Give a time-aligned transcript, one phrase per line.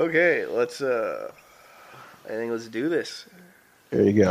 [0.00, 0.80] Okay, let's.
[0.80, 1.30] uh
[2.24, 3.26] I think let's do this.
[3.90, 4.30] There you go.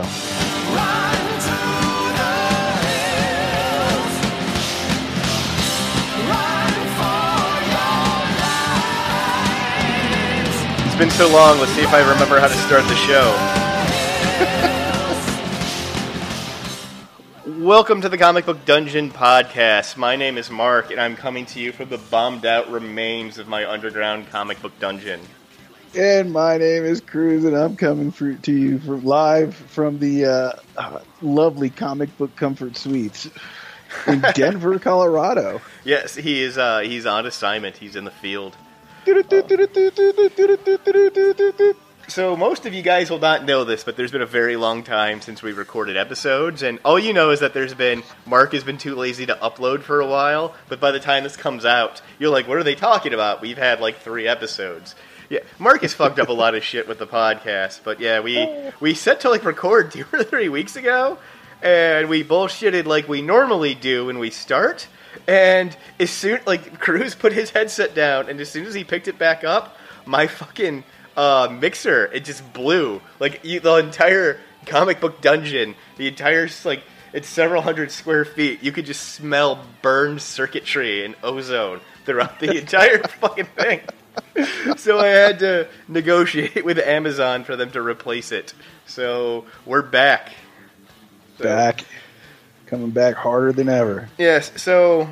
[10.88, 11.60] It's been so long.
[11.60, 12.96] Let's see if I remember how to start the
[17.46, 17.64] show.
[17.64, 19.98] Welcome to the Comic Book Dungeon podcast.
[19.98, 23.48] My name is Mark, and I'm coming to you from the bombed out remains of
[23.48, 25.22] my underground comic book dungeon.
[25.96, 30.26] And my name is Cruz, and I'm coming for, to you from live from the
[30.26, 33.28] uh, uh, lovely comic book comfort suites
[34.06, 35.62] in Denver, Colorado.
[35.84, 36.60] Yes, he is.
[36.60, 37.78] Uh, he's on assignment.
[37.78, 38.56] He's in the field.
[42.08, 44.84] So most of you guys will not know this, but there's been a very long
[44.84, 48.64] time since we recorded episodes, and all you know is that there's been Mark has
[48.64, 50.54] been too lazy to upload for a while.
[50.68, 53.58] But by the time this comes out, you're like, "What are they talking about?" We've
[53.58, 54.96] had like three episodes.
[55.36, 58.50] Yeah, Mark has fucked up a lot of shit with the podcast, but yeah, we
[58.80, 61.20] we set to like record two or three weeks ago,
[61.62, 64.88] and we bullshitted like we normally do when we start.
[65.28, 69.08] And as soon like Cruz put his headset down, and as soon as he picked
[69.08, 70.84] it back up, my fucking
[71.16, 73.00] uh, mixer it just blew.
[73.20, 76.82] Like you, the entire comic book dungeon, the entire like
[77.14, 78.64] it's several hundred square feet.
[78.64, 83.82] You could just smell burned circuitry and ozone throughout the entire fucking thing.
[84.78, 88.54] So I had to negotiate with Amazon for them to replace it.
[88.86, 90.32] So we're back.
[91.38, 91.86] So- Back,
[92.66, 94.10] coming back harder than ever.
[94.18, 95.10] Yes, so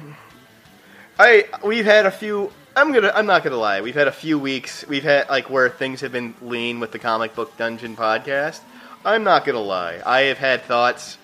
[1.19, 4.37] I we've had a few I'm gonna I'm not gonna lie, we've had a few
[4.39, 8.59] weeks we've had like where things have been lean with the comic book dungeon podcast.
[9.03, 10.01] I'm not gonna lie.
[10.05, 11.17] I have had thoughts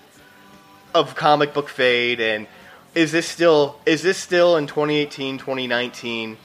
[0.94, 2.46] of comic book fade and
[2.94, 6.36] is this still is this still in 2018, 2019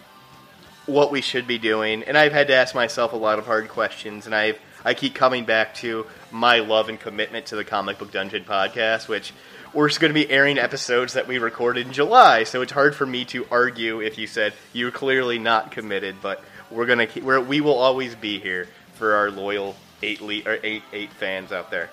[0.89, 2.03] what we should be doing?
[2.03, 5.13] And I've had to ask myself a lot of hard questions and I've I keep
[5.13, 9.33] coming back to my love and commitment to the Comic Book Dungeon podcast, which
[9.73, 13.05] we're going to be airing episodes that we recorded in July, so it's hard for
[13.05, 17.39] me to argue if you said you're clearly not committed, but we're gonna keep, we're,
[17.39, 21.72] we will always be here for our loyal eight le- or eight eight fans out
[21.72, 21.89] there.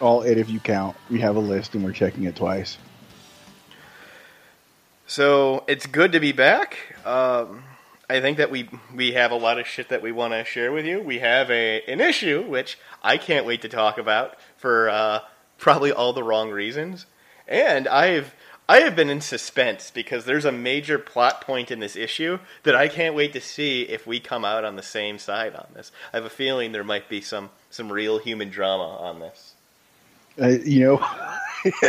[0.00, 0.96] All eight if you count.
[1.10, 2.78] We have a list, and we're checking it twice.
[5.06, 6.76] So it's good to be back.
[7.04, 7.62] Um,
[8.08, 10.72] I think that we we have a lot of shit that we want to share
[10.72, 11.00] with you.
[11.00, 15.20] We have a an issue which I can't wait to talk about for uh,
[15.58, 17.06] probably all the wrong reasons,
[17.48, 18.34] and I've
[18.68, 22.74] I have been in suspense because there's a major plot point in this issue that
[22.74, 25.92] I can't wait to see if we come out on the same side on this.
[26.12, 29.53] I have a feeling there might be some some real human drama on this.
[30.40, 31.06] Uh, you know,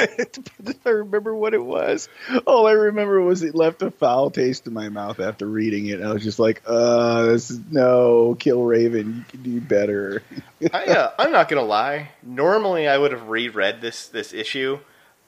[0.86, 2.08] I remember what it was.
[2.46, 6.02] All I remember was it left a foul taste in my mouth after reading it.
[6.02, 9.18] I was just like, uh, this is, no, Killraven.
[9.18, 10.24] You can do better.
[10.72, 12.10] I, uh, I'm not gonna lie.
[12.24, 14.80] Normally, I would have reread this this issue.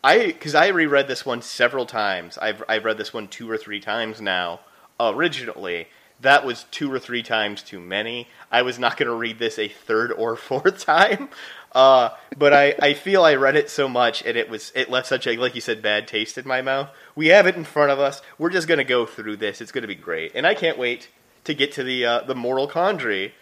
[0.03, 2.37] I because I reread this one several times.
[2.37, 4.61] I've I've read this one two or three times now.
[4.99, 5.87] Originally,
[6.21, 8.27] that was two or three times too many.
[8.51, 11.29] I was not gonna read this a third or fourth time.
[11.73, 15.07] Uh, but I, I feel I read it so much and it was it left
[15.07, 16.89] such a like you said bad taste in my mouth.
[17.15, 18.21] We have it in front of us.
[18.37, 19.61] We're just gonna go through this.
[19.61, 21.09] It's gonna be great, and I can't wait
[21.43, 23.33] to get to the uh, the moral quandary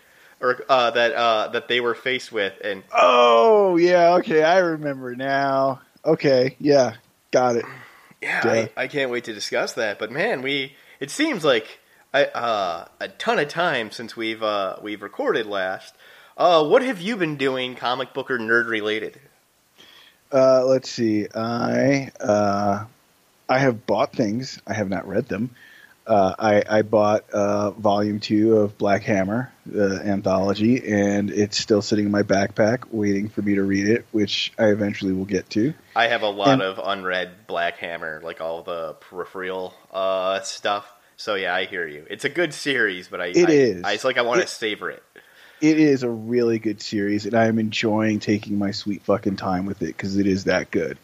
[0.41, 2.53] or uh, that uh, that they were faced with.
[2.63, 5.81] And Oh, yeah, okay, I remember now.
[6.03, 6.95] Okay, yeah,
[7.31, 7.65] got it.
[8.21, 9.97] yeah, I, I can't wait to discuss that.
[9.97, 11.79] But man, we it seems like
[12.15, 15.93] I, uh, a ton of time since we've uh, we've recorded last.
[16.37, 19.19] Uh, what have you been doing, comic book or nerd related?
[20.31, 21.27] Uh, let's see.
[21.35, 22.85] I uh,
[23.49, 24.61] I have bought things.
[24.65, 25.49] I have not read them.
[26.07, 31.81] Uh, I, I bought uh, volume two of Black Hammer, the anthology, and it's still
[31.81, 35.49] sitting in my backpack, waiting for me to read it, which I eventually will get
[35.49, 35.73] to.
[35.95, 40.89] I have a lot And- of unread Black Hammer, like all the peripheral uh, stuff.
[41.17, 42.05] So yeah, I hear you.
[42.09, 43.83] It's a good series, but I It I, is.
[43.83, 45.03] I, it's like I want to savor it.
[45.61, 49.65] It is a really good series, and I am enjoying taking my sweet fucking time
[49.65, 50.97] with it because it is that good.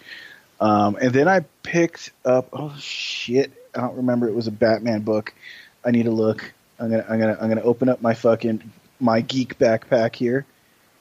[0.60, 2.50] Um, and then I picked up.
[2.52, 3.52] Oh shit!
[3.74, 4.28] I don't remember.
[4.28, 5.34] It was a Batman book.
[5.84, 6.54] I need to look.
[6.80, 7.06] I'm gonna.
[7.10, 7.38] I'm gonna.
[7.42, 8.62] I'm gonna open up my fucking
[9.00, 10.46] my geek backpack here,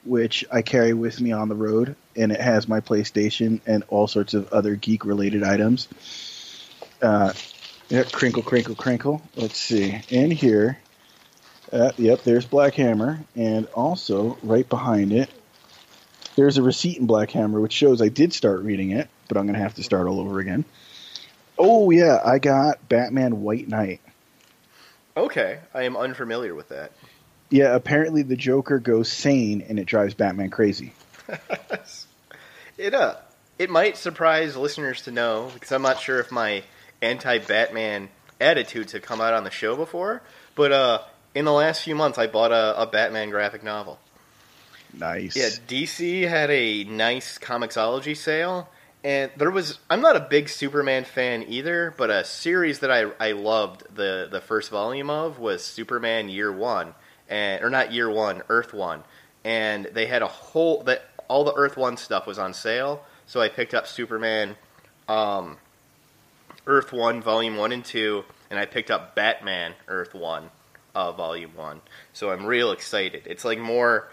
[0.05, 4.07] which I carry with me on the road, and it has my PlayStation and all
[4.07, 5.89] sorts of other geek related items.
[7.01, 7.33] Uh,
[7.91, 9.21] yeah, crinkle, crinkle, crinkle.
[9.35, 10.01] Let's see.
[10.09, 10.79] In here,
[11.73, 15.29] uh, yep, there's Black Hammer, and also right behind it,
[16.37, 19.43] there's a receipt in Black Hammer, which shows I did start reading it, but I'm
[19.43, 20.63] going to have to start all over again.
[21.59, 23.99] Oh yeah, I got Batman White Knight.
[25.17, 26.93] Okay, I am unfamiliar with that.
[27.49, 30.93] Yeah, apparently the Joker goes sane and it drives Batman crazy.
[32.77, 33.17] it uh,
[33.59, 36.63] it might surprise listeners to know because I'm not sure if my
[37.01, 38.09] anti-Batman
[38.39, 40.21] attitudes have come out on the show before,
[40.55, 41.01] but uh,
[41.35, 43.99] in the last few months I bought a, a Batman graphic novel.
[44.93, 45.35] Nice.
[45.35, 48.69] Yeah, DC had a nice Comixology sale,
[49.03, 49.79] and there was.
[49.89, 54.27] I'm not a big Superman fan either, but a series that I I loved the
[54.29, 56.93] the first volume of was Superman Year One,
[57.29, 59.03] and or not Year One, Earth One,
[59.45, 63.39] and they had a whole that all the Earth One stuff was on sale, so
[63.39, 64.57] I picked up Superman,
[65.07, 65.57] um,
[66.67, 70.49] Earth One Volume One and Two, and I picked up Batman Earth One,
[70.95, 71.81] uh, Volume One.
[72.13, 73.23] So I'm real excited.
[73.25, 74.09] It's like more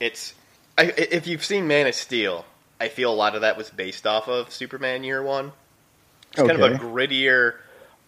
[0.00, 0.34] it's
[0.78, 2.44] I, if you've seen Man of Steel,
[2.80, 5.52] I feel a lot of that was based off of Superman Year One.
[6.32, 7.54] It's kind of a grittier,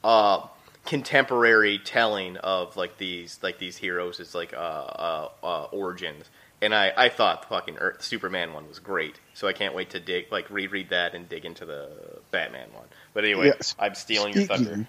[0.05, 0.47] uh,
[0.85, 6.25] contemporary telling of like these like these heroes' It's like uh, uh, uh, origins.
[6.61, 9.91] And I, I thought the fucking Earth, Superman one was great, so I can't wait
[9.91, 11.89] to dig like reread that and dig into the
[12.33, 12.87] Batman one.
[13.15, 13.77] But anyway, Yes.
[13.79, 14.65] I'm stealing your thunder.
[14.65, 14.87] Speaking,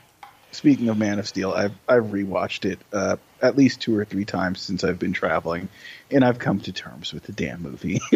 [0.51, 4.25] speaking of Man of Steel, I've I've rewatched it uh, at least two or three
[4.25, 5.69] times since I've been traveling,
[6.09, 8.01] and I've come to terms with the damn movie.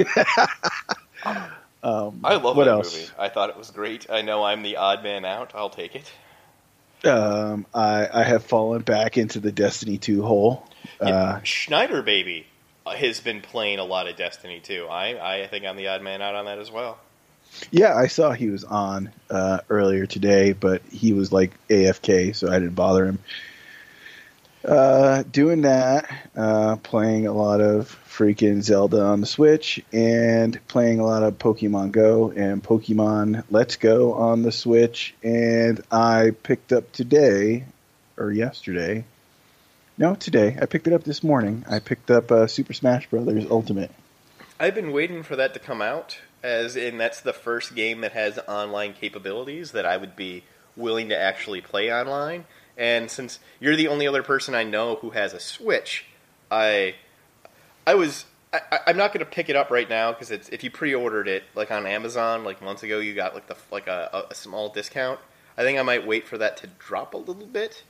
[1.84, 2.96] um, I love what that else?
[2.96, 3.12] movie.
[3.20, 4.10] I thought it was great.
[4.10, 5.52] I know I'm the odd man out.
[5.54, 6.12] I'll take it.
[7.08, 10.68] Um, I I have fallen back into the Destiny two hole.
[11.00, 12.48] Uh, Schneider baby
[12.86, 14.88] has been playing a lot of Destiny too.
[14.90, 16.98] I I think I'm the odd man out on that as well.
[17.72, 22.50] Yeah, I saw he was on uh, earlier today, but he was like AFK, so
[22.50, 23.20] I didn't bother him.
[24.66, 31.00] Uh, doing that, uh, playing a lot of freaking Zelda on the Switch, and playing
[31.00, 35.14] a lot of Pokemon Go and Pokemon Let's Go on the Switch.
[35.22, 37.66] And I picked up today,
[38.18, 39.04] or yesterday,
[40.04, 40.58] no, today.
[40.62, 41.64] I picked it up this morning.
[41.70, 43.90] I picked up uh, Super Smash Brothers Ultimate.
[44.60, 48.12] I've been waiting for that to come out, as in that's the first game that
[48.12, 50.44] has online capabilities that I would be
[50.76, 52.44] willing to actually play online.
[52.78, 56.06] And since you're the only other person I know who has a Switch,
[56.52, 56.96] I
[57.88, 60.66] I was I, I'm not going to pick it up right now because it's if
[60.66, 64.26] you pre-ordered it like on Amazon like months ago, you got like the like a,
[64.30, 65.22] a small discount.
[65.58, 67.84] I think I might wait for that to drop a little bit.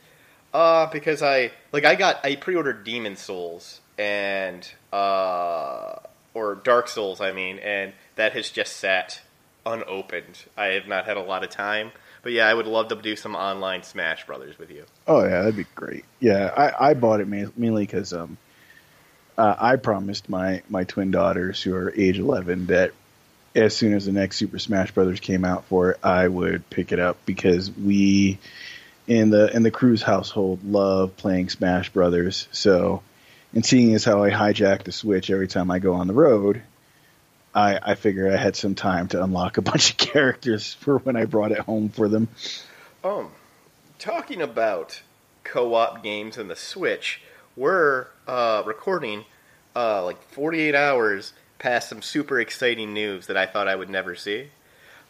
[0.53, 5.95] Uh, because I like I got I pre-ordered Demon Souls and uh
[6.33, 9.21] or Dark Souls, I mean, and that has just sat
[9.65, 10.45] unopened.
[10.57, 11.91] I have not had a lot of time,
[12.21, 14.85] but yeah, I would love to do some online Smash Brothers with you.
[15.07, 16.05] Oh yeah, that'd be great.
[16.19, 18.37] Yeah, I, I bought it mainly because um,
[19.37, 22.91] uh, I promised my my twin daughters who are age eleven that
[23.55, 26.91] as soon as the next Super Smash Brothers came out for it, I would pick
[26.91, 28.39] it up because we
[29.07, 32.47] in the in the Cruz household love playing Smash Brothers.
[32.51, 33.03] So,
[33.53, 36.61] and seeing as how I hijack the Switch every time I go on the road.
[37.55, 41.15] I, I figured I had some time to unlock a bunch of characters for when
[41.15, 42.27] I brought it home for them.
[43.03, 43.29] Um,
[43.99, 45.01] talking about
[45.43, 47.21] co-op games in the Switch,
[47.55, 49.25] we're uh, recording
[49.75, 54.15] uh, like 48 hours past some super exciting news that I thought I would never
[54.15, 54.49] see.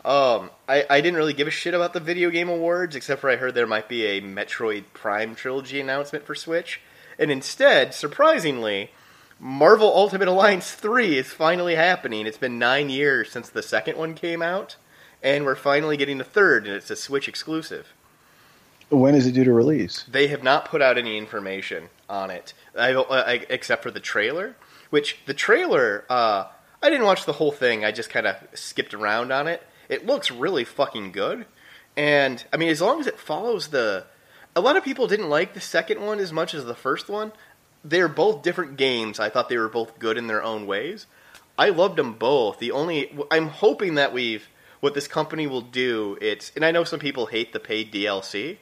[0.06, 3.30] Um, I, I didn't really give a shit about the video game awards, except for
[3.30, 6.82] I heard there might be a Metroid Prime trilogy announcement for Switch,
[7.18, 8.92] and instead, surprisingly,
[9.40, 12.28] Marvel Ultimate Alliance 3 is finally happening.
[12.28, 14.76] It's been nine years since the second one came out,
[15.22, 17.94] and we're finally getting the third, and it's a Switch exclusive.
[18.90, 20.04] When is it due to release?
[20.04, 24.56] They have not put out any information on it, I, I, except for the trailer.
[24.90, 26.45] Which the trailer, uh,
[26.81, 27.83] I didn't watch the whole thing.
[27.83, 29.64] I just kind of skipped around on it.
[29.90, 31.45] It looks really fucking good,
[31.95, 34.06] and I mean, as long as it follows the.
[34.56, 37.31] A lot of people didn't like the second one as much as the first one.
[37.83, 39.19] They're both different games.
[39.19, 41.07] I thought they were both good in their own ways.
[41.57, 42.59] I loved them both.
[42.59, 44.47] The only I'm hoping that we've
[44.80, 46.18] what this company will do.
[46.21, 48.57] It's and I know some people hate the paid DLC,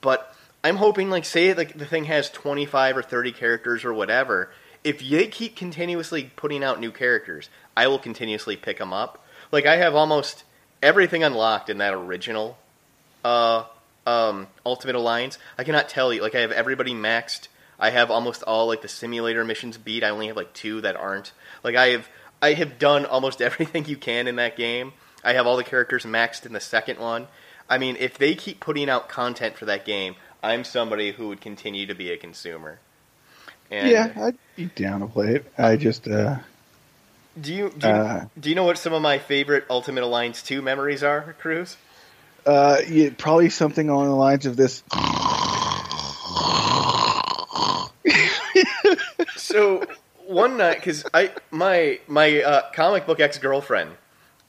[0.00, 4.50] but I'm hoping like say like the thing has 25 or 30 characters or whatever.
[4.84, 9.24] If they keep continuously putting out new characters, I will continuously pick them up.
[9.50, 10.44] Like I have almost
[10.82, 12.58] everything unlocked in that original
[13.24, 13.64] uh
[14.06, 15.38] um Ultimate Alliance.
[15.56, 17.48] I cannot tell you like I have everybody maxed.
[17.78, 20.04] I have almost all like the simulator missions beat.
[20.04, 21.32] I only have like two that aren't.
[21.62, 22.08] Like I have
[22.40, 24.92] I have done almost everything you can in that game.
[25.24, 27.28] I have all the characters maxed in the second one.
[27.68, 31.40] I mean, if they keep putting out content for that game, I'm somebody who would
[31.40, 32.80] continue to be a consumer.
[33.70, 35.52] And yeah, I'd be down to play it.
[35.56, 36.36] I just, uh,
[37.40, 40.42] Do you do you, Uh, do you know what some of my favorite Ultimate Alliance
[40.42, 41.76] 2 memories are, Cruz?
[42.46, 44.82] uh, yeah, probably something along the lines of this.
[49.36, 49.86] so
[50.26, 53.92] one night, because I my my uh, comic book ex girlfriend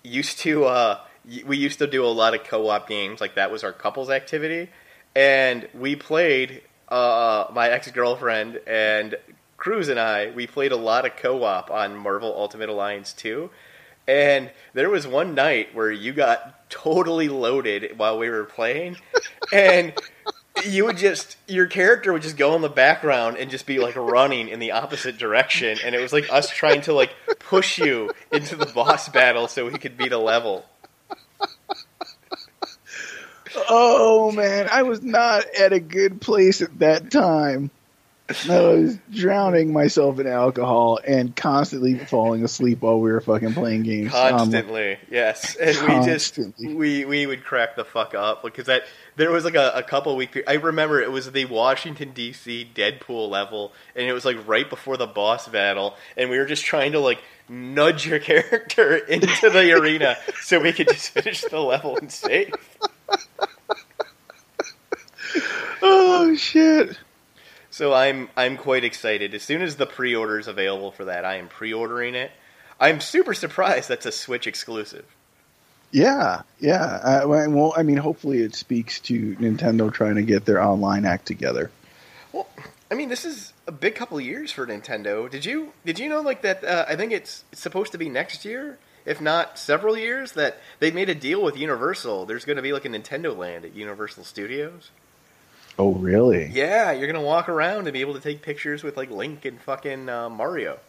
[0.04, 1.00] used to uh,
[1.46, 3.22] we used to do a lot of co op games.
[3.22, 4.70] Like that was our couples activity,
[5.16, 6.62] and we played.
[6.90, 9.16] Uh, my ex girlfriend and
[9.64, 13.50] Cruz and I we played a lot of co op on Marvel Ultimate Alliance two.
[14.06, 18.98] And there was one night where you got totally loaded while we were playing,
[19.54, 19.94] and
[20.66, 23.96] you would just your character would just go in the background and just be like
[23.96, 28.12] running in the opposite direction, and it was like us trying to like push you
[28.34, 30.66] into the boss battle so we could beat a level.
[33.70, 37.72] Oh man, I was not at a good place at that time.
[38.50, 43.84] I was drowning myself in alcohol and constantly falling asleep while we were fucking playing
[43.84, 44.14] games.
[44.14, 48.84] Um, Constantly, yes, and we just we we would crack the fuck up because that
[49.18, 50.42] there was like a, a couple week.
[50.48, 52.70] I remember it was the Washington D.C.
[52.74, 56.64] Deadpool level, and it was like right before the boss battle, and we were just
[56.64, 61.60] trying to like nudge your character into the arena so we could just finish the
[61.60, 62.54] level and save.
[65.82, 66.98] oh shit!
[67.74, 69.34] So I'm I'm quite excited.
[69.34, 72.30] As soon as the pre-order is available for that, I am pre-ordering it.
[72.80, 75.06] I'm super surprised that's a Switch exclusive.
[75.90, 76.84] Yeah, yeah.
[76.84, 81.26] Uh, well, I mean, hopefully it speaks to Nintendo trying to get their online act
[81.26, 81.72] together.
[82.32, 82.48] Well,
[82.92, 85.28] I mean, this is a big couple of years for Nintendo.
[85.28, 86.64] Did you did you know like that?
[86.64, 90.34] Uh, I think it's, it's supposed to be next year, if not several years.
[90.34, 92.28] That they made a deal with Universal.
[92.28, 94.92] There's going to be like a Nintendo Land at Universal Studios.
[95.78, 96.50] Oh, really?
[96.52, 99.46] Yeah, you're going to walk around and be able to take pictures with like Link
[99.46, 100.80] and fucking uh, Mario.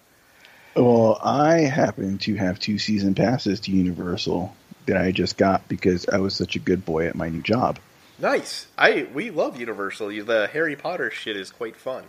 [0.77, 4.55] Well, I happen to have two season passes to Universal
[4.87, 7.79] that I just got because I was such a good boy at my new job.
[8.19, 8.67] Nice.
[8.77, 10.09] I we love Universal.
[10.09, 12.05] The Harry Potter shit is quite fun.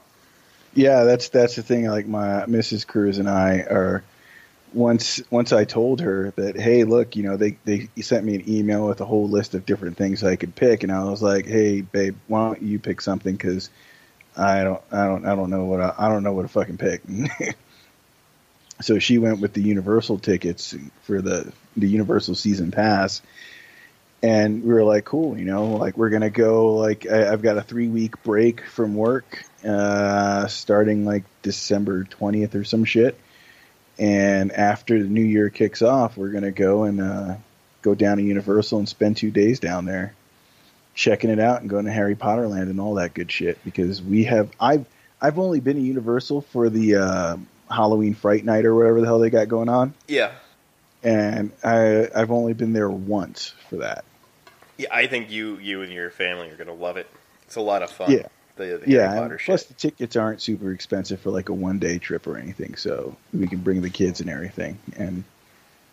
[0.74, 1.86] Yeah, that's that's the thing.
[1.86, 2.86] Like my Mrs.
[2.86, 4.03] Cruz and I are
[4.75, 8.50] once once I told her that hey, look, you know, they they sent me an
[8.50, 11.46] email with a whole list of different things I could pick, and I was like,
[11.46, 13.36] hey, babe, why don't you pick something?
[13.36, 13.70] Because
[14.36, 16.77] I don't I don't I don't know what I, I don't know what to fucking
[16.77, 17.01] pick.
[18.82, 23.22] so she went with the Universal tickets for the the Universal season pass.
[24.24, 26.75] And we were like, cool, you know, like we're gonna go.
[26.75, 32.55] Like I, I've got a three week break from work, uh, starting like December twentieth
[32.55, 33.17] or some shit.
[33.98, 37.36] And after the new year kicks off, we're gonna go and uh,
[37.82, 40.14] go down to Universal and spend two days down there,
[40.94, 43.58] checking it out and going to Harry Potter Land and all that good shit.
[43.64, 44.86] Because we have, I've
[45.22, 47.38] I've only been to Universal for the uh,
[47.70, 50.32] Halloween Fright Night or whatever the hell they got going on, Yeah.
[51.04, 54.04] and I I've only been there once for that.
[54.78, 57.08] Yeah, I think you you and your family are gonna love it.
[57.44, 58.12] It's a lot of fun.
[58.12, 58.28] Yeah.
[58.58, 61.80] The, the yeah, Harry Potter plus the tickets aren't super expensive for like a one
[61.80, 64.80] day trip or anything, so we can bring the kids and everything.
[64.96, 65.24] And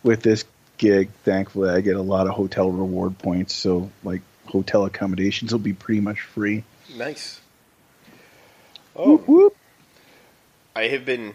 [0.01, 0.45] with this
[0.77, 5.59] gig, thankfully, I get a lot of hotel reward points, so like hotel accommodations will
[5.59, 6.63] be pretty much free.
[6.95, 7.41] Nice.
[8.95, 9.17] Oh.
[9.17, 9.57] Whoop, Oh, whoop.
[10.75, 11.33] I have been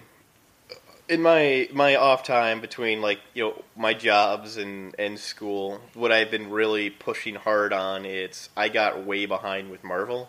[1.09, 5.81] in my my off time between like you know my jobs and and school.
[5.95, 10.29] What I've been really pushing hard on it's I got way behind with Marvel.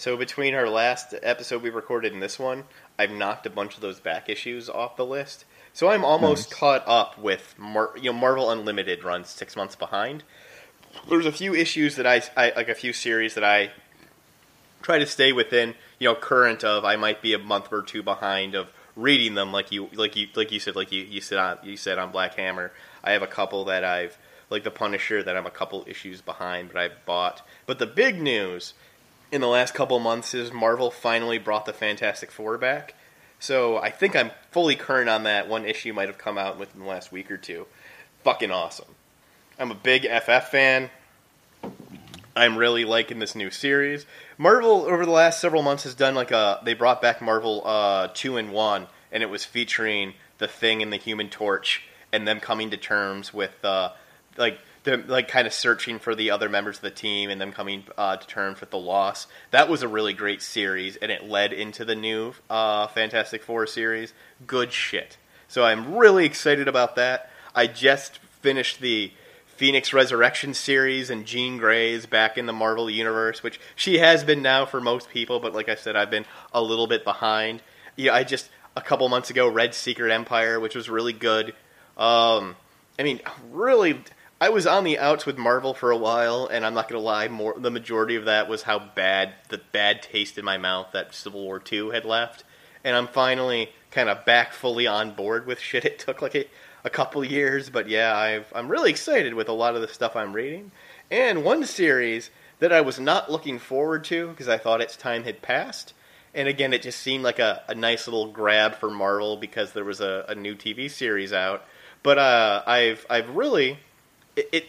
[0.00, 2.64] So between our last episode we recorded and this one,
[2.98, 5.44] I've knocked a bunch of those back issues off the list.
[5.74, 6.58] So I'm almost Nice.
[6.58, 10.24] caught up with Mar- you know Marvel Unlimited runs six months behind.
[11.10, 13.72] There's a few issues that I, I like a few series that I
[14.80, 18.02] try to stay within you know current of I might be a month or two
[18.02, 21.36] behind of reading them like you like you like you said like you, you said
[21.36, 22.72] on you said on Black Hammer.
[23.04, 24.16] I have a couple that I've
[24.48, 27.46] like the Punisher that I'm a couple issues behind but I've bought.
[27.66, 28.72] But the big news
[29.32, 32.94] in the last couple months is Marvel finally brought the Fantastic Four back.
[33.38, 35.48] So I think I'm fully current on that.
[35.48, 37.66] One issue might have come out within the last week or two.
[38.22, 38.94] Fucking awesome.
[39.58, 40.90] I'm a big FF fan.
[42.36, 44.06] I'm really liking this new series.
[44.38, 48.08] Marvel over the last several months has done like a they brought back Marvel uh,
[48.14, 51.82] two and one, and it was featuring the Thing and the Human Torch,
[52.12, 53.90] and them coming to terms with uh,
[54.36, 57.52] like them like kind of searching for the other members of the team, and them
[57.52, 59.26] coming uh, to terms with the loss.
[59.50, 63.66] That was a really great series, and it led into the new uh, Fantastic Four
[63.66, 64.12] series.
[64.46, 65.16] Good shit.
[65.48, 67.30] So I'm really excited about that.
[67.54, 69.12] I just finished the
[69.60, 74.24] Phoenix Resurrection series and Jean Grey is back in the Marvel universe, which she has
[74.24, 77.60] been now for most people, but like I said, I've been a little bit behind.
[77.94, 81.48] Yeah, I just a couple months ago read Secret Empire, which was really good.
[81.98, 82.56] Um,
[82.98, 83.20] I mean,
[83.50, 84.02] really,
[84.42, 87.28] I was on the outs with Marvel for a while, and I'm not gonna lie,
[87.28, 91.14] more the majority of that was how bad the bad taste in my mouth that
[91.14, 92.44] Civil War Two had left,
[92.82, 95.84] and I'm finally kind of back fully on board with shit.
[95.84, 96.46] It took like a,
[96.84, 100.16] a couple years, but yeah, I've, I'm really excited with a lot of the stuff
[100.16, 100.70] I'm reading.
[101.10, 102.30] And one series
[102.60, 105.92] that I was not looking forward to because I thought its time had passed.
[106.32, 109.84] And again, it just seemed like a, a nice little grab for Marvel because there
[109.84, 111.64] was a, a new TV series out.
[112.02, 113.78] But uh, I've I've really
[114.40, 114.66] it, it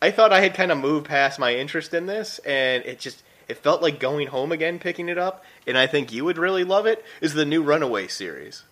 [0.00, 3.22] I thought I had kind of moved past my interest in this, and it just
[3.48, 5.44] it felt like going home again, picking it up.
[5.66, 7.04] And I think you would really love it.
[7.20, 8.64] Is the new Runaway series?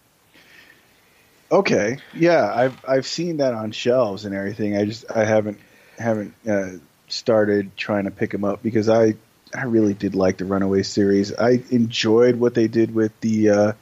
[1.52, 4.76] Okay, yeah, I've I've seen that on shelves and everything.
[4.76, 5.58] I just I haven't
[5.98, 6.70] haven't uh,
[7.08, 9.14] started trying to pick them up because I
[9.54, 11.34] I really did like the Runaway series.
[11.34, 13.72] I enjoyed what they did with the uh,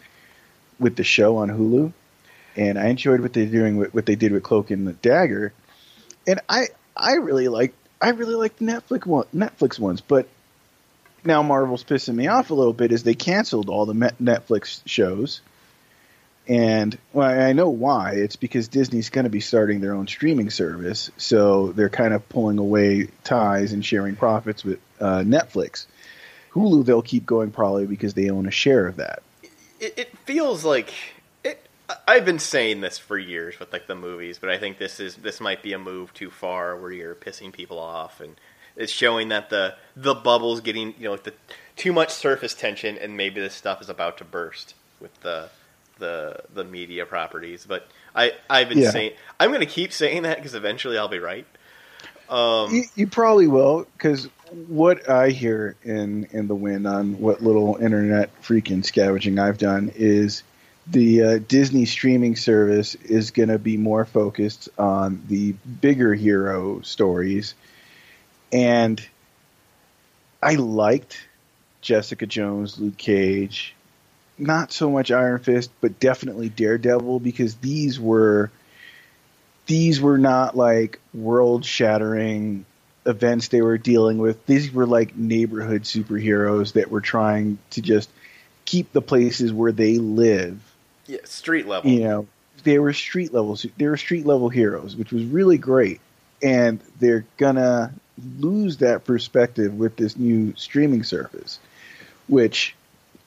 [0.79, 1.93] with the show on Hulu,
[2.57, 5.53] and I enjoyed what they're doing with what they did with Cloak and the Dagger.
[6.29, 10.29] And I I really like I really like the Netflix one, Netflix ones, but
[11.25, 15.41] now Marvel's pissing me off a little bit is they canceled all the Netflix shows
[16.49, 18.13] and well, I know why.
[18.13, 22.27] It's because Disney's going to be starting their own streaming service, so they're kind of
[22.31, 25.85] pulling away ties and sharing profits with uh, Netflix.
[26.53, 29.23] Hulu, they'll keep going probably because they own a share of that.
[29.79, 30.95] It, it feels like.
[32.07, 35.17] I've been saying this for years with like the movies, but I think this is
[35.17, 38.37] this might be a move too far where you're pissing people off, and
[38.77, 41.33] it's showing that the the bubble's getting you know the
[41.77, 45.49] too much surface tension, and maybe this stuff is about to burst with the
[45.99, 47.65] the the media properties.
[47.67, 48.91] But I I've been yeah.
[48.91, 51.47] saying I'm going to keep saying that because eventually I'll be right.
[52.29, 54.29] Um, you, you, probably will because
[54.67, 59.91] what I hear in in the wind on what little internet freaking scavenging I've done
[59.95, 60.43] is
[60.91, 66.81] the uh, Disney streaming service is going to be more focused on the bigger hero
[66.81, 67.55] stories,
[68.53, 69.01] and
[70.43, 71.27] I liked
[71.81, 73.75] Jessica Jones, Luke Cage,
[74.39, 78.51] not so much Iron Fist, but definitely Daredevil because these were
[79.67, 82.65] these were not like world shattering
[83.05, 84.45] events they were dealing with.
[84.47, 88.11] These were like neighborhood superheroes that were trying to just
[88.65, 90.61] keep the places where they live.
[91.09, 91.91] Yeah, street level.
[91.91, 92.27] You know,
[92.63, 93.67] they were street levels.
[93.77, 96.01] They were street level heroes, which was really great.
[96.43, 97.93] And they're gonna
[98.39, 101.59] lose that perspective with this new streaming service,
[102.29, 102.77] which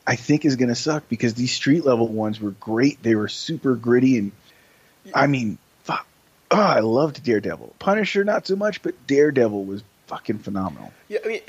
[0.06, 3.02] I think is to suck because these street level ones were great.
[3.04, 4.32] They were super gritty and
[5.14, 6.06] I mean, fuck.
[6.52, 7.76] Oh, I loved Daredevil.
[7.80, 10.92] Punisher not so much, but Daredevil was fucking phenomenal.
[11.08, 11.42] Yeah, I mean,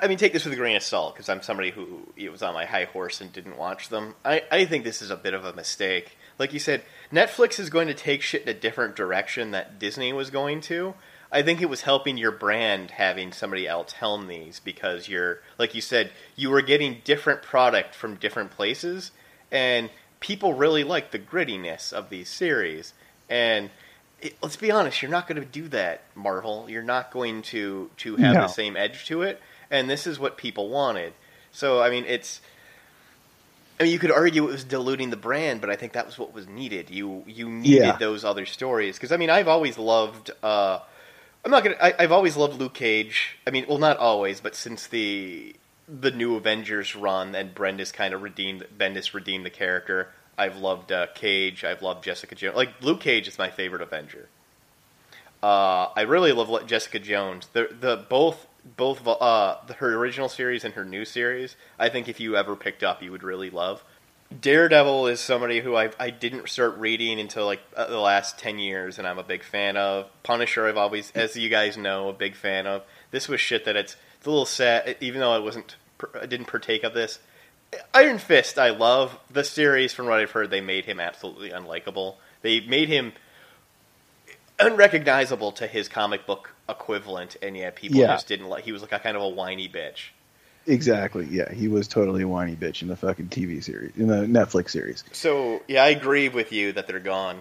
[0.00, 2.40] I mean, take this with a grain of salt because I'm somebody who it was
[2.40, 4.14] on my high horse and didn't watch them.
[4.24, 6.16] I, I think this is a bit of a mistake.
[6.38, 10.12] Like you said, Netflix is going to take shit in a different direction that Disney
[10.12, 10.94] was going to.
[11.32, 15.74] I think it was helping your brand having somebody else helm these because you're like
[15.74, 19.10] you said you were getting different product from different places
[19.50, 22.94] and people really like the grittiness of these series
[23.28, 23.70] and
[24.22, 27.90] it, let's be honest you're not going to do that Marvel you're not going to
[27.98, 28.40] to have no.
[28.42, 31.12] the same edge to it and this is what people wanted
[31.52, 32.40] so I mean it's
[33.78, 36.18] I mean, you could argue it was diluting the brand, but I think that was
[36.18, 36.90] what was needed.
[36.90, 37.96] You you needed yeah.
[37.96, 40.80] those other stories because I mean, I've always loved uh,
[41.44, 41.76] I'm not gonna.
[41.80, 43.38] I, have always loved Luke Cage.
[43.46, 45.56] I mean, well, not always, but since the
[45.88, 50.08] the new Avengers run and Bendis kind of redeemed Bendis redeemed the character.
[50.38, 51.64] I've loved uh, Cage.
[51.64, 52.56] I've loved Jessica Jones.
[52.56, 54.28] Like Luke Cage is my favorite Avenger.
[55.42, 57.48] Uh, I really love Jessica Jones.
[57.52, 61.56] The the both both uh, her original series and her new series.
[61.78, 63.82] I think if you ever picked up, you would really love.
[64.38, 68.58] Daredevil is somebody who I I didn't start reading until like uh, the last ten
[68.58, 70.08] years, and I'm a big fan of.
[70.22, 72.82] Punisher, I've always, as you guys know, a big fan of.
[73.10, 75.74] This was shit that it's, it's a little sad, even though I wasn't,
[76.14, 77.18] I didn't partake of this.
[77.94, 79.92] Iron Fist, I love the series.
[79.92, 82.16] From what I've heard, they made him absolutely unlikable.
[82.42, 83.12] They made him
[84.58, 88.08] unrecognizable to his comic book equivalent, and yet people yeah.
[88.08, 88.64] just didn't like.
[88.64, 90.08] He was like a kind of a whiny bitch.
[90.66, 91.26] Exactly.
[91.30, 94.70] Yeah, he was totally a whiny bitch in the fucking TV series, in the Netflix
[94.70, 95.04] series.
[95.12, 97.40] So yeah, I agree with you that they're gone.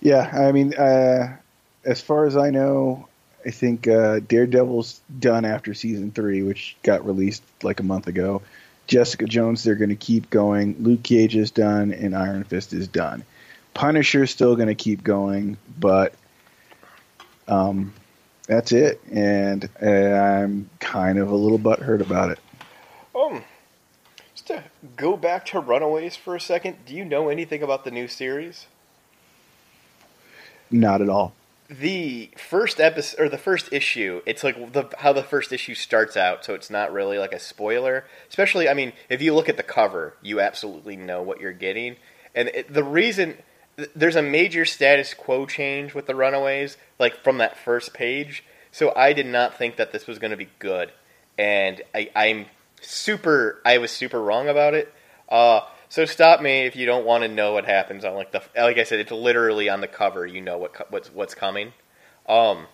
[0.00, 1.36] Yeah, I mean, uh,
[1.84, 3.08] as far as I know,
[3.44, 8.42] I think uh, Daredevil's done after season three, which got released like a month ago.
[8.86, 10.76] Jessica Jones, they're going to keep going.
[10.80, 13.24] Luke Cage is done, and Iron Fist is done.
[13.72, 16.12] Punisher's still going to keep going, but
[17.46, 17.94] um,
[18.46, 22.38] that's it, and uh, I'm kind of a little butthurt about it.
[23.14, 23.44] Um,
[24.34, 24.64] just to
[24.96, 28.66] go back to Runaways for a second, do you know anything about the new series?
[30.70, 31.32] Not at all.
[31.70, 36.16] The first episode or the first issue it's like the how the first issue starts
[36.16, 38.04] out so it's not really like a spoiler.
[38.28, 41.96] Especially i mean if you look at the cover you absolutely know what you're getting.
[42.34, 43.36] And it, the reason
[43.94, 48.42] there's a major status quo change with the runaways like from that first page.
[48.72, 50.90] So i did not think that this was going to be good.
[51.38, 52.46] And I, i'm
[52.80, 54.92] super i was super wrong about it.
[55.28, 58.40] Uh, so stop me if you don't want to know what happens on like the
[58.56, 60.24] like I said, it's literally on the cover.
[60.24, 61.72] You know what what's what's coming.
[62.28, 62.68] Um,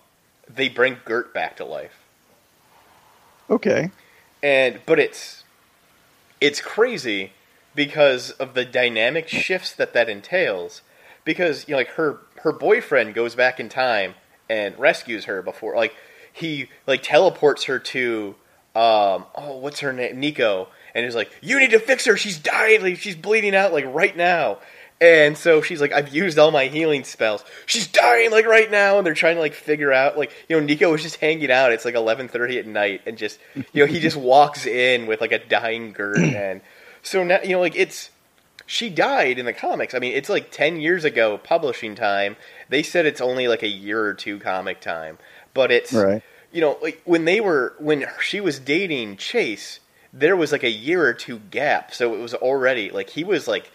[0.48, 1.98] they bring Gert back to life.
[3.48, 3.90] Okay.
[4.42, 5.44] And but it's
[6.42, 7.32] it's crazy
[7.74, 10.82] because of the dynamic shifts that that entails.
[11.24, 14.14] Because you know, like her her boyfriend goes back in time
[14.50, 15.96] and rescues her before like
[16.30, 18.34] he like teleports her to
[18.74, 22.16] um oh what's her name Nico and he's like, "You need to fix her.
[22.16, 22.82] She's dying.
[22.82, 24.58] Like, she's bleeding out like right now."
[24.98, 27.44] And so she's like, "I've used all my healing spells.
[27.66, 30.64] She's dying like right now." And they're trying to like figure out like you know
[30.64, 31.70] Nico was just hanging out.
[31.72, 35.20] It's like eleven thirty at night, and just you know he just walks in with
[35.20, 36.62] like a dying girl, and
[37.02, 38.10] so now you know like it's
[38.66, 39.94] she died in the comics.
[39.94, 42.36] I mean, it's like 10 years ago publishing time.
[42.68, 45.18] They said it's only like a year or two comic time.
[45.54, 46.22] But it's, right.
[46.52, 49.78] you know, like when they were, when she was dating Chase,
[50.18, 53.46] there was like a year or two gap, so it was already like he was
[53.46, 53.70] like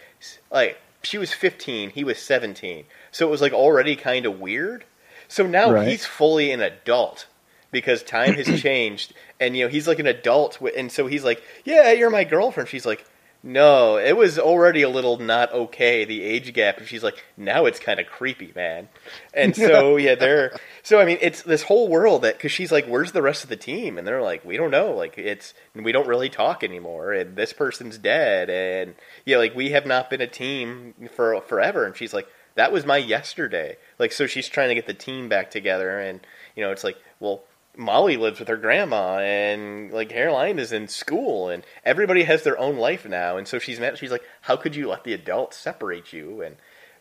[0.52, 2.86] like she was 15, he was 17.
[3.12, 4.86] So it was like already kind of weird.
[5.28, 5.88] So now right.
[5.88, 7.28] he's fully an adult
[7.72, 11.44] because time has changed and you know he's like an adult and so he's like,
[11.64, 13.06] "Yeah, you're my girlfriend." She's like,
[13.44, 16.78] no, it was already a little not okay, the age gap.
[16.78, 18.88] And she's like, now it's kind of creepy, man.
[19.34, 22.86] And so, yeah, they're, so I mean, it's this whole world that, cause she's like,
[22.86, 23.98] where's the rest of the team?
[23.98, 24.92] And they're like, we don't know.
[24.92, 27.14] Like, it's, we don't really talk anymore.
[27.14, 28.52] And this person's dead.
[28.52, 28.94] And,
[29.26, 31.86] yeah, like, we have not been a team for forever.
[31.86, 33.78] And she's like, that was my yesterday.
[33.98, 36.00] Like, so she's trying to get the team back together.
[36.00, 36.20] And,
[36.56, 37.44] you know, it's like, well,
[37.78, 42.58] Molly lives with her grandma, and like Karolina is in school, and everybody has their
[42.58, 43.38] own life now.
[43.38, 43.98] And so she's met.
[43.98, 46.58] She's like, "How could you let the adults separate you?" And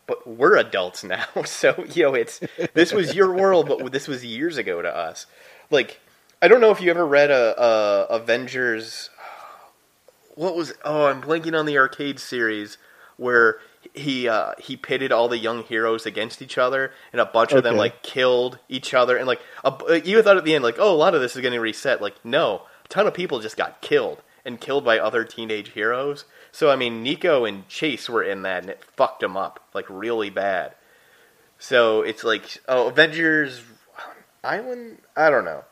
[0.07, 2.39] but we're adults now, so you know, it's
[2.73, 5.25] this was your world, but this was years ago to us.
[5.69, 5.99] Like,
[6.41, 9.09] I don't know if you ever read a, a Avengers.
[10.35, 10.73] What was?
[10.83, 12.77] Oh, I'm blanking on the arcade series
[13.17, 13.59] where
[13.93, 17.63] he uh, he pitted all the young heroes against each other, and a bunch of
[17.63, 20.93] them like killed each other, and like a, you thought at the end like, oh,
[20.93, 22.01] a lot of this is getting reset.
[22.01, 26.25] Like, no, a ton of people just got killed and killed by other teenage heroes.
[26.51, 29.85] So I mean, Nico and Chase were in that, and it fucked them up like
[29.89, 30.73] really bad.
[31.59, 33.61] So it's like oh, Avengers
[34.43, 34.99] Island.
[35.15, 35.65] I don't know,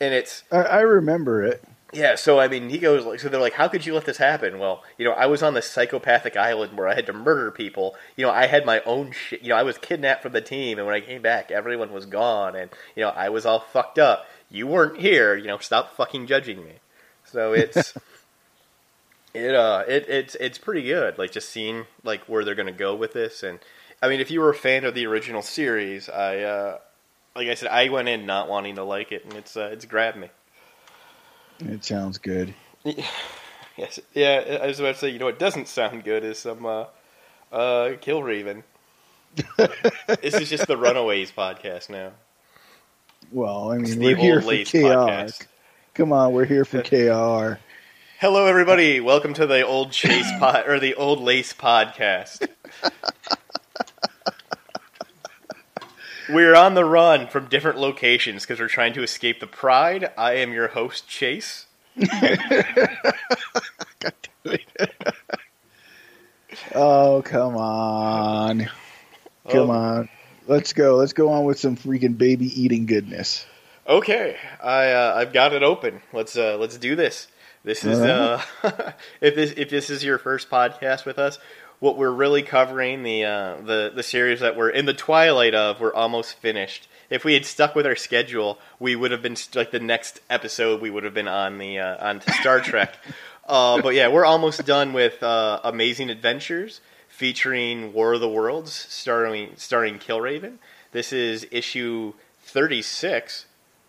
[0.00, 1.64] and it's I, I remember it.
[1.96, 4.18] Yeah, so I mean, he goes like, so they're like, how could you let this
[4.18, 4.58] happen?
[4.58, 7.96] Well, you know, I was on this psychopathic island where I had to murder people.
[8.16, 9.40] You know, I had my own shit.
[9.40, 12.04] You know, I was kidnapped from the team, and when I came back, everyone was
[12.04, 14.26] gone, and you know, I was all fucked up.
[14.50, 15.36] You weren't here.
[15.36, 16.74] You know, stop fucking judging me.
[17.24, 17.94] So it's
[19.34, 21.16] it uh it it's it's pretty good.
[21.16, 23.58] Like just seeing like where they're gonna go with this, and
[24.02, 26.78] I mean, if you were a fan of the original series, I uh
[27.34, 29.86] like I said, I went in not wanting to like it, and it's uh, it's
[29.86, 30.28] grabbed me.
[31.60, 32.54] It sounds good.
[33.78, 34.60] Yes, yeah.
[34.62, 36.86] I was about to say, you know, what doesn't sound good is some uh,
[37.52, 38.62] uh, Killraven.
[40.22, 42.12] this is just the Runaways podcast now.
[43.30, 44.78] Well, I mean, we're here for KR.
[44.78, 45.46] Podcast.
[45.92, 47.60] Come on, we're here for KR.
[48.18, 49.00] Hello, everybody.
[49.00, 52.48] Welcome to the old Chase pod or the old Lace podcast.
[56.28, 60.12] We're on the run from different locations because we're trying to escape the pride.
[60.18, 61.66] I am your host, Chase.
[66.74, 68.68] oh, come on.
[69.48, 69.74] Come oh.
[69.74, 70.08] on.
[70.46, 70.96] Let's go.
[70.96, 73.46] Let's go on with some freaking baby eating goodness.
[73.88, 74.36] Okay.
[74.62, 76.02] I uh, I've got it open.
[76.12, 77.28] Let's uh, let's do this.
[77.64, 78.40] This is uh,
[79.20, 81.38] if this if this is your first podcast with us,
[81.80, 85.80] what we're really covering the uh, the the series that we're in the twilight of.
[85.80, 86.88] We're almost finished.
[87.08, 90.80] If we had stuck with our schedule, we would have been like the next episode.
[90.80, 92.96] We would have been on the uh, on Star Trek.
[93.46, 98.72] uh, but yeah, we're almost done with uh, Amazing Adventures featuring War of the Worlds,
[98.72, 100.54] starring starring Killraven.
[100.92, 103.46] This is issue thirty six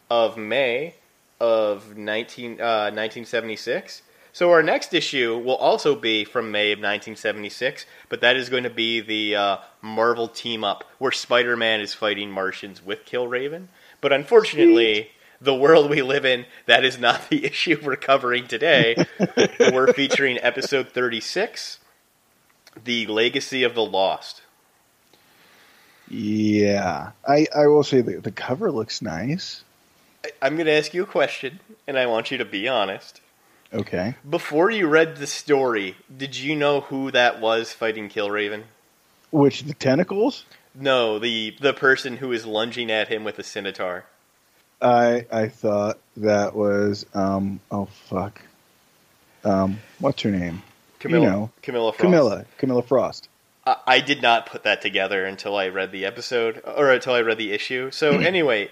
[0.10, 0.96] of May
[1.40, 4.07] of 19, 1976 uh,
[4.38, 8.66] so our next issue will also be from May of 1976, but that is going
[8.66, 13.66] to be the uh, Marvel team up where Spider-Man is fighting Martians with Killraven.
[14.00, 15.12] But unfortunately, Sweet.
[15.42, 19.08] the world we live in, that is not the issue we're covering today.
[19.60, 21.80] we're featuring episode 36,
[22.84, 24.44] The Legacy of the Lost.
[26.08, 29.64] Yeah, I I will say that the cover looks nice.
[30.24, 33.20] I- I'm going to ask you a question, and I want you to be honest.
[33.74, 34.16] Okay.
[34.28, 38.64] Before you read the story, did you know who that was fighting Killraven?
[39.32, 40.46] Which the tentacles?
[40.74, 44.06] No, the the person who is lunging at him with a scimitar.
[44.82, 48.42] I I thought that was um oh fuck.
[49.44, 50.62] Um what's her name?
[51.00, 52.02] Camilla, You know, Camilla Frost.
[52.02, 52.46] Camilla.
[52.58, 53.30] Camilla Frost.
[53.66, 57.22] I, I did not put that together until I read the episode, or until I
[57.22, 57.92] read the issue.
[57.92, 58.70] So anyway,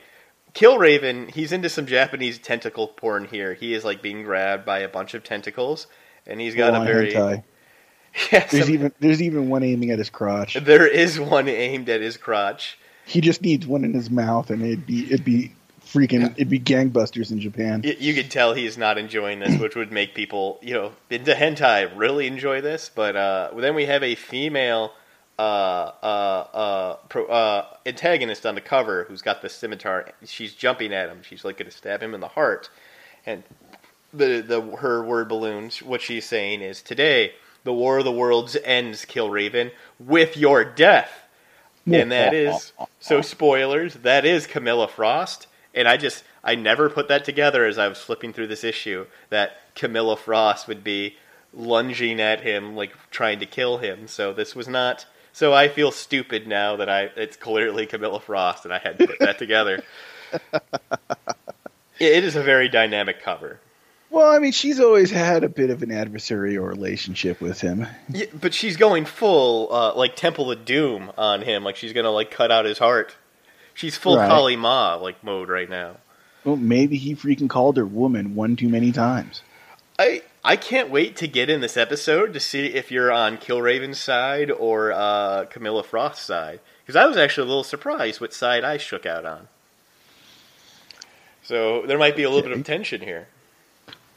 [0.55, 3.53] Killraven, he's into some Japanese tentacle porn here.
[3.53, 5.87] He is like being grabbed by a bunch of tentacles,
[6.25, 7.43] and he's got Full a very hentai.
[8.31, 10.53] yeah, There's some- even there's even one aiming at his crotch.
[10.55, 12.77] there is one aimed at his crotch.
[13.05, 15.53] He just needs one in his mouth and it'd be it'd be
[15.85, 17.81] freaking it'd be gangbusters in Japan.
[17.83, 21.33] Y- You could tell he's not enjoying this, which would make people, you know, into
[21.33, 22.89] hentai really enjoy this.
[22.95, 24.93] But uh, then we have a female
[25.37, 30.11] uh, uh, pro, uh, antagonist on the cover who's got the scimitar.
[30.25, 31.21] She's jumping at him.
[31.23, 32.69] She's like going to stab him in the heart.
[33.25, 33.43] And
[34.13, 35.81] the the her word balloons.
[35.81, 41.11] What she's saying is today the war of the worlds ends, Killraven, with your death.
[41.87, 43.95] And that is so spoilers.
[43.95, 47.99] That is Camilla Frost, and I just I never put that together as I was
[47.99, 51.17] flipping through this issue that Camilla Frost would be
[51.53, 54.07] lunging at him like trying to kill him.
[54.07, 55.05] So this was not.
[55.35, 59.07] So I feel stupid now that I it's clearly Camilla Frost, and I had to
[59.07, 59.83] put that together.
[61.97, 63.61] It is a very dynamic cover.
[64.09, 67.87] Well, I mean, she's always had a bit of an adversarial relationship with him.
[68.09, 71.63] Yeah, but she's going full uh, like Temple of Doom on him.
[71.63, 73.15] Like she's gonna like cut out his heart.
[73.73, 74.29] She's full Right.
[74.29, 75.97] Kali Ma like mode right now.
[76.43, 79.41] Well, maybe he freaking called her woman one too many times.
[79.97, 83.99] I I can't wait to get in this episode to see if you're on Killraven's
[83.99, 88.63] side or uh, Camilla Frost's side because I was actually a little surprised what side
[88.63, 89.47] I shook out on.
[91.41, 93.27] So there might be a little bit of tension here.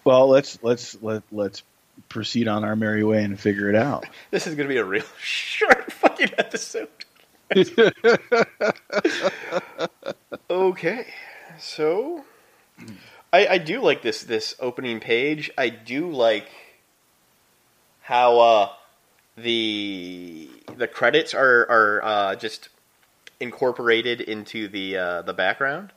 [0.04, 1.62] Well, let's let's let let's
[2.10, 4.04] proceed on our merry way and figure it out.
[4.30, 6.88] This is gonna be a real short fucking episode.
[10.50, 11.06] Okay,
[11.58, 12.24] so
[13.32, 15.50] I, I do like this this opening page.
[15.58, 16.48] I do like
[18.02, 18.68] how uh,
[19.36, 22.68] the the credits are are uh, just
[23.40, 25.92] incorporated into the uh, the background.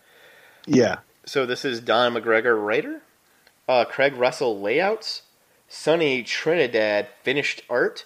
[0.66, 3.02] yeah, So this is Don McGregor writer,
[3.68, 5.24] uh, Craig Russell layouts,
[5.68, 8.06] Sonny Trinidad finished art,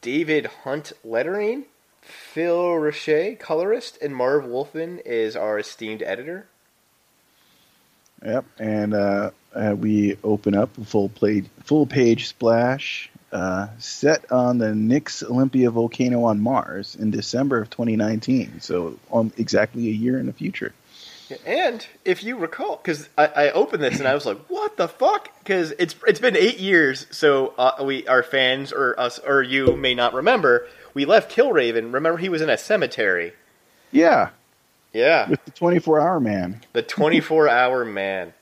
[0.00, 1.64] David Hunt lettering,
[2.02, 6.48] Phil Roche colorist, and Marv Wolfman is our esteemed editor.
[8.24, 8.44] Yep.
[8.58, 14.58] And uh, uh, we open up a full plate, full page splash uh, set on
[14.58, 18.60] the Nix Olympica volcano on Mars in December of 2019.
[18.60, 20.72] So, um, exactly a year in the future.
[21.44, 24.88] And if you recall, because I, I opened this and I was like, "What the
[24.88, 29.42] fuck?" Because it's it's been eight years, so uh, we our fans or us or
[29.42, 30.68] you may not remember.
[30.92, 31.92] We left Killraven.
[31.92, 33.32] Remember, he was in a cemetery.
[33.90, 34.30] Yeah,
[34.94, 36.62] Yeah, with the 24 hour man.
[36.72, 38.32] the 24 hour man.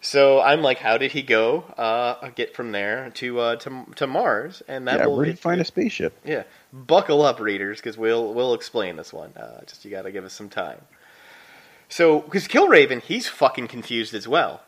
[0.00, 1.60] So I'm like, how did he go?
[1.78, 5.38] Uh, get from there to uh, to to Mars, and that yeah, will where did
[5.38, 6.18] find a spaceship?
[6.24, 6.42] yeah.
[6.72, 9.32] Buckle up, readers, because we'll we'll explain this one.
[9.36, 10.80] Uh, just you got to give us some time.
[11.88, 14.62] So, because Killraven, he's fucking confused as well.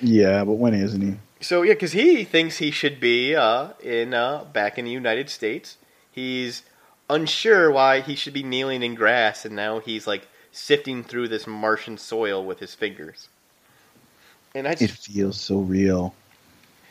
[0.00, 1.16] Yeah, but when isn't he?
[1.40, 5.28] So yeah, because he thinks he should be uh, in uh, back in the United
[5.28, 5.76] States.
[6.10, 6.62] He's
[7.08, 11.46] unsure why he should be kneeling in grass, and now he's like sifting through this
[11.46, 13.28] Martian soil with his fingers.
[14.54, 16.14] And I just, It feels so real.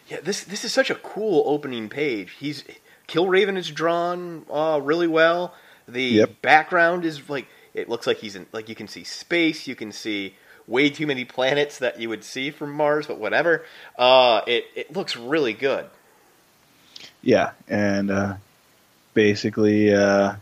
[0.07, 2.31] yeah, this this is such a cool opening page.
[2.39, 2.63] He's
[3.07, 5.53] Killraven is drawn uh, really well.
[5.87, 6.31] The Yep.
[6.41, 9.91] background is like it looks like he's in like you can see space, you can
[9.91, 10.35] see
[10.67, 13.63] way too many planets that you would see from Mars, but whatever.
[13.97, 15.87] Uh, it it looks really good.
[17.21, 18.35] Yeah, and uh,
[19.13, 20.35] basically, uh,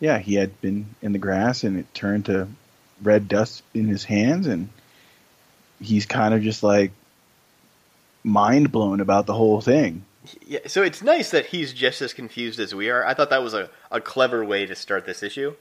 [0.00, 2.48] yeah, he had been in the grass, and it turned to
[3.02, 4.68] red dust in his hands, and
[5.80, 6.92] he's kind of just like
[8.22, 10.04] mind blown about the whole thing.
[10.46, 13.04] Yeah, so it's nice that he's just as confused as we are.
[13.04, 15.54] I thought that was a, a clever way to start this issue.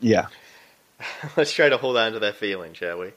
[0.00, 0.26] Yeah,
[1.36, 3.12] Let's try to hold on to that feeling, shall we?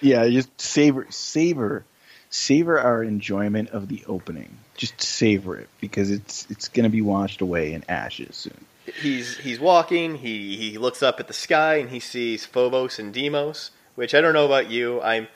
[0.00, 1.84] yeah, just savor, savor,
[2.30, 4.56] savor our enjoyment of the opening.
[4.78, 8.64] Just savor it because it's it's gonna be washed away in ashes soon.
[9.02, 10.14] He's he's walking.
[10.14, 13.72] He he looks up at the sky and he sees Phobos and Deimos.
[13.96, 15.02] Which I don't know about you.
[15.02, 15.28] I'm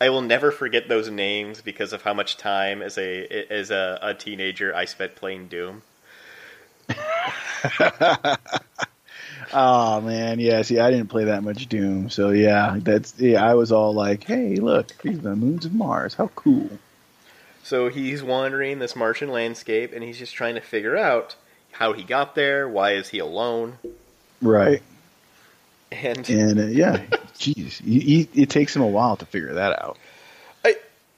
[0.00, 3.98] I will never forget those names because of how much time as a as a,
[4.02, 5.82] a teenager I spent playing Doom.
[9.52, 10.62] Oh man, yeah.
[10.62, 13.44] See, I didn't play that much Doom, so yeah, that's yeah.
[13.44, 16.14] I was all like, "Hey, look, these are the moons of Mars.
[16.14, 16.68] How cool!"
[17.66, 21.34] So he's wandering this Martian landscape, and he's just trying to figure out
[21.72, 22.68] how he got there.
[22.68, 23.80] Why is he alone?
[24.40, 24.84] Right.
[25.90, 26.98] And And uh, yeah,
[27.36, 29.98] jeez, he, he, it takes him a while to figure that out.
[30.64, 30.76] I,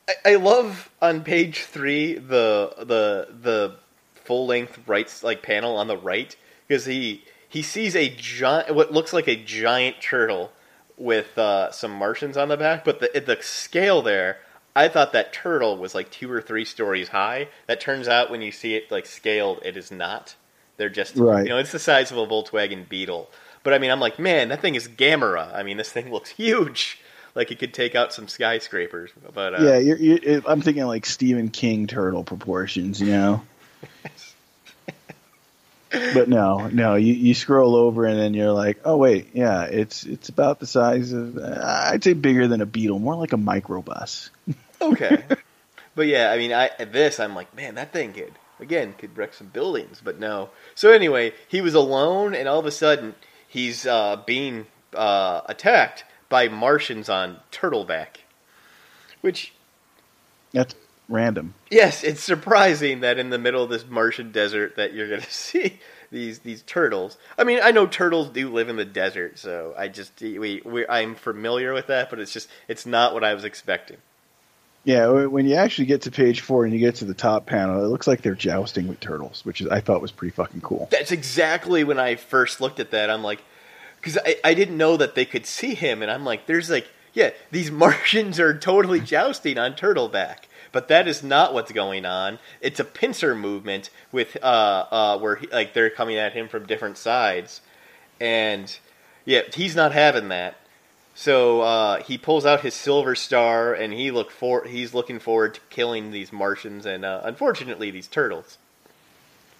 [0.09, 3.77] I I love on page three the the the
[4.25, 6.35] full length right like panel on the right
[6.67, 10.53] because he he sees a giant what looks like a giant turtle
[10.97, 14.39] with uh, some Martians on the back, but the the scale there.
[14.79, 17.49] I thought that turtle was like two or three stories high.
[17.67, 20.37] That turns out when you see it like scaled, it is not.
[20.77, 21.43] They're just Right.
[21.43, 23.29] you know it's the size of a Volkswagen Beetle.
[23.64, 25.53] But I mean, I'm like, man, that thing is Gamera.
[25.53, 27.01] I mean, this thing looks huge.
[27.35, 29.11] Like it could take out some skyscrapers.
[29.35, 33.43] But uh, yeah, you're, you're, I'm thinking like Stephen King turtle proportions, you know.
[35.91, 40.05] but no, no, you, you scroll over and then you're like, oh wait, yeah, it's
[40.05, 43.37] it's about the size of uh, I'd say bigger than a beetle, more like a
[43.37, 44.31] microbus.
[44.81, 45.25] okay.
[45.95, 49.35] but yeah, I mean, I this I'm like, man, that thing could again could wreck
[49.35, 50.51] some buildings, but no.
[50.75, 53.14] So anyway, he was alone, and all of a sudden
[53.47, 58.19] he's uh, being uh, attacked by Martians on Turtleback,
[59.21, 59.53] which
[60.53, 60.75] That's
[61.09, 61.55] random.
[61.71, 65.33] yes, it's surprising that in the middle of this Martian desert that you're going to
[65.33, 67.19] see these these turtles.
[67.37, 70.87] I mean, I know turtles do live in the desert, so I just we, we
[70.87, 73.99] I'm familiar with that, but it's just it's not what I was expecting.
[74.85, 77.85] Yeah, when you actually get to page four and you get to the top panel,
[77.85, 80.88] it looks like they're jousting with turtles, which is I thought was pretty fucking cool.
[80.91, 83.11] That's exactly when I first looked at that.
[83.11, 83.43] I'm like,
[83.97, 86.88] because I, I didn't know that they could see him, and I'm like, there's like,
[87.12, 92.38] yeah, these Martians are totally jousting on Turtleback, but that is not what's going on.
[92.61, 96.67] It's a pincer movement with uh uh where he, like they're coming at him from
[96.67, 97.61] different sides,
[98.21, 98.79] and
[99.25, 100.57] yeah, he's not having that.
[101.18, 105.54] So uh, he pulls out his silver star, and he look for he's looking forward
[105.54, 108.57] to killing these Martians and uh, unfortunately these turtles,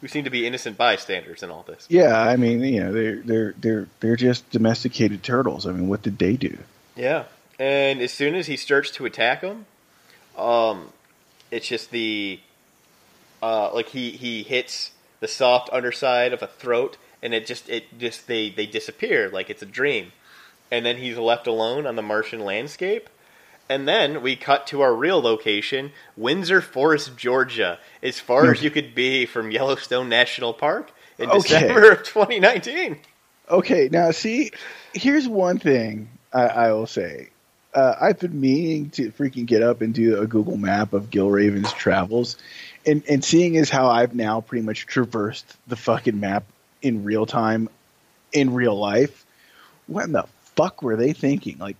[0.01, 1.85] who seem to be innocent bystanders in all this.
[1.91, 5.67] Yeah, I mean, you know, they're they're they're they're just domesticated turtles.
[5.67, 6.59] I mean, what did they do?
[6.95, 7.25] Yeah,
[7.59, 9.67] and as soon as he starts to attack them,
[10.37, 10.93] um,
[11.51, 12.39] it's just the
[13.43, 17.99] uh, like he he hits the soft underside of a throat, and it just it
[17.99, 20.13] just they they disappear like it's a dream,
[20.71, 23.09] and then he's left alone on the Martian landscape.
[23.71, 28.71] And then we cut to our real location, Windsor Forest, Georgia, as far as you
[28.71, 31.39] could be from Yellowstone National Park in Okay.
[31.41, 32.99] December of 2019.
[33.51, 34.53] Okay, now see,
[34.95, 37.29] here's one thing I, I will say.
[37.75, 41.73] Uh, I've been meaning to freaking get up and do a Google map of Killraven's
[41.75, 42.37] travels,
[42.87, 46.45] and and seeing as how I've now pretty much traversed the fucking map
[46.81, 47.69] in real time,
[48.33, 49.25] in real life.
[49.87, 50.25] What in the
[50.59, 51.57] fuck were they thinking?
[51.59, 51.77] Like,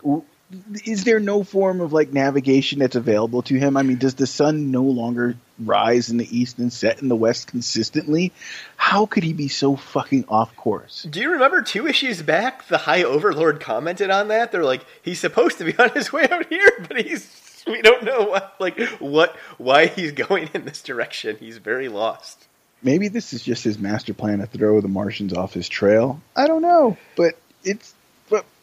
[0.85, 3.77] is there no form of like navigation that's available to him?
[3.77, 7.17] I mean, does the sun no longer rise in the east and set in the
[7.17, 8.33] west consistently?
[8.77, 11.03] How could he be so fucking off course?
[11.03, 12.69] Do you remember two issues back?
[12.69, 14.53] The High Overlord commented on that.
[14.53, 18.05] They're like, he's supposed to be on his way out here, but he's we don't
[18.05, 21.37] know what like what why he's going in this direction.
[21.39, 22.47] He's very lost.
[22.81, 26.23] Maybe this is just his master plan to throw the Martians off his trail.
[26.37, 27.93] I don't know, but it's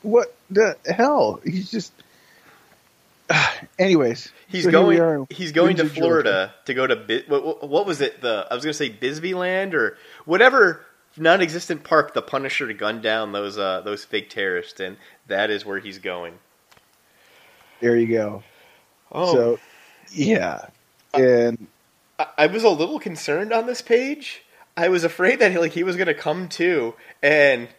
[0.06, 1.40] what the hell?
[1.44, 1.94] He's just.
[3.80, 5.28] Anyways, He's so going.
[5.30, 8.22] He's going to Florida to go to Bi- what, what- was it?
[8.22, 10.86] The I was going to say Bisbee Land or whatever
[11.18, 15.66] non-existent park the Punisher to gun down those uh, those fake terrorists, and that is
[15.66, 16.36] where he's going.
[17.82, 18.44] There you go.
[19.12, 19.60] Oh, So,
[20.12, 20.68] yeah,
[21.14, 21.68] and
[22.20, 24.44] I, I was a little concerned on this page.
[24.78, 27.70] I was afraid that he, like he was going to come to, and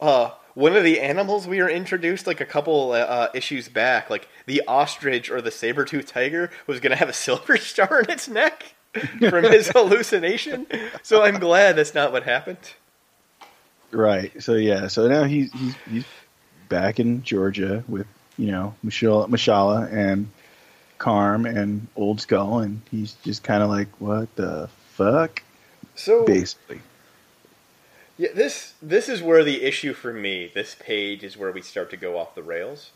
[0.00, 4.26] uh, one of the animals we were introduced like a couple uh, issues back, like
[4.46, 8.26] the ostrich or the saber-toothed tiger, was going to have a silver star in its
[8.26, 8.74] neck
[9.28, 10.66] from his hallucination.
[11.02, 12.72] So I'm glad that's not what happened.
[13.90, 14.32] right.
[14.42, 14.88] So yeah.
[14.88, 16.04] So now he's he's he's
[16.70, 18.06] back in Georgia with
[18.38, 20.30] you know M'Shulla, M'Shulla and
[20.96, 25.42] Carm and Old Skull, and he's just kind of like, what the fuck,
[25.96, 26.80] So basically.
[28.18, 30.50] Yeah, this this is where the issue for me.
[30.54, 32.90] This page is where we start to go off the rails.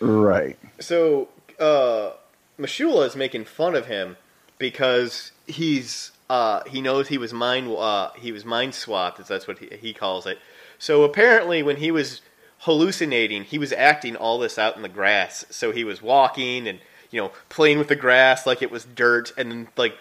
[0.00, 0.58] Right.
[0.80, 1.28] So
[1.58, 2.12] uh,
[2.58, 4.16] M'Shulla is making fun of him
[4.58, 9.20] because he's uh, he knows he was mind uh, he was mind swapped.
[9.20, 10.38] As that's what he, he calls it.
[10.78, 12.20] So apparently, when he was
[12.58, 15.44] hallucinating, he was acting all this out in the grass.
[15.50, 16.78] So he was walking and
[17.10, 19.96] you know playing with the grass like it was dirt, and then like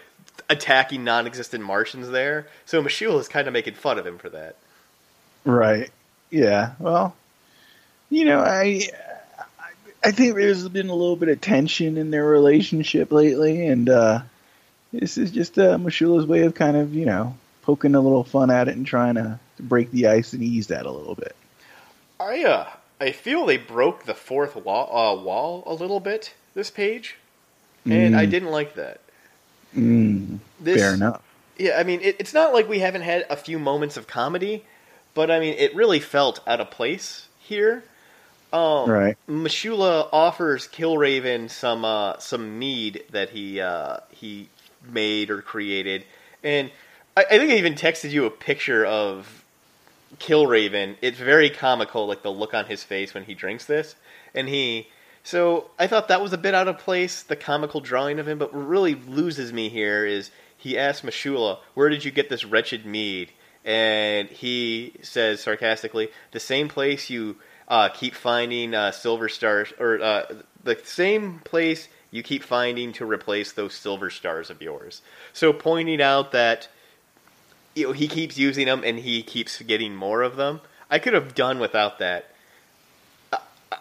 [0.50, 2.48] attacking non-existent Martians there.
[2.66, 4.56] So M'Shulla is kind of making fun of him for that.
[5.46, 5.90] Right.
[6.30, 7.16] Yeah, well,
[8.10, 8.82] you know, I
[10.04, 14.22] I think there's been a little bit of tension in their relationship lately, and uh,
[14.92, 18.50] this is just uh, M'Shulla's way of kind of, you know, poking a little fun
[18.52, 21.36] at it and trying to, to break the ice and ease that a little bit.
[22.20, 22.68] I uh,
[23.00, 27.16] I feel they broke the fourth wall, uh, wall a little bit this page,
[27.86, 28.32] and I Mm.
[28.32, 29.02] didn't like that.
[29.76, 31.22] Mm, This, fair enough.
[31.58, 34.66] Yeah, I mean, it, it's not like we haven't had a few moments of comedy,
[35.14, 37.84] but I mean, it really felt out of place here.
[38.52, 39.18] Um, Right.
[39.28, 44.50] M'Shulla offers Killraven some uh, some mead that he uh, he
[44.88, 46.06] made or created,
[46.44, 46.70] and
[47.18, 49.44] I, I think I even texted you a picture of
[50.20, 50.98] Killraven.
[51.02, 53.96] It's very comical, like the look on his face when he drinks this,
[54.36, 54.88] and he.
[55.24, 58.38] So I thought that was a bit out of place, the comical drawing of him.
[58.38, 62.46] But what really loses me here is he asks M'Shulla, "Where did you get this
[62.46, 63.32] wretched mead?"
[63.64, 67.38] And he says sarcastically, "The same place you
[67.70, 70.26] uh, keep finding uh, silver stars, or uh,
[70.62, 75.02] the same place you keep finding to replace those silver stars of yours."
[75.32, 76.68] So pointing out that
[77.76, 80.62] you know, he keeps using them and he keeps getting more of them.
[80.90, 82.33] I could have done without that.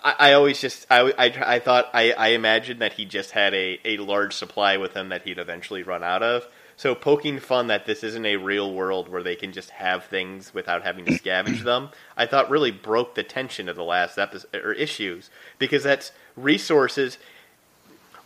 [0.02, 3.54] I, I, always just I, I, I thought I, I imagined that he just had
[3.54, 6.46] a, a large supply with him that he'd eventually run out of.
[6.76, 10.52] So poking fun that this isn't a real world where they can just have things
[10.54, 14.54] without having to scavenge them, I thought really broke the tension of the last episode
[14.54, 17.18] or issues because that's resources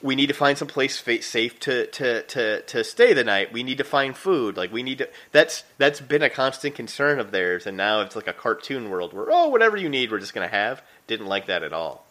[0.02, 3.52] we need to find some place fa- safe to, to, to, to stay the night.
[3.52, 4.56] We need to find food.
[4.56, 5.08] Like we need to.
[5.32, 9.12] That's that's been a constant concern of theirs, and now it's like a cartoon world
[9.12, 10.82] where oh, whatever you need, we're just gonna have.
[11.06, 12.04] Didn't like that at all.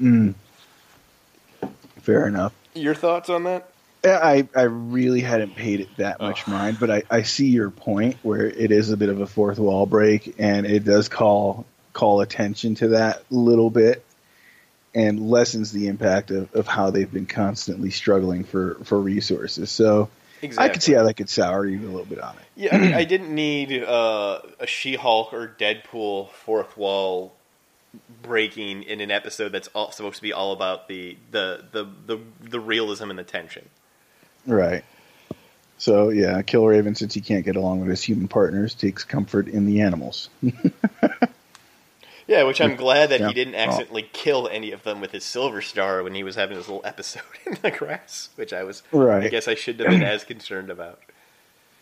[0.00, 0.34] Mm.
[2.00, 2.52] Fair enough.
[2.74, 3.68] Your thoughts on that?
[4.04, 8.16] I, I really hadn't paid it that much mind, but I, I see your point
[8.22, 12.20] where it is a bit of a fourth wall break, and it does call call
[12.20, 14.04] attention to that little bit,
[14.94, 19.70] and lessens the impact of, of how they've been constantly struggling for, for resources.
[19.70, 20.08] So
[20.42, 20.68] Exactly.
[20.68, 22.42] I could see how that could sour you a little bit on it.
[22.56, 27.36] Yeah, I, mean, I didn't need uh, a She-Hulk or Deadpool fourth wall
[28.22, 32.18] breaking in an episode that's all, supposed to be all about the the, the, the
[32.40, 33.68] the realism and the tension.
[34.46, 34.84] Right.
[35.78, 39.66] So yeah, Killraven, since he can't get along with his human partners, takes comfort in
[39.66, 40.30] the animals.
[42.28, 43.28] Yeah, which I'm glad that Yeah.
[43.28, 46.56] he didn't accidentally kill any of them with his silver star when he was having
[46.56, 49.24] his little episode in the grass, which I was, right.
[49.24, 51.00] I guess, I shouldn't have been as concerned about.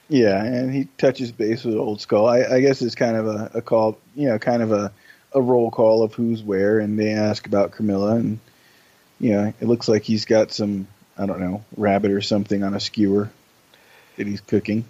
[0.09, 2.27] Yeah, and he touches base with Old Skull.
[2.27, 4.91] I, I guess it's kind of a, a call, you know, kind of a,
[5.33, 8.39] a roll call of who's where, and they ask about Camilla, and
[9.19, 12.75] you know, it looks like he's got some, I don't know, rabbit or something on
[12.75, 13.31] a skewer
[14.17, 14.85] that he's cooking.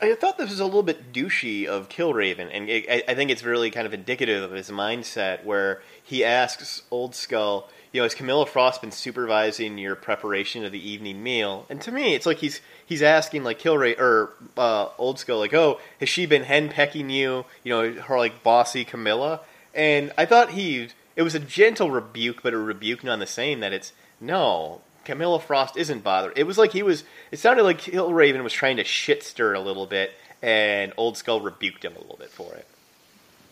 [0.00, 3.42] I thought this was a little bit douchey of Killraven, and it, I, think it's
[3.42, 8.14] really kind of indicative of his mindset, where he asks Old Skull, you know, has
[8.14, 11.66] Camilla Frost been supervising your preparation of the evening meal?
[11.68, 15.54] And to me, it's like he's he's asking like Killray or uh, Old Skull, like,
[15.54, 17.44] oh, has she been henpecking you?
[17.64, 19.40] You know, her like bossy Camilla.
[19.74, 23.60] And I thought he it was a gentle rebuke, but a rebuke none the same.
[23.60, 26.32] That it's no, Camilla Frost isn't bothered.
[26.36, 27.04] It was like he was.
[27.30, 30.12] It sounded like Killraven was trying to shit stir a little bit,
[30.42, 32.66] and Old Skull rebuked him a little bit for it.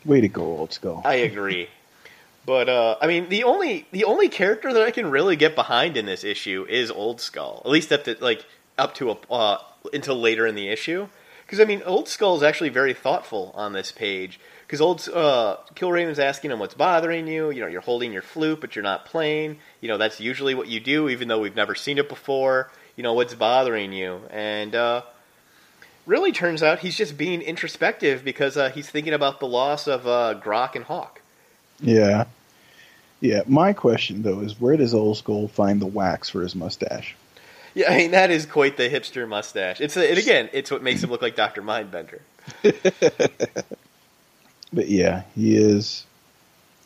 [0.05, 1.03] Way to go, Old Skull.
[1.05, 1.68] I agree.
[2.45, 5.97] But uh, I mean, the only the only character that I can really get behind
[5.97, 7.62] in this issue is Old Skull.
[7.64, 8.45] At least up to like
[8.79, 9.59] up to a uh,
[9.93, 11.09] until later in the issue.
[11.45, 14.41] Because I mean, Old Skull is actually very thoughtful on this page.
[14.73, 17.51] Because Old uh, Killraven's asking him what's bothering you.
[17.51, 19.59] You know, you're holding your flute, but you're not playing.
[19.83, 22.70] You know, that's usually what you do, even though we've never seen it before.
[22.97, 24.23] You know, what's bothering you?
[24.31, 25.03] And uh,
[26.07, 30.07] really turns out he's just being introspective because uh, he's thinking about the loss of
[30.07, 31.20] uh, Grok and Hawk.
[31.79, 32.25] Yeah.
[33.20, 37.14] Yeah, my question though is where does Old Skull find the wax for his mustache?
[37.75, 39.83] Yeah, I mean that is quite the hipster mustache.
[39.83, 42.20] It's a, and again, it's what makes him look like Doctor Mindbender.
[44.73, 46.07] But yeah, he is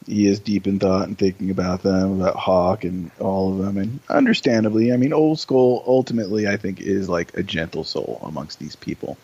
[0.06, 3.76] he is deep in thought and thinking about them, about Hawk and all of them,
[3.76, 8.58] and understandably, I mean, Old Skull ultimately, I think, is like a gentle soul amongst
[8.58, 9.18] these people.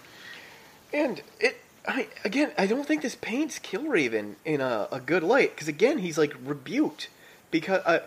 [0.92, 1.56] And it,
[1.86, 5.98] I again, I don't think this paints Killraven in a, a good light because again,
[5.98, 7.08] he's like rebuked
[7.50, 8.00] because uh,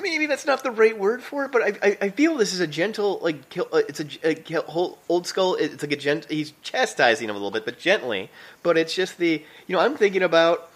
[0.00, 2.60] maybe that's not the right word for it, but I, I, I feel this is
[2.60, 5.54] a gentle like kill, uh, it's a, a kill, whole, old skull.
[5.54, 6.26] It's like a gent.
[6.30, 8.30] He's chastising him a little bit, but gently.
[8.62, 10.70] But it's just the you know I'm thinking about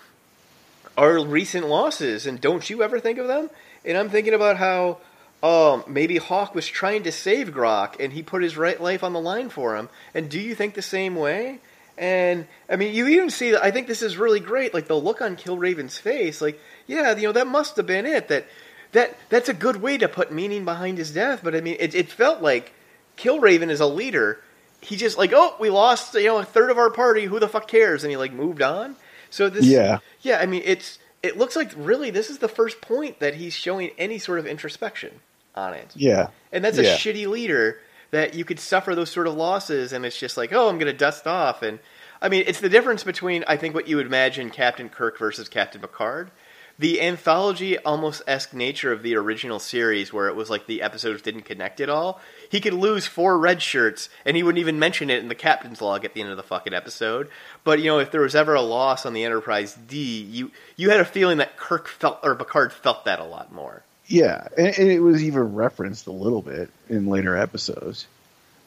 [0.96, 3.50] our recent losses, and don't you ever think of them?
[3.84, 4.98] And I'm thinking about how
[5.42, 9.12] um, maybe Hawk was trying to save Grok, and he put his right life on
[9.12, 9.88] the line for him.
[10.14, 11.58] And do you think the same way?
[11.96, 13.54] And I mean, you even see.
[13.54, 14.74] I think this is really great.
[14.74, 16.40] Like the look on Killraven's face.
[16.40, 18.28] Like, yeah, you know, that must have been it.
[18.28, 18.46] That
[18.95, 21.40] that that's a good way to put meaning behind his death.
[21.45, 22.72] But I mean, it, it felt like
[23.16, 24.40] Killraven is a leader.
[24.80, 27.24] He just like, oh, we lost, you know, a third of our party.
[27.26, 28.03] Who the fuck cares?
[28.05, 28.97] And he like moved on.
[29.30, 29.99] So this, Yeah.
[30.22, 30.38] yeah.
[30.40, 33.90] I mean, it's it looks like really this is the first point that he's showing
[33.99, 35.20] any sort of introspection
[35.55, 35.90] on it.
[35.95, 36.28] Yeah.
[36.53, 36.97] And that's a Yeah.
[36.97, 37.78] shitty leader
[38.11, 40.92] that you could suffer those sort of losses, and it's just like, oh, I'm going
[40.92, 41.62] to dust off.
[41.62, 41.80] And
[42.22, 45.49] I mean, it's the difference between I think what you would imagine Captain Kirk versus
[45.49, 46.30] Captain Picard.
[46.78, 51.22] The anthology almost esque nature of the original series, where it was like the episodes
[51.22, 52.20] didn't connect at all.
[52.50, 55.80] He could lose four red shirts, and he wouldn't even mention it in the captain's
[55.80, 57.28] log at the end of the fucking episode.
[57.62, 60.90] But you know, if there was ever a loss on the Enterprise D, you you
[60.90, 63.82] had a feeling that Kirk felt or Picard felt that a lot more.
[64.06, 64.48] Yeah.
[64.58, 68.06] And, and it was even referenced a little bit in later episodes.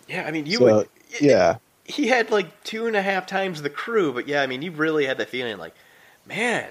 [0.08, 0.90] Yeah, I mean, you so, would.
[1.20, 1.58] yeah.
[1.88, 4.72] he had like two and a half times the crew, but yeah, I mean, you
[4.72, 5.74] really had that feeling like,
[6.26, 6.66] man,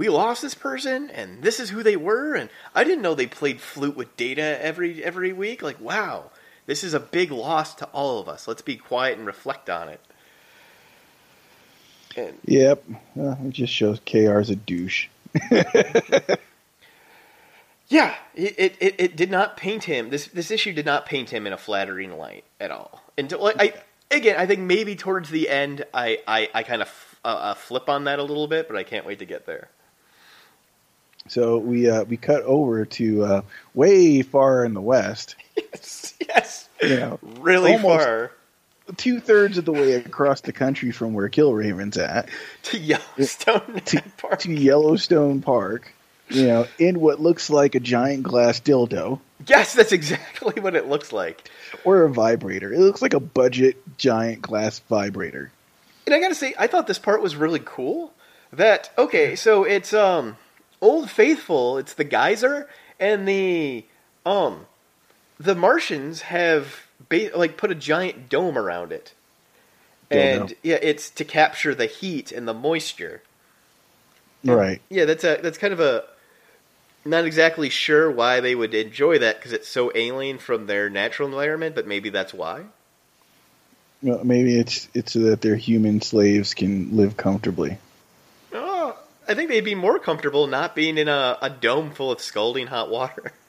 [0.00, 3.26] we lost this person, and this is who they were, and I didn't know they
[3.26, 5.60] played flute with Data every every week.
[5.60, 6.30] Like, wow,
[6.64, 8.48] this is a big loss to all of us.
[8.48, 10.00] Let's be quiet and reflect on it.
[12.16, 12.82] And Yep.
[13.20, 15.08] Uh, it just shows KR's a douche.
[15.50, 15.64] yeah,
[18.34, 20.08] it, it, it, did not paint him.
[20.08, 23.02] This this issue did not paint him in a flattering light at all.
[23.18, 23.74] And like, I
[24.10, 27.90] again, I think maybe towards the end, I I, I kind of uh, uh, flip
[27.90, 29.68] on that a little bit, but I can't wait to get there.
[31.28, 33.42] So we uh, we cut over to uh,
[33.74, 35.36] way far in the west.
[35.56, 38.32] Yes, yes, You know, really far
[38.96, 42.28] two thirds of the way across the country from where Killraven's at
[42.64, 44.40] to Yellowstone to, Park.
[44.40, 45.92] to Yellowstone Park.
[46.28, 50.86] You know, in what looks like a giant glass dildo Yes, that's exactly what it
[50.86, 51.50] looks like.
[51.84, 52.72] or a vibrator.
[52.72, 55.50] It looks like a budget giant glass vibrator.
[56.06, 58.12] And I gotta say, I thought this part was really cool.
[58.52, 60.36] That okay, so it's um
[60.80, 62.68] Old Faithful, it's the geyser,
[62.98, 63.84] and the
[64.24, 64.66] um
[65.38, 69.12] the Martians have ba- like put a giant dome around it,
[70.10, 73.22] and yeah, it's to capture the heat and the moisture.
[74.44, 74.80] Right.
[74.88, 76.04] Yeah, that's a that's kind of a
[77.04, 81.28] not exactly sure why they would enjoy that because it's so alien from their natural
[81.28, 82.64] environment, but maybe that's why.
[84.02, 87.78] Well, maybe it's it's so that their human slaves can live comfortably.
[89.30, 92.66] I think they'd be more comfortable not being in a, a dome full of scalding
[92.66, 93.32] hot water.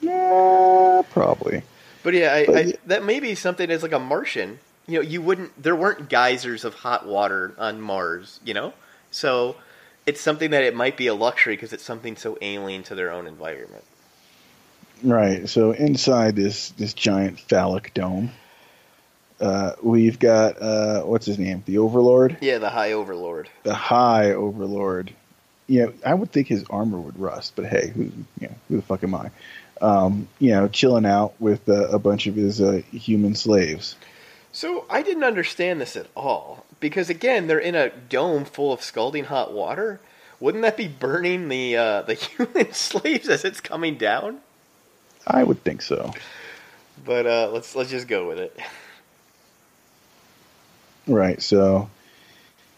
[0.00, 1.64] Yeah, probably.
[2.04, 4.60] But yeah, I, But I, that may be something as like a Martian.
[4.86, 5.60] You know, you wouldn't.
[5.60, 8.38] There weren't geysers of hot water on Mars.
[8.44, 8.74] You know,
[9.10, 9.56] so
[10.06, 13.10] it's something that it might be a luxury because it's something so alien to their
[13.10, 13.82] own environment.
[15.02, 15.48] Right.
[15.48, 18.30] So inside this this giant phallic dome,
[19.40, 21.62] uh, we've got uh, what's his name?
[21.66, 23.48] The Overlord, Yeah, the High Overlord.
[23.62, 25.12] the High Overlord.
[25.66, 28.04] You know, I would think his armor would rust, but hey, who
[28.40, 29.30] you know, who the fuck am I?
[29.80, 33.94] Um, you know, chilling out with uh, a bunch of his uh, human slaves.
[34.50, 38.82] So I didn't understand this at all because again, they're in a dome full of
[38.82, 40.00] scalding hot water.
[40.40, 44.38] Wouldn't that be burning the uh, the human slaves as it's coming down?
[45.26, 46.12] I would think so.
[47.04, 48.58] But uh, let's let's just go with it.
[51.08, 51.42] Right.
[51.42, 51.90] So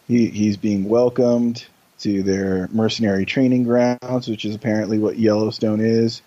[0.09, 1.67] he he's being welcomed
[2.01, 6.23] to their mercenary training grounds, which is apparently what Yellowstone is,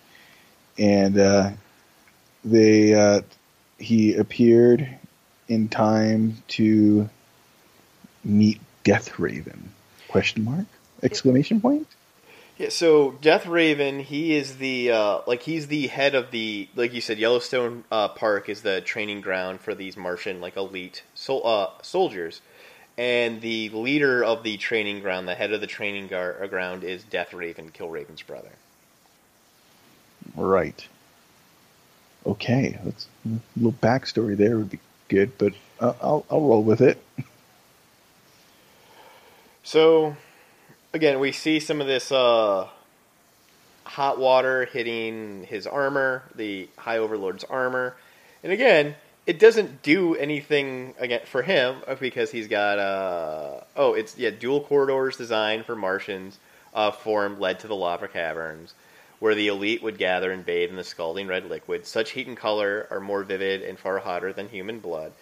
[0.78, 1.50] and uh,
[2.44, 3.22] they uh,
[3.78, 4.88] he appeared
[5.48, 7.08] in time to
[8.24, 9.70] meet Death Raven?
[10.08, 10.66] Question mark?
[11.02, 11.86] Exclamation point?
[12.56, 16.94] Yeah, so Death Raven, he is the uh, like he's the head of the like
[16.94, 21.44] you said, Yellowstone uh, Park is the training ground for these Martian like elite sol-
[21.44, 22.40] uh, soldiers,
[22.96, 26.84] and the leader of the training ground, the head of the training gar- uh, ground,
[26.84, 28.52] is Death Raven, Killraven's brother.
[30.36, 30.86] Right.
[32.24, 34.78] Okay, let's a little backstory there would be
[35.08, 37.02] good, but uh, I'll I'll roll with it.
[39.64, 40.16] So,
[40.94, 42.68] again, we see some of this uh,
[43.82, 47.94] hot water hitting his armor, the High Overlord's armor,
[48.42, 48.94] and again,
[49.26, 54.28] it doesn't do anything again for him uh, because he's got uh oh it's yeah
[54.28, 56.38] dual corridors designed for Martians
[56.74, 58.74] uh, formed led to the lava caverns
[59.20, 61.86] where the elite would gather and bathe in the scalding red liquid.
[61.86, 65.12] Such heat and color are more vivid and far hotter than human blood.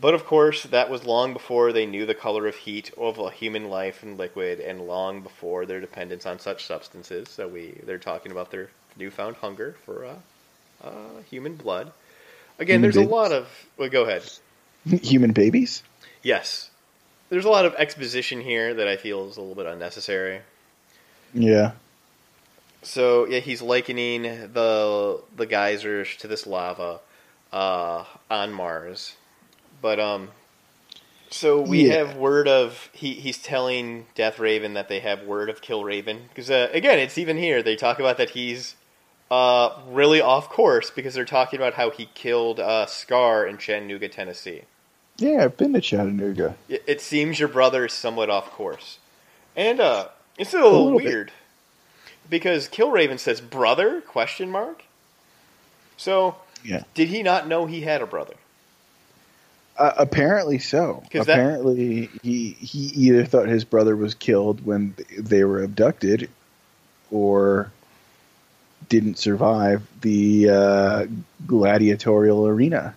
[0.00, 3.30] But of course, that was long before they knew the color of heat of a
[3.30, 7.28] human life and liquid, and long before their dependence on such substances.
[7.28, 10.16] So we they're talking about their newfound hunger for uh,
[10.82, 11.92] uh, human blood.
[12.58, 13.48] Again, Human there's a lot of.
[13.76, 14.22] Well, go ahead.
[15.02, 15.82] Human babies?
[16.22, 16.70] Yes.
[17.30, 20.40] There's a lot of exposition here that I feel is a little bit unnecessary.
[21.32, 21.72] Yeah.
[22.82, 27.00] So yeah, he's likening the the geysers to this lava
[27.52, 29.16] uh, on Mars,
[29.84, 30.30] but um,
[31.30, 31.92] so we Yeah.
[31.96, 36.50] have word of he he's telling Death Raven that they have word of Killraven because
[36.50, 38.76] uh, again, it's even here they talk about that he's
[39.30, 44.08] uh really off course because they're talking about how he killed uh, Scar in Chattanooga,
[44.08, 44.62] Tennessee.
[45.18, 46.56] Yeah, I've been to Chattanooga.
[46.66, 49.00] It, it seems your brother is somewhat off course,
[49.54, 50.08] and uh,
[50.38, 51.06] it's a little, little bit.
[51.10, 51.30] weird
[52.30, 54.84] because Killraven says brother question mark.
[55.98, 56.84] So Yeah.
[56.94, 58.34] did he not know he had a brother?
[59.76, 61.02] Uh, apparently so.
[61.10, 66.28] 'Cause that- Apparently, he he either thought his brother was killed when they were abducted,
[67.10, 67.70] or
[68.88, 71.06] didn't survive the uh,
[71.46, 72.94] gladiatorial arena.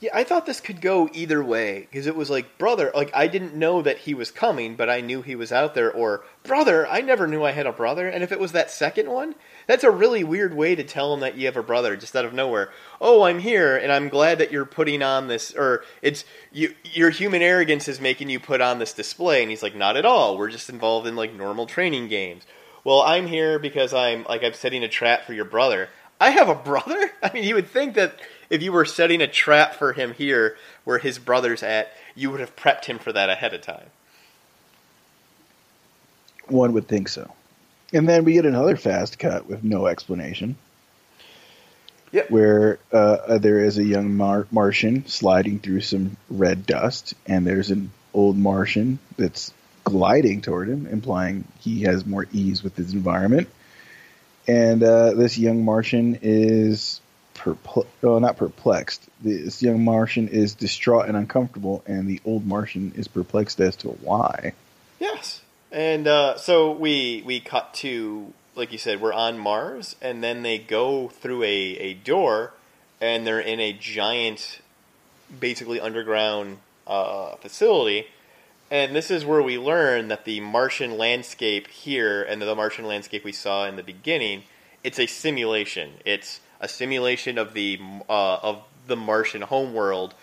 [0.00, 2.90] Yeah, I thought this could go either way because it was like brother.
[2.94, 5.92] Like I didn't know that he was coming, but I knew he was out there.
[5.92, 8.08] Or brother, I never knew I had a brother.
[8.08, 9.34] And if it was that second one,
[9.66, 12.24] that's a really weird way to tell him that you have a brother just out
[12.24, 12.70] of nowhere.
[12.98, 15.52] Oh, I'm here, and I'm glad that you're putting on this.
[15.52, 16.74] Or it's you.
[16.82, 19.42] Your human arrogance is making you put on this display.
[19.42, 20.38] And he's like, not at all.
[20.38, 22.44] We're just involved in like normal training games.
[22.84, 25.90] Well, I'm here because I'm like I'm setting a trap for your brother.
[26.18, 27.10] I have a brother.
[27.22, 28.18] I mean, you would think that
[28.50, 32.40] if you were setting a trap for him here, where his brother's at, you would
[32.40, 33.86] have prepped him for that ahead of time.
[36.48, 37.32] One would think so.
[37.92, 40.56] And then we get another fast cut with no explanation.
[42.12, 42.30] Yep.
[42.30, 47.70] Where uh, there is a young Mar- Martian sliding through some red dust, and there's
[47.70, 49.52] an old Martian that's
[49.84, 53.48] gliding toward him, implying he has more ease with his environment.
[54.48, 57.00] And uh, this young Martian is
[57.34, 59.08] perpl- oh, not perplexed.
[59.20, 63.88] This young Martian is distraught and uncomfortable, and the old Martian is perplexed as to
[63.88, 64.52] why.
[64.98, 65.42] Yes.
[65.72, 70.42] And uh, so we we cut to like you said, we're on Mars, and then
[70.42, 72.52] they go through a, a door,
[73.00, 74.60] and they're in a giant,
[75.38, 78.06] basically underground uh, facility.
[78.70, 83.24] And this is where we learn that the Martian landscape here and the Martian landscape
[83.24, 84.44] we saw in the beginning,
[84.84, 85.92] it's a simulation.
[86.04, 90.14] It's a simulation of the uh, of the Martian homeworld,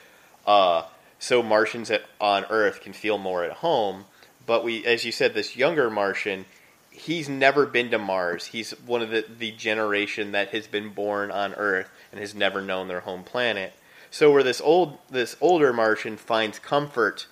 [0.45, 0.83] uh,
[1.19, 4.05] so Martians at, on Earth can feel more at home.
[4.45, 6.45] But we, as you said, this younger Martian,
[6.89, 8.45] he's never been to Mars.
[8.45, 12.61] He's one of the, the generation that has been born on Earth and has never
[12.61, 13.73] known their home planet.
[14.09, 17.27] So where this old this older Martian finds comfort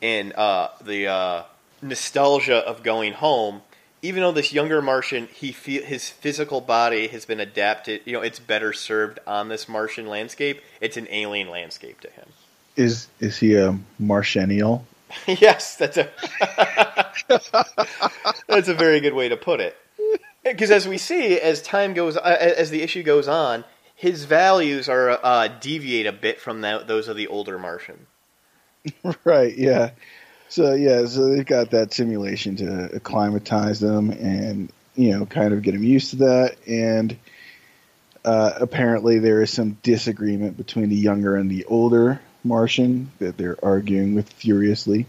[0.00, 1.42] in uh, the uh,
[1.80, 3.62] nostalgia of going home,
[4.02, 8.02] even though this younger Martian, he feel, his physical body has been adapted.
[8.04, 10.62] You know, it's better served on this Martian landscape.
[10.80, 12.28] It's an alien landscape to him.
[12.76, 14.82] Is is he a Martianial?
[15.26, 16.08] yes, that's a
[18.46, 19.76] that's a very good way to put it.
[20.44, 24.88] Because as we see, as time goes, uh, as the issue goes on, his values
[24.88, 28.06] are uh, deviate a bit from that, those of the older Martian.
[29.24, 29.56] right.
[29.56, 29.90] Yeah.
[30.48, 31.06] So yeah.
[31.06, 35.84] So they've got that simulation to acclimatize them and you know kind of get them
[35.84, 36.56] used to that.
[36.66, 37.16] And
[38.24, 43.62] uh, apparently there is some disagreement between the younger and the older Martian that they're
[43.62, 45.06] arguing with furiously,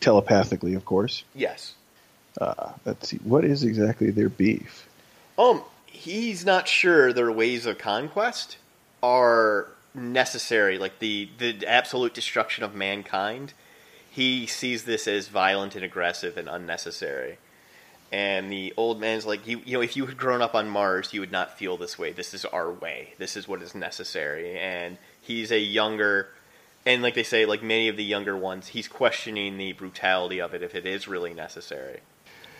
[0.00, 1.24] telepathically, of course.
[1.34, 1.74] Yes.
[2.40, 3.18] Uh, let's see.
[3.18, 4.86] What is exactly their beef?
[5.38, 8.58] Um, he's not sure their ways of conquest
[9.02, 13.54] are necessary, like the the absolute destruction of mankind.
[14.16, 17.36] He sees this as violent and aggressive and unnecessary.
[18.10, 21.12] And the old man's like, you, you know, if you had grown up on Mars,
[21.12, 22.12] you would not feel this way.
[22.12, 23.12] This is our way.
[23.18, 24.58] This is what is necessary.
[24.58, 26.28] And he's a younger,
[26.86, 30.54] and like they say, like many of the younger ones, he's questioning the brutality of
[30.54, 32.00] it if it is really necessary.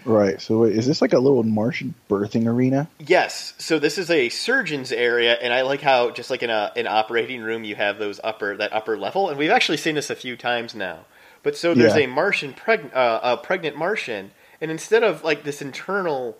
[0.05, 0.39] Right.
[0.43, 2.87] So wait, is this like a little Martian birthing arena?
[2.99, 3.55] Yes.
[3.57, 6.87] So this is a surgeon's area, and I like how just like in a an
[6.87, 10.15] operating room, you have those upper that upper level, and we've actually seen this a
[10.15, 11.07] few times now.
[11.47, 12.03] But so there's Yeah.
[12.03, 16.37] a Martian preg- uh, a pregnant Martian, and instead of like this internal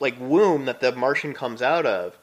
[0.00, 2.16] like womb that the Martian comes out of,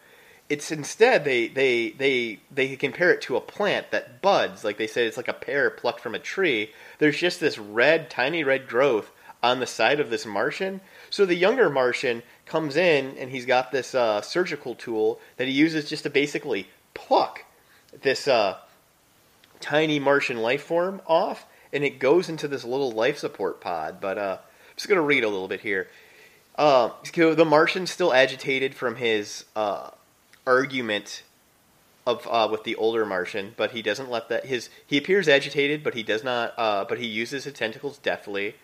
[0.49, 4.63] it's instead they they they they compare it to a plant that buds.
[4.63, 6.71] Like they say, it's like a pear plucked from a tree.
[6.97, 9.11] There's just this red, tiny red growth
[9.43, 10.81] on the side of this Martian.
[11.11, 15.53] So the younger Martian comes in and he's got this uh, surgical tool that he
[15.53, 17.43] uses just to basically pluck
[18.01, 18.57] this uh,
[19.59, 23.99] tiny Martian life form off, and it goes into this little life support pod.
[24.01, 25.87] But uh, I'm just going to read a little bit here.
[26.57, 29.89] Uh, so the Martian's still agitated from his uh,
[30.47, 31.23] argument
[32.05, 35.83] of uh, with the older Martian, but he doesn't let that his he appears agitated,
[35.83, 36.53] but he does not.
[36.57, 38.55] Uh, but he uses his tentacles deftly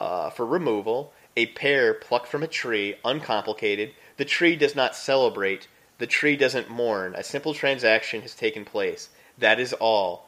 [0.00, 1.12] uh, for removal.
[1.36, 3.92] A pear plucked from a tree, uncomplicated.
[4.16, 5.68] The tree does not celebrate.
[5.98, 7.14] The tree doesn't mourn.
[7.14, 9.10] A simple transaction has taken place.
[9.36, 10.27] That is all.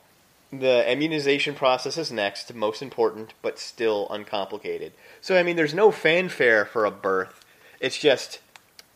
[0.53, 4.93] The immunization process is next, most important, but still uncomplicated.
[5.21, 7.45] So I mean, there's no fanfare for a birth.
[7.79, 8.41] It's just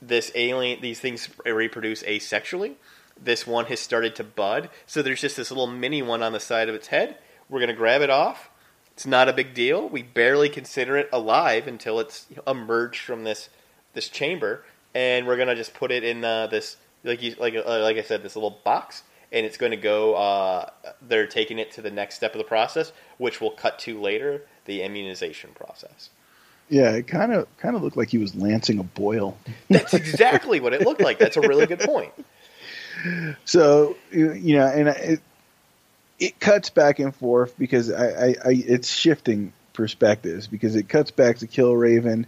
[0.02, 0.80] this alien.
[0.80, 2.74] These things reproduce asexually.
[3.20, 6.40] This one has started to bud, so there's just this little mini one on the
[6.40, 7.16] side of its head.
[7.48, 8.50] We're gonna grab it off.
[8.92, 9.88] It's not a big deal.
[9.88, 13.48] We barely consider it alive until it's emerged from this
[13.92, 17.80] this chamber, and we're gonna just put it in uh, this like you like uh,
[17.80, 20.14] like I said this little box, and it's going to go.
[20.14, 20.70] Uh,
[21.02, 24.42] they're taking it to the next step of the process, which we'll cut to later,
[24.64, 26.10] the immunization process.
[26.68, 29.36] Yeah, it kind of kind of looked like he was lancing a boil.
[29.68, 31.18] That's exactly what it looked like.
[31.18, 32.12] That's a really good point.
[33.44, 35.20] So you know, and it
[36.18, 41.10] it cuts back and forth because I, I, I it's shifting perspectives because it cuts
[41.10, 42.24] back to Killraven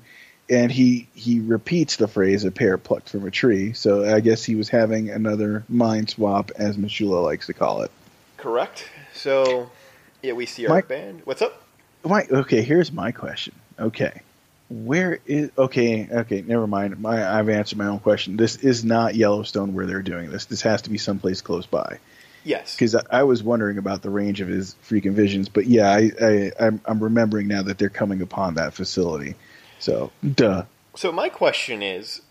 [0.48, 4.44] and he he repeats the phrase "a pear plucked from a tree." So I guess
[4.44, 7.90] he was having another mind swap, as M'Shulla likes to call it.
[8.36, 8.88] Correct.
[9.14, 9.70] So
[10.22, 11.22] yeah, we see our Mike- band.
[11.24, 11.62] What's up?
[12.04, 13.52] My, okay, here's my question.
[13.80, 14.20] Okay,
[14.68, 16.08] where is okay?
[16.08, 17.00] Okay, never mind.
[17.00, 18.36] My, I've answered my own question.
[18.36, 20.44] This is not Yellowstone where they're doing this.
[20.44, 21.98] This has to be someplace close by.
[22.44, 22.76] Yes.
[22.76, 26.12] Because I, I was wondering about the range of his freaking visions, but yeah, I,
[26.22, 29.34] I I'm, I'm remembering now that they're coming upon that facility.
[29.78, 30.64] So, duh.
[30.94, 32.22] So my question is,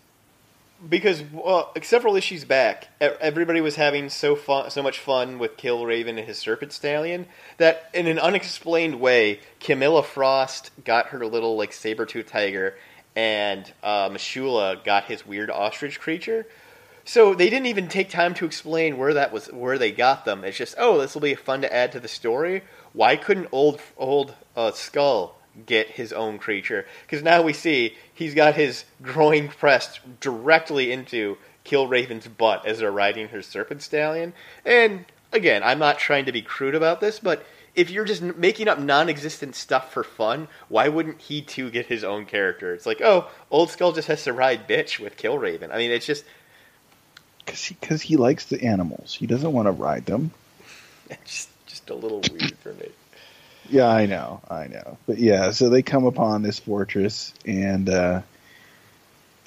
[0.88, 6.18] because well, several issues back, everybody was having so fun, so much fun with Killraven
[6.18, 7.26] and his Serpent Stallion
[7.56, 12.76] that, in an unexplained way, Camilla Frost got her little like saber tooth tiger,
[13.14, 16.46] and uh, M'Shulla got his weird ostrich creature.
[17.04, 20.42] So they didn't even take time to explain where that was, where they got them.
[20.42, 22.62] It's just, oh, this will be fun to add to the story.
[22.92, 26.86] Why couldn't old old uh, Skull get his own creature?
[27.06, 32.92] Because now we see he's got his groin pressed directly into Killraven's butt as they're
[32.92, 34.32] riding her serpent stallion.
[34.64, 37.44] And again, I'm not trying to be crude about this, but
[37.74, 42.04] if you're just making up non-existent stuff for fun, why wouldn't he too get his
[42.04, 42.72] own character?
[42.72, 45.70] It's like, oh, Old Skull just has to ride bitch with Killraven.
[45.72, 46.24] I mean, it's just
[47.44, 49.14] Because he, 'cause he likes the animals.
[49.14, 50.30] He doesn't want to ride them.
[51.24, 52.88] just just a little weird for me.
[53.68, 54.98] Yeah, I know, I know.
[55.06, 58.22] But yeah, so they come upon this fortress, and uh,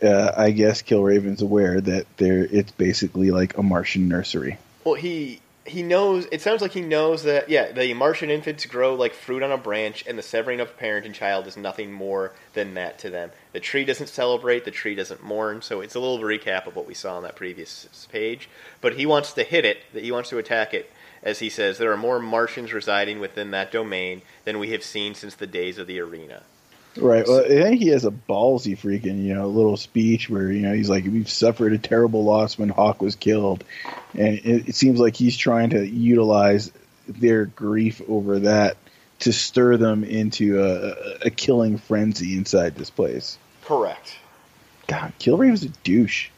[0.03, 4.57] uh, I guess Killraven's aware that there it's basically like a Martian nursery.
[4.83, 6.27] Well, he he knows.
[6.31, 9.57] It sounds like he knows that yeah, the Martian infants grow like fruit on a
[9.57, 13.31] branch, and the severing of parent and child is nothing more than that to them.
[13.53, 15.61] The tree doesn't celebrate, the tree doesn't mourn.
[15.61, 18.49] So it's a little recap of what we saw on that previous page.
[18.81, 19.79] But he wants to hit it.
[19.93, 20.91] That he wants to attack it.
[21.21, 25.15] As he says, there are more Martians residing within that domain than we have seen
[25.15, 26.43] since the days of the arena.
[26.97, 27.25] Right.
[27.27, 30.73] Well, I think he has a ballsy freaking, you know, little speech where, you know,
[30.73, 33.63] he's like, we've suffered a terrible loss when Hawk was killed.
[34.13, 36.71] And it, it seems like he's trying to utilize
[37.07, 38.77] their grief over that
[39.19, 43.37] to stir them into a, a killing frenzy inside this place.
[43.65, 44.17] Correct.
[44.87, 46.29] God, Killraven's a douche.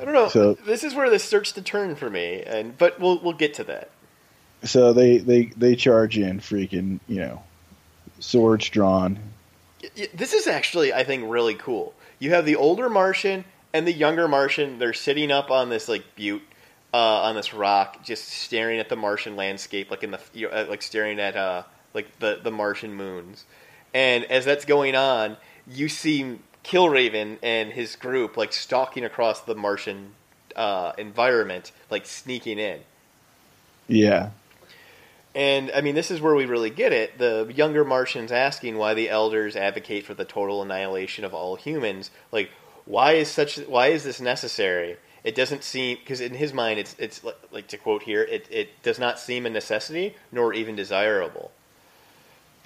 [0.00, 0.28] I don't know.
[0.28, 3.54] So- this is where this starts to turn for me, and but we'll we'll get
[3.54, 3.90] to that.
[4.64, 7.42] So they, they, they charge in, freaking, you know,
[8.18, 9.18] swords drawn.
[10.14, 11.94] This is actually, I think, really cool.
[12.18, 14.78] You have the older Martian and the younger Martian.
[14.78, 16.42] They're sitting up on this like butte,
[16.92, 20.54] uh, on this rock, just staring at the Martian landscape, like in the you know,
[20.54, 21.62] uh, like staring at uh,
[21.94, 23.44] like the the Martian moons.
[23.94, 25.36] And as that's going on,
[25.68, 30.14] you see Killraven and his group like stalking across the Martian
[30.56, 32.80] uh, environment, like sneaking in.
[33.86, 34.30] Yeah.
[35.32, 37.18] And I mean, this is where we really get it.
[37.18, 42.10] The younger Martians asking why the elders advocate for the total annihilation of all humans.
[42.32, 42.50] Like,
[42.84, 43.58] why is such?
[43.58, 44.96] Why is this necessary?
[45.22, 48.46] It doesn't seem because in his mind, it's it's li- like to quote here, it
[48.50, 51.52] it does not seem a necessity nor even desirable.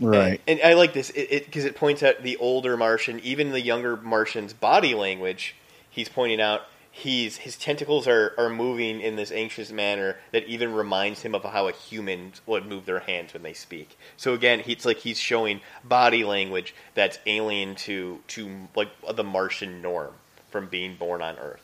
[0.01, 0.41] Right.
[0.47, 3.61] And, and I like this because it, it points out the older Martian, even the
[3.61, 5.55] younger Martian's body language.
[5.91, 10.73] He's pointing out he's his tentacles are, are moving in this anxious manner that even
[10.75, 13.97] reminds him of how a human would move their hands when they speak.
[14.17, 19.25] So again, he- it's like he's showing body language that's alien to to like the
[19.25, 20.15] Martian norm
[20.51, 21.63] from being born on Earth.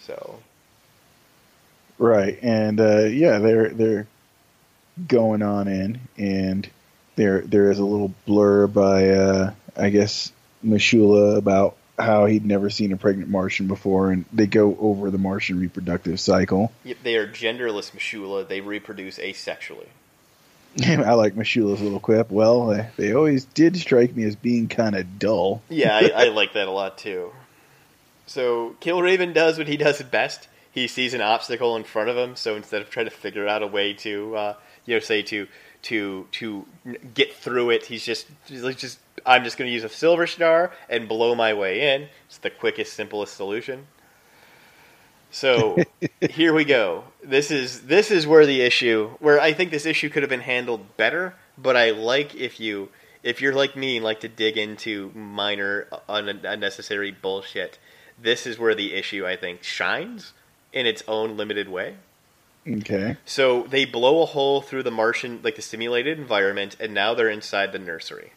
[0.00, 0.40] So
[1.98, 4.08] Right, and uh, yeah, they're they're
[5.08, 6.68] going on in, and
[7.16, 10.32] there there is a little blur by uh, I guess
[10.64, 15.18] M'Shulla about how he'd never seen a pregnant Martian before, and they go over the
[15.18, 16.72] Martian reproductive cycle.
[16.84, 18.46] Yep, they are genderless M'Shulla.
[18.46, 19.88] They reproduce asexually.
[20.84, 22.30] I like M'Shulla's little quip.
[22.30, 25.62] Well, they, always did strike me as being kind of dull.
[25.68, 27.32] Yeah, I, I like that a lot too.
[28.26, 30.48] So Killraven does what he does best.
[30.70, 33.62] He sees an obstacle in front of him, so instead of trying to figure out
[33.62, 34.54] a way to, uh,
[34.86, 35.46] you know, say to
[35.82, 36.66] to to
[37.14, 40.72] get through it, he's just he's just I'm just going to use a silver star
[40.88, 42.08] and blow my way in.
[42.26, 43.86] It's the quickest, simplest solution.
[45.30, 45.78] So
[46.30, 47.04] here we go.
[47.22, 50.40] This is this is where the issue where I think this issue could have been
[50.40, 52.90] handled better, but I like if you
[53.22, 57.78] if you're like me and like to dig into minor uh, un- unnecessary bullshit.
[58.20, 60.32] This is where the issue I think shines
[60.72, 61.96] in its own limited way.
[62.68, 63.16] Okay.
[63.24, 67.28] So they blow a hole through the Martian like the simulated environment and now they're
[67.28, 68.32] inside the nursery.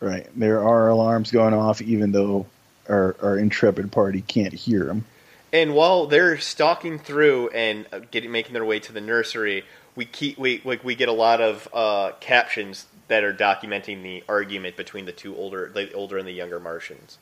[0.00, 0.26] Right.
[0.34, 2.46] There are alarms going off, even though
[2.88, 5.04] our, our intrepid party can't hear them.
[5.52, 9.64] And while they're stalking through and uh, getting making their way to the nursery,
[9.96, 14.22] we keep we like we get a lot of uh, captions that are documenting the
[14.28, 17.18] argument between the two older the older and the younger Martians.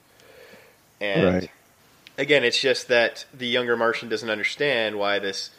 [1.01, 1.51] And Right.
[2.18, 5.51] again, it's just that the younger Martian doesn't understand why this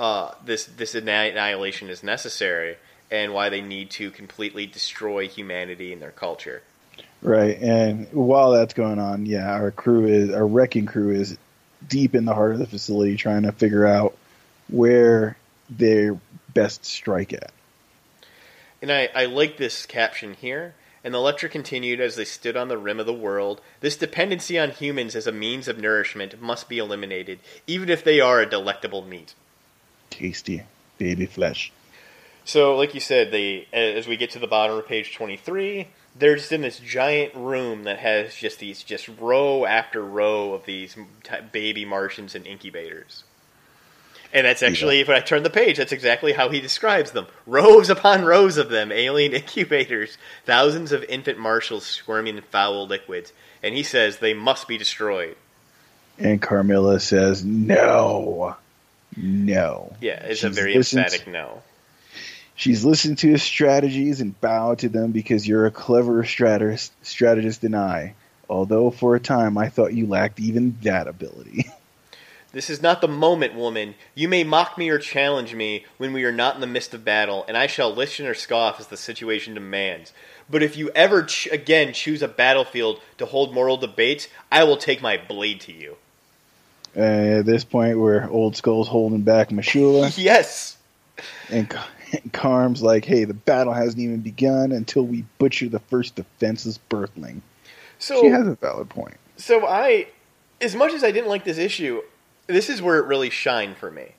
[0.00, 2.78] uh, this this annihilation is necessary
[3.10, 6.62] and why they need to completely destroy humanity and their culture.
[7.20, 7.60] Right.
[7.60, 11.36] And while that's going on, yeah, our crew is, our wrecking crew is
[11.86, 14.16] deep in the heart of the facility trying to figure out
[14.68, 15.36] where
[15.68, 16.10] they
[16.54, 17.52] best strike at.
[18.80, 20.74] And I, I like this caption here.
[21.04, 23.60] And the lecture continued as they stood on the rim of the world.
[23.80, 28.20] This dependency on humans as a means of nourishment must be eliminated, even if they
[28.20, 29.34] are a delectable meat.
[30.10, 30.62] Tasty
[30.98, 31.72] baby flesh.
[32.44, 35.88] So, like you said, they as we get to the bottom of page twenty three,
[36.16, 40.64] they're just in this giant room that has just these just row after row of
[40.64, 40.96] these
[41.52, 43.24] baby Martians and incubators.
[44.32, 47.26] And that's actually, if I turn the page, that's exactly how he describes them.
[47.46, 53.32] Rows upon rows of them, alien incubators, thousands of infant Martians squirming in foul liquids.
[53.62, 55.36] And he says they must be destroyed.
[56.16, 58.56] And Carmilla says, no.
[59.16, 59.94] No.
[60.00, 61.62] Yeah, it's a She's very listened- emphatic no.
[62.54, 67.62] She's listened to his strategies and bowed to them because you're a cleverer strategist, strategist
[67.62, 68.14] than I.
[68.50, 71.66] Although for a time I thought you lacked even that ability.
[72.52, 73.94] This is not the moment, woman.
[74.16, 77.04] You may mock me or challenge me when we are not in the midst of
[77.04, 80.12] battle, and I shall listen or scoff as the situation demands.
[80.50, 84.76] But if you ever ch- again choose a battlefield to hold moral debates, I will
[84.78, 85.96] take my blade to you.
[86.96, 87.00] Uh,
[87.38, 90.76] at this point, where Old Skull's holding back M'Shulla, Yes.
[91.48, 91.72] and,
[92.12, 96.78] and Carm's like, hey, the battle hasn't even begun until we butcher the first defenseless
[96.90, 97.42] birthling.
[98.00, 99.16] So she has a valid point.
[99.36, 100.08] So I,
[100.60, 102.02] as much as I didn't like this issue,
[102.48, 104.14] this is where it really shined for me.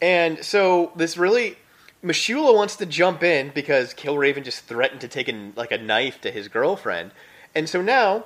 [0.00, 1.56] And so this really,
[2.02, 6.20] M'Shulla wants to jump in because Killraven just threatened to take a, like a knife
[6.22, 7.10] to his girlfriend,
[7.54, 8.24] and so now,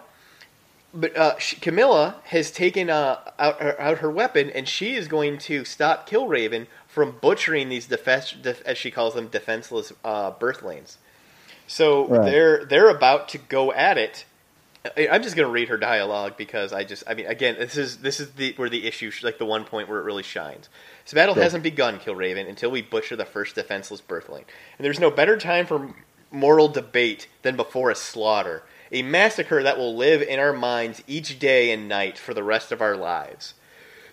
[0.95, 5.09] but uh, sh- Camilla has taken uh, out her, out her weapon, and she is
[5.09, 10.31] going to stop Killraven from butchering these defense, def, as she calls them, defenseless uh,
[10.33, 10.99] birthlings.
[11.67, 12.25] So Right.
[12.25, 14.25] they're they're about to go at it.
[14.97, 17.99] I'm just going to read her dialogue because I just I mean again this is
[17.99, 20.71] this is the where the issue like the one point where it really shines.
[21.05, 21.43] This battle Sure.
[21.43, 24.45] hasn't begun, Killraven, until we butcher the first defenseless birthling,
[24.79, 25.95] and there's no better time for
[26.31, 31.39] moral debate than before a slaughter, a massacre that will live in our minds each
[31.39, 33.55] day and night for the rest of our lives.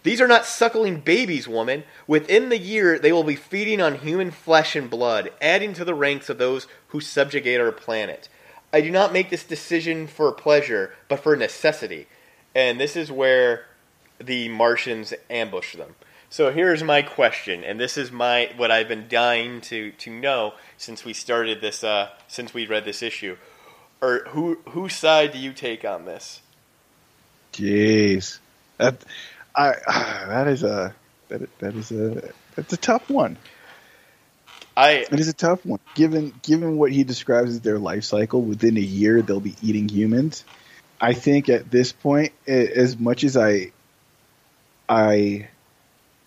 [0.04, 1.84] These are not suckling babies, woman.
[2.06, 5.96] Within the year, they will be feeding on human flesh and blood, adding to the
[5.96, 8.30] ranks of those who subjugate our planet.
[8.72, 12.08] I do not make this decision for pleasure, but for necessity.
[12.54, 13.66] And this is where
[14.20, 15.96] the Martians ambush them.
[16.30, 20.54] So here's my question, and this is my what I've been dying to, to know
[20.78, 23.38] since we started this, uh, since we read this issue.
[24.02, 26.42] Or who whose side do you take on this?
[27.54, 28.40] Jeez,
[28.78, 28.98] that
[29.56, 29.74] I
[30.28, 30.94] that is a
[31.30, 33.38] that that is a that's a tough one.
[34.78, 35.80] I It is a tough one.
[35.96, 39.88] Given given what he describes as their life cycle, within a year they'll be eating
[39.88, 40.44] humans.
[41.00, 43.72] I think at this point, as much as I
[44.88, 45.48] I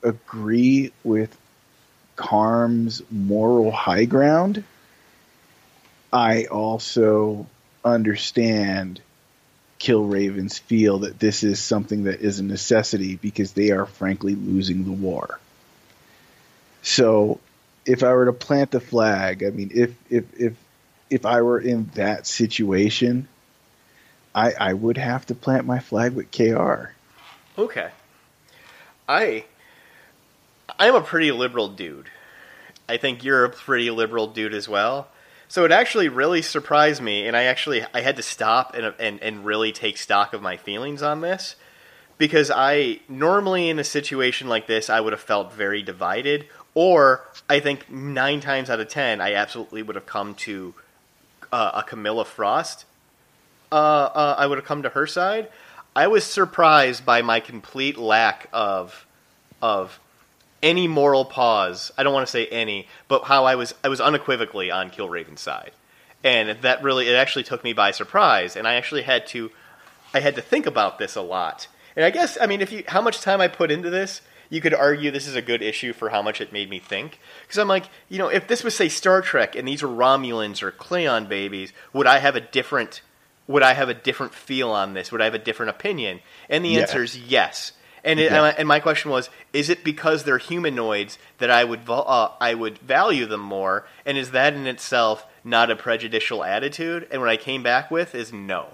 [0.03, 1.37] agree with
[2.17, 4.65] Carm's moral high ground,
[6.13, 7.47] I also
[7.95, 9.01] understand
[9.79, 14.85] Killravens feel that this is something that is a necessity because they are frankly losing
[14.85, 15.39] the war.
[16.83, 17.41] So
[17.87, 20.55] if I were to plant the flag, I mean, if if if
[21.11, 23.29] if I were in that situation,
[24.35, 26.93] I, I would have to plant my flag with KR.
[27.59, 27.91] Okay.
[29.09, 29.45] I
[30.79, 32.11] I'm a pretty liberal dude.
[32.89, 35.09] I think you're a pretty liberal dude as well.
[35.51, 39.23] So it actually really surprised me, and I actually I had to stop and and,
[39.23, 41.57] and really take stock of my feelings on this
[42.19, 47.23] because I normally in a situation like this I would have felt very divided, or
[47.49, 50.75] I think nine times out of ten I absolutely would have come to
[51.51, 52.85] uh, a Camilla Frost.
[53.73, 55.49] Uh, uh, I would have come to her side.
[55.97, 59.07] I was surprised by my complete lack of
[59.63, 59.99] of
[60.63, 61.93] any moral pause.
[61.97, 65.41] I don't want to say any, but how I was I was unequivocally on Killraven's
[65.41, 65.73] side,
[66.25, 69.51] and that really it actually took me by surprise, and I actually had to
[70.15, 71.69] I had to think about this a lot.
[71.97, 74.61] And I guess I mean if you how much time I put into this, you
[74.61, 77.21] could argue this is a good issue for how much it made me think.
[77.43, 80.63] Because I'm like, you know, if this was say Star Trek and these were Romulans
[80.63, 83.03] or Klingon babies, would I have a different
[83.47, 85.11] would I have a different feel on this?
[85.11, 86.21] Would I have a different opinion?
[86.51, 86.81] And the Yeah.
[86.83, 87.73] answer is yes.
[88.09, 88.55] And it, Yeah.
[88.57, 92.79] and my question was, is it because they're humanoids that I would uh, I would
[92.79, 93.85] value them more?
[94.07, 97.07] And is that in itself not a prejudicial attitude?
[97.11, 98.69] And what I came back with is no.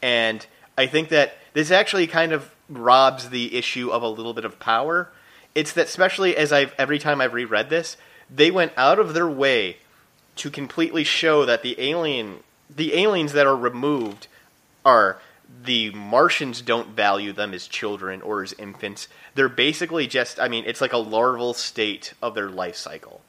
[0.00, 0.46] And
[0.78, 4.60] I think that this actually kind of robs the issue of a little bit of
[4.60, 5.08] power.
[5.54, 7.96] It's that especially as I've every time I've reread this,
[8.30, 9.78] they went out of their way
[10.36, 12.44] to completely show that the alien
[12.74, 14.28] the aliens that are removed
[14.84, 15.18] are
[15.64, 19.08] the Martians don't value them as children or as infants.
[19.34, 23.20] They're basically just I mean, it's like a larval state of their life cycle.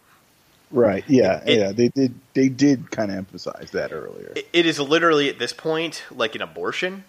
[0.71, 1.03] Right.
[1.07, 1.43] Yeah.
[1.45, 1.71] It- yeah.
[1.71, 2.15] They did.
[2.33, 4.33] They did kind of emphasize that earlier.
[4.35, 7.03] It- is literally at this point like an abortion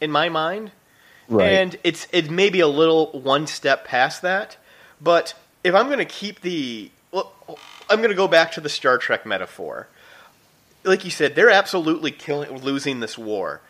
[0.00, 0.70] in my mind.
[1.28, 1.52] right.
[1.52, 4.56] And it's it may be a little one step past that,
[5.00, 7.32] but if I'm going to keep the well,
[7.90, 9.88] I'm going to go back to the Star Trek metaphor.
[10.84, 13.60] Like you said, they're absolutely killing losing this war.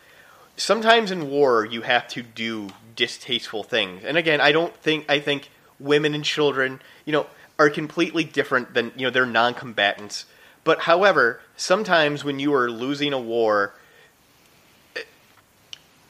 [0.61, 4.05] Sometimes in war you have to do distasteful things.
[4.05, 5.49] And again, I don't think I think
[5.79, 7.27] women and children, you know,
[7.59, 10.27] are completely different than, you know, they're non-combatants.
[10.63, 13.73] But however, sometimes when you are losing a war,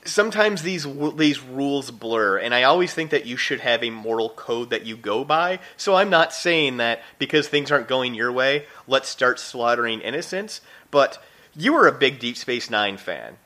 [0.05, 0.85] sometimes these
[1.15, 4.87] these rules blur and i always think that you should have a moral code that
[4.87, 9.11] you go by so i'm not saying that because things aren't going your way let's
[9.11, 11.23] start slaughtering innocents but
[11.55, 13.37] you were a big deep space 9 fan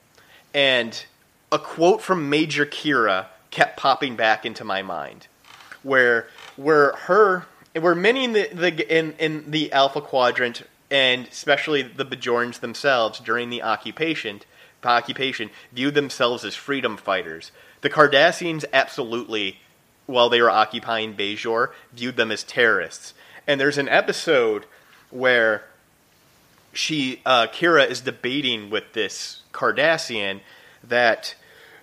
[0.54, 1.04] and
[1.52, 5.26] a quote from major kira kept popping back into my mind
[5.82, 7.46] where where her
[7.78, 13.20] where many in the, the in in the Alpha Quadrant and especially the Bajorans themselves
[13.20, 14.40] during the occupation
[14.84, 17.52] occupation viewed themselves as freedom fighters.
[17.80, 19.60] The Cardassians absolutely,
[20.06, 23.14] while they were occupying Bajor, viewed them as terrorists.
[23.46, 24.66] And there's an episode
[25.10, 25.64] where
[26.74, 30.40] she uh, Kira is debating with this Cardassian
[30.82, 31.34] that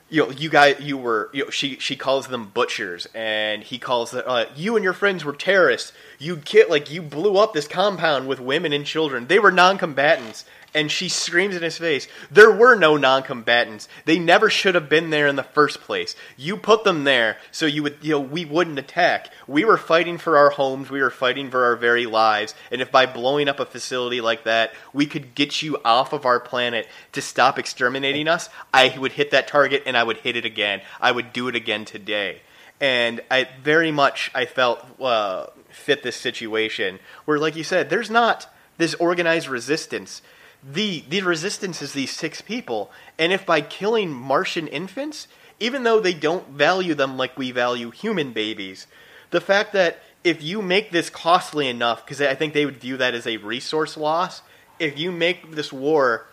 [0.10, 3.80] you know you guys you were you know, she she calls them butchers and he
[3.80, 5.94] calls the, uh, you and your friends were terrorists.
[6.20, 9.28] You kid like you blew up this compound with women and children.
[9.28, 13.88] They were non-combatants and she screams in his face there were no non-combatants.
[14.06, 16.16] They never should have been there in the first place.
[16.38, 19.30] You put them there so you would you know we wouldn't attack.
[19.48, 20.90] We were fighting for our homes.
[20.90, 22.56] We were fighting for our very lives.
[22.72, 26.26] And if by blowing up a facility like that we could get you off of
[26.26, 30.36] our planet to stop exterminating us i would hit that target and i would hit
[30.36, 30.82] it again.
[31.00, 32.42] I would do it again today.
[32.80, 38.10] And I very much I felt uh, fit this situation where, like you said, there's
[38.10, 40.22] not this organized resistance.
[40.64, 45.28] The The resistance is these six people, and if by killing Martian infants,
[45.60, 48.88] even though they don't value them like we value human babies,
[49.32, 52.98] the fact that if you make this costly enough, because I think they would view
[52.98, 54.42] that as a resource loss,
[54.80, 56.26] if you make this war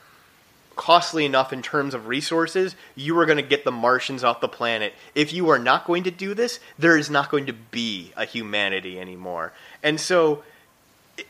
[0.76, 4.48] costly enough in terms of resources, you are going to get the Martians off the
[4.48, 4.94] planet.
[5.14, 8.24] If you are not going to do this, there is not going to be a
[8.24, 9.52] humanity anymore.
[9.82, 10.44] And so,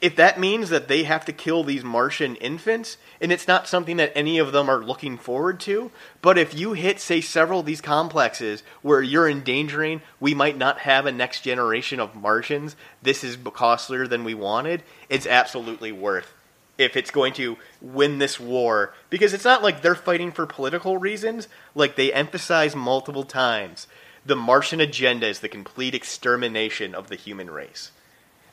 [0.01, 3.97] if that means that they have to kill these Martian infants, and it's not something
[3.97, 5.91] that any of them are looking forward to,
[6.23, 10.81] but if you hit, say, several of these complexes where you're endangering, we might not
[10.81, 16.35] have a next generation of Martians, this is costlier than we wanted, it's absolutely worth
[16.77, 18.95] if it's going to win this war.
[19.11, 23.89] Because it's not like they're fighting for political reasons like they emphasize multiple times
[24.29, 27.91] the martian agenda is the complete extermination of the human race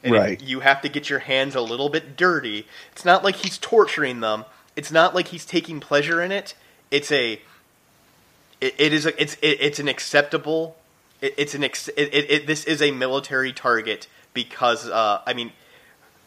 [0.06, 0.42] and Right.
[0.42, 4.22] you have to get your hands a little bit dirty it's not like he's torturing
[4.22, 4.46] them
[4.78, 6.56] it's not like he's taking pleasure in it
[6.92, 7.42] it's a
[8.62, 10.78] it, it is a, it's it, it's an acceptable
[11.22, 15.34] it, it's an ex, it, it, it, this is a military target because uh, I
[15.34, 15.52] mean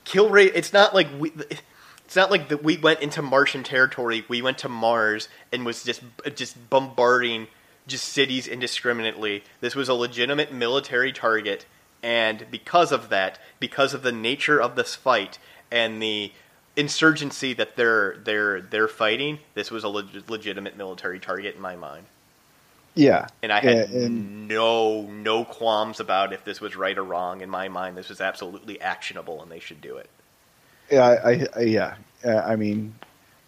[0.05, 1.33] kill rate it's not like we
[2.05, 4.25] It's not like that we went into Martian territory.
[4.29, 6.03] We went to Mars and was just
[6.35, 7.49] just bombarding
[7.87, 9.45] just cities indiscriminately.
[9.61, 11.67] This was a legitimate military target,
[12.03, 15.39] and because of that, because of the nature of this fight
[15.71, 16.33] and the
[16.77, 21.77] insurgency that they're they're they're fighting, this was a leg- legitimate military target in my
[21.77, 22.07] mind.
[22.95, 27.43] Yeah, And I had and- no no qualms about if this was right or wrong.
[27.43, 30.09] In my mind, this was absolutely actionable, and they should do it.
[30.91, 31.95] Yeah, I, I, I yeah.
[32.25, 32.95] Uh, I mean,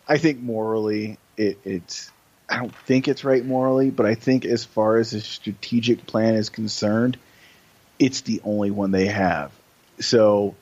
[0.06, 2.12] I think morally, it, it's.
[2.48, 6.34] I don't think it's right morally, but I think as far as the strategic plan
[6.34, 7.16] is concerned,
[8.00, 9.52] it's the only one they have.
[10.00, 10.56] So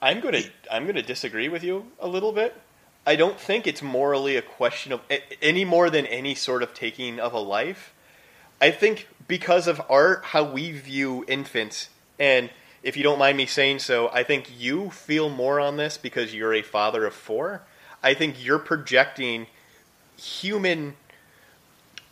[0.00, 2.56] I'm gonna I'm gonna disagree with you a little bit.
[3.04, 5.00] I don't think it's morally a question of
[5.42, 7.92] any more than any sort of taking of a life.
[8.60, 11.88] I think because of our how we view infants,
[12.18, 12.48] and
[12.84, 16.32] if you don't mind me saying so, I think you feel more on this because
[16.32, 17.62] you're a father of four.
[18.04, 19.48] I think you're projecting
[20.16, 20.94] human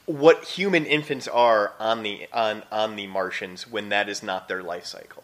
[0.07, 4.63] what human infants are on the on on the Martians when that is not their
[4.63, 5.23] life cycle.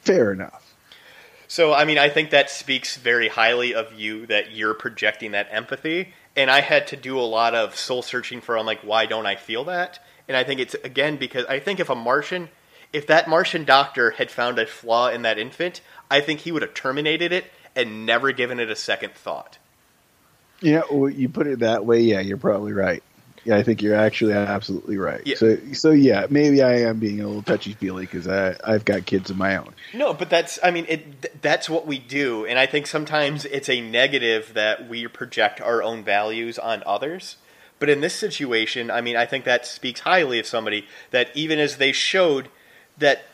[0.00, 0.74] fair enough.
[1.48, 5.48] So, I mean, I think that speaks very highly of you that you're projecting that
[5.50, 6.14] empathy.
[6.36, 9.26] And I had to do a lot of soul searching for, I'm like, why don't
[9.26, 9.98] I feel that?
[10.28, 12.50] And I think it's, again, because I think if a Martian,
[12.92, 16.62] if that Martian doctor had found a flaw in that infant, I think he would
[16.62, 19.58] have terminated it and never given it a second thought.
[20.60, 22.00] You know, well, you put it that way.
[22.00, 23.02] Yeah, you're probably right.
[23.44, 25.22] Yeah, I think you're actually absolutely right.
[25.24, 25.36] Yeah.
[25.36, 29.06] So, so yeah, maybe I am being a little touchy feely because I I've got
[29.06, 29.74] kids of my own.
[29.94, 33.46] No, but that's I mean it th- that's what we do and I think sometimes
[33.46, 37.36] it's a negative that we project our own values on others.
[37.78, 41.58] But in this situation, I mean I think that speaks highly of somebody that even
[41.58, 42.48] as they showed
[42.98, 43.24] that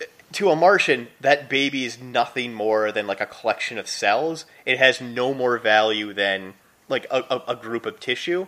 [0.00, 0.04] uh,
[0.34, 4.44] to a Martian that baby is nothing more than like a collection of cells.
[4.64, 6.54] It has no more value than
[6.88, 8.46] like a, a, a group of tissue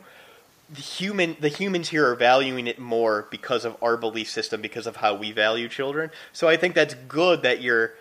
[0.72, 4.86] the human the humans here are valuing it more because of our belief system because
[4.86, 6.10] of how we value children.
[6.32, 7.92] So i think that's good that you're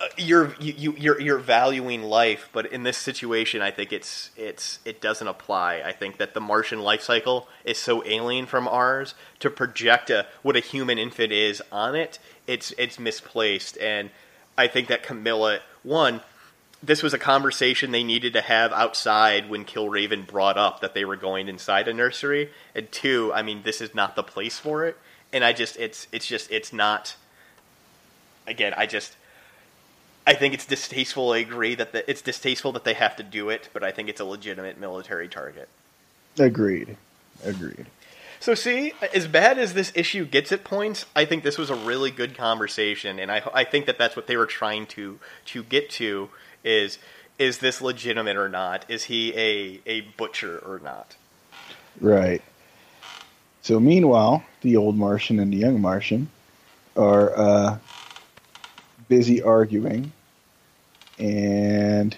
[0.00, 4.30] uh, you're you, you you're you're valuing life but in this situation i think it's
[4.36, 5.82] it's it doesn't apply.
[5.84, 10.26] I think that the martian life cycle is so alien from ours to project a,
[10.42, 13.78] what a human infant is on it it's it's misplaced.
[13.78, 14.10] And
[14.58, 16.20] i think that camilla one
[16.84, 21.04] this was a conversation they needed to have outside when Killraven brought up that they
[21.04, 22.50] were going inside a nursery.
[22.74, 24.96] And two, I mean, this is not the place for it.
[25.32, 27.16] And I just, it's, it's just, it's not.
[28.46, 29.16] Again, I just,
[30.26, 31.32] I think it's distasteful.
[31.32, 34.08] I agree that the, it's distasteful that they have to do it, but I think
[34.08, 35.68] it's a legitimate military target.
[36.38, 36.96] Agreed.
[37.42, 37.86] Agreed.
[38.40, 41.74] So, see, as bad as this issue gets at points, I think this was a
[41.74, 45.62] really good conversation, and I, I think that that's what they were trying to to
[45.62, 46.28] get to
[46.64, 46.98] is
[47.38, 48.84] is this legitimate or not?
[48.88, 51.16] Is he a a butcher or not?
[52.00, 52.42] Right.
[53.62, 56.28] So meanwhile, the old Martian and the young Martian
[56.96, 57.78] are uh,
[59.08, 60.12] busy arguing,
[61.18, 62.16] and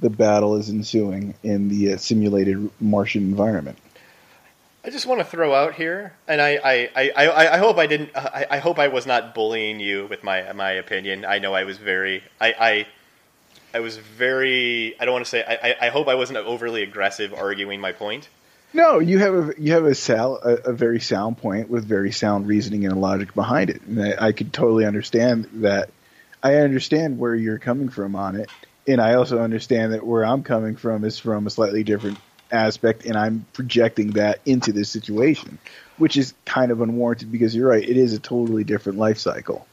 [0.00, 3.78] the battle is ensuing in the uh, simulated Martian environment.
[4.82, 7.86] I just want to throw out here, and I, I, I, I, I hope I
[7.86, 8.10] didn't.
[8.16, 11.26] I, I hope I was not bullying you with my my opinion.
[11.26, 12.22] I know I was very.
[12.40, 12.86] I, I,
[13.72, 14.98] I was very.
[15.00, 15.44] I don't want to say.
[15.46, 18.28] I, I, hope I wasn't overly aggressive arguing my point.
[18.72, 22.12] No, you have a you have a, sal, a, a very sound point with very
[22.12, 25.90] sound reasoning and logic behind it, and I, I could totally understand that.
[26.42, 28.48] I understand where you're coming from on it,
[28.86, 32.18] and I also understand that where I'm coming from is from a slightly different
[32.50, 35.58] aspect, and I'm projecting that into this situation,
[35.98, 39.66] which is kind of unwarranted because you're right, it is a totally different life cycle.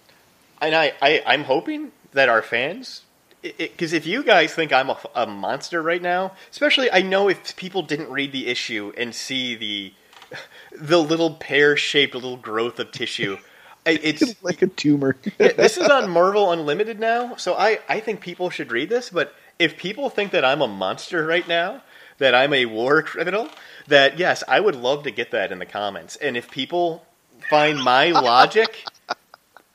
[0.61, 3.02] And I, I I'm hoping that our fans,
[3.41, 7.55] because if you guys think I'm a, a monster right now, especially I know if
[7.55, 9.93] people didn't read the issue and see the
[10.72, 13.38] the little pear shaped little growth of tissue.
[13.89, 15.15] It's like a tumor.
[15.39, 19.09] Yeah, this is on Marvel Unlimited now, so I, I think people should read this.
[19.09, 21.84] But if people think that I'm a monster right now,
[22.18, 23.47] that I'm a war criminal,
[23.88, 26.18] that yes, I would love to get that in the comments.
[26.18, 27.05] And if people
[27.49, 28.84] find my logic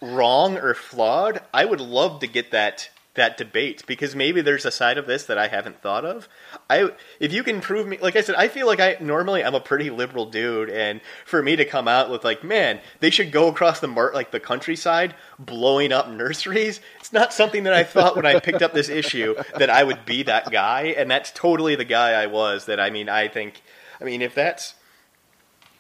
[0.03, 4.71] wrong or flawed, I would love to get that that debate because maybe there's a
[4.71, 6.29] side of this that I haven't thought of.
[6.71, 6.91] I
[7.21, 9.61] if you can prove me like I said, I feel like I normally I'm a
[9.61, 13.49] pretty liberal dude and for me to come out with like, man, they should go
[13.49, 18.17] across the mar- like the countryside blowing up nurseries, it's not something that I thought
[18.17, 21.75] when I picked up this issue that I would be that guy and that's totally
[21.75, 23.63] the guy I was that I mean, I think
[24.01, 24.75] I mean, if that's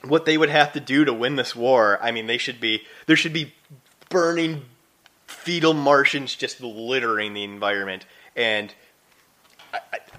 [0.04, 2.82] what they would have to do to win this war, I mean, they should be
[3.06, 3.54] there should be
[4.10, 4.66] burning
[5.42, 8.06] fetal Martians just littering the environment.
[8.36, 8.72] And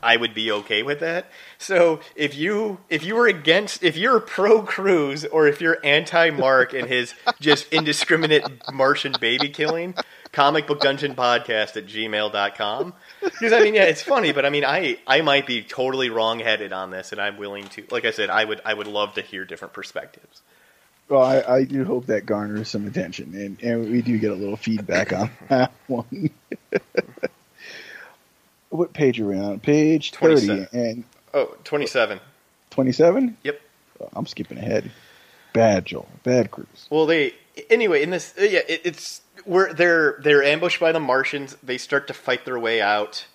[0.02, 1.28] I would be okay with that.
[1.58, 6.30] So if you if you were against if you're pro Cruz or if you're anti
[6.32, 8.44] Mark and his just indiscriminate
[8.74, 9.96] Martian baby killing,
[10.32, 12.94] comic book dungeon podcast at gmail.com.
[13.22, 16.40] Because I mean yeah, it's funny, but I mean I I might be totally wrong
[16.40, 19.14] headed on this and I'm willing to like I said, I would I would love
[19.16, 20.42] to hear different perspectives.
[21.10, 24.36] Well, I, I do hope that garners some attention, and, and we do get a
[24.36, 26.30] little feedback on that one.
[28.70, 29.60] what page are we on?
[29.60, 30.68] Page 30 27.
[30.74, 31.04] and
[31.34, 32.20] Oh, 27.
[32.70, 33.38] 27?
[33.44, 33.62] Yep.
[34.02, 34.92] Oh, I'm skipping ahead.
[35.54, 36.08] Bad, Joel.
[36.24, 36.88] Bad Cruz.
[36.90, 37.34] Well, they
[37.70, 41.56] anyway in this yeah it, it's where they're they're ambushed by the Martians.
[41.62, 43.28] They start to fight their way out,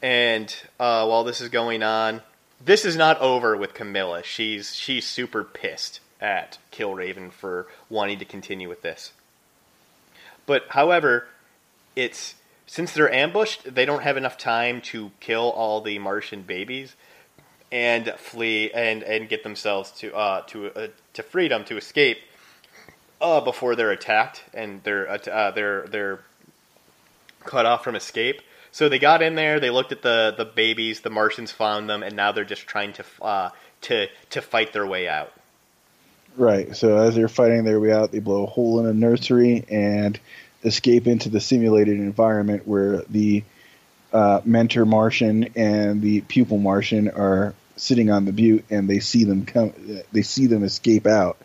[0.00, 2.22] and uh, while this is going on,
[2.64, 4.22] this is not over with Camilla.
[4.22, 9.12] She's she's super pissed at Killraven for wanting to continue with this.
[10.46, 11.26] But however,
[11.94, 12.34] it's
[12.66, 16.94] since they're ambushed, they don't have enough time to kill all the Martian babies
[17.70, 22.18] and flee and and get themselves to uh to uh, to freedom to escape
[23.20, 26.20] uh before they're attacked and they're uh, they're they're
[27.44, 28.42] cut off from escape.
[28.70, 32.02] So they got in there, they looked at the the babies, the Martians found them,
[32.02, 33.50] and now they're just trying to uh
[33.82, 35.32] to to fight their way out.
[36.38, 36.74] Right.
[36.76, 40.18] So as they're fighting their way out, they blow a hole in a nursery and
[40.64, 43.42] escape into the simulated environment where the
[44.12, 49.24] uh, mentor Martian and the pupil Martian are sitting on the butte, and they see
[49.24, 49.72] them come.
[50.12, 51.38] They see them escape out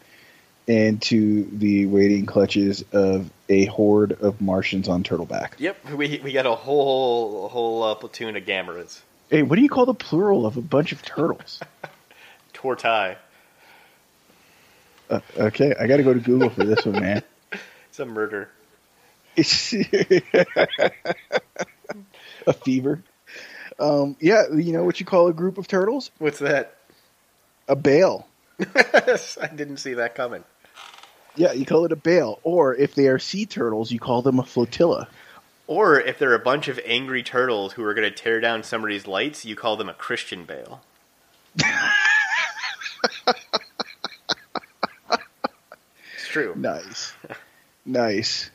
[0.68, 5.54] into the waiting clutches of a horde of Martians on Turtleback.
[5.58, 9.02] Yep, we we got a whole whole uh, platoon of Gammas.
[9.30, 11.60] Hey, what do you call the plural of a bunch of turtles?
[12.54, 13.18] Tortai.
[15.10, 17.24] Uh, okay, I got to go to Google for this one, man.
[17.90, 18.50] It's a murder.
[22.48, 23.04] A fever.
[23.80, 26.10] Um, yeah, you know what you call a group of turtles?
[26.18, 26.76] What's that?
[27.68, 28.28] A bale.
[28.60, 30.44] I didn't see that coming.
[31.36, 32.40] Yeah, you call it a bale.
[32.42, 35.08] Or if they are sea turtles, you call them a flotilla.
[35.68, 39.08] Or if they're a bunch of angry turtles who are going to tear down somebody's
[39.08, 40.82] lights, you call them a Christian bale.
[46.34, 46.54] It's true.
[46.56, 47.14] Nice,
[47.86, 48.50] nice.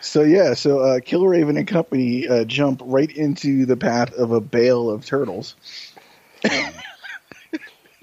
[0.00, 4.40] So yeah, so uh, Killraven and company uh, jump right into the path of a
[4.40, 5.54] bale of turtles.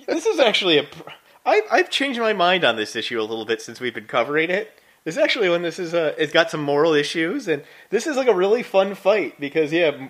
[0.07, 0.83] This is actually a.
[0.83, 1.09] pr-
[1.45, 4.49] I, I've changed my mind on this issue a little bit since we've been covering
[4.49, 4.79] it.
[5.03, 6.21] This is actually when this is a.
[6.21, 10.09] It's got some moral issues, and this is like a really fun fight because yeah,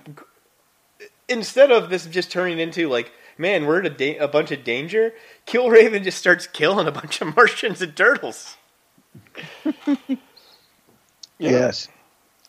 [1.28, 4.64] instead of this just turning into like, man, we're in a, da- a bunch of
[4.64, 5.14] danger.
[5.46, 8.58] Killraven just starts killing a bunch of Martians and turtles.
[11.40, 11.50] Yeah.
[11.50, 11.90] Yes,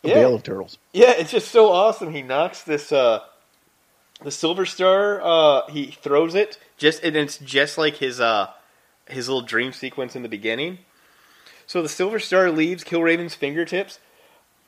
[0.03, 0.13] a Yeah.
[0.13, 0.77] bale of turtles.
[0.93, 2.13] Yeah, it's just so awesome.
[2.13, 3.21] He knocks this uh
[4.23, 8.47] the silver star, uh he throws it just and it's just like his uh
[9.09, 10.79] his little dream sequence in the beginning.
[11.67, 13.99] So the silver star leaves Killraven's fingertips.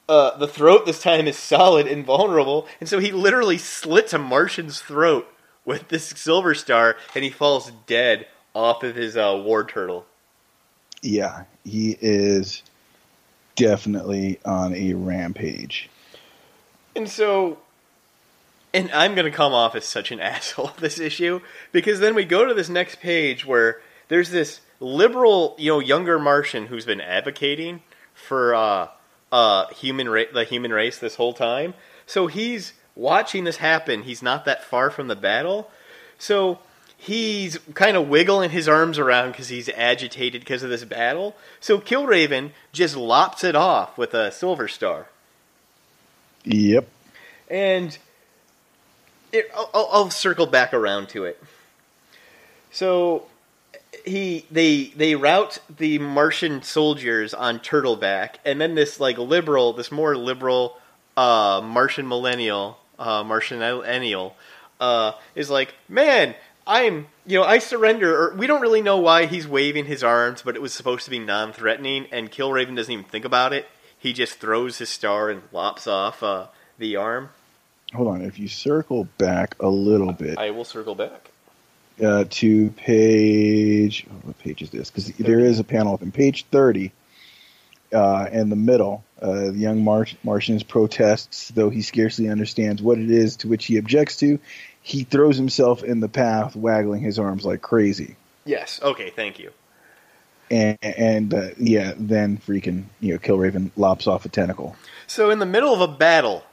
[0.10, 4.18] Uh the throat this time is solid and vulnerable, and so he literally slits a
[4.20, 5.28] Martian's throat
[5.66, 10.06] with this silver star and he falls dead off of his uh war turtle.
[11.08, 12.64] Yeah, he is
[13.56, 15.90] definitely on a rampage.
[16.98, 17.60] And so,
[18.74, 21.40] and I'm going to come off as such an asshole this issue
[21.72, 23.80] because then we go to this next page where
[24.10, 28.90] there's this liberal, you know, younger Martian who's been advocating for uh,
[29.32, 31.74] uh, human ra- the human race this whole time.
[32.06, 34.04] So he's watching this happen.
[34.04, 35.72] He's not that far from the battle,
[36.20, 36.60] so
[36.98, 41.36] he's kind of wiggling his arms around because he's agitated because of this battle.
[41.60, 45.08] So Killraven just lops it off with a silver star.
[46.44, 46.88] Yep.
[47.50, 47.98] And
[49.32, 51.42] it, I'll, I'll- circle back around to it.
[52.72, 53.24] So
[54.06, 59.92] he they they rout the Martian soldiers on Turtleback, and then this like liberal, this
[59.92, 60.78] more liberal
[61.16, 64.36] uh, Martian millennial, uh, Martian millennial,
[64.80, 66.36] uh, is like, man,
[66.68, 68.16] I'm you know I surrender.
[68.16, 71.10] Or we don't really know why he's waving his arms, but it was supposed to
[71.12, 73.68] be non-threatening, and Killraven doesn't even think about it.
[73.98, 77.30] He just throws his star and lops off uh, the arm.
[77.94, 78.22] Hold on.
[78.22, 81.32] If you circle back a little bit I will circle back.
[82.04, 84.92] uh, to page, oh, what page is this?
[84.92, 86.92] Because there is a panel up in page thirty.
[87.94, 92.98] Uh, in the middle, uh, the young Mar- Martian protests, though he scarcely understands what
[92.98, 94.38] it is to which he objects to.
[94.88, 98.16] He throws himself in the path, waggling his arms like crazy.
[98.46, 98.80] Yes.
[98.82, 99.10] Okay.
[99.10, 99.52] Thank you.
[100.50, 104.78] and, and uh, yeah, then freaking you know, Killraven lops off a tentacle.
[105.06, 106.46] So in the middle of a battle,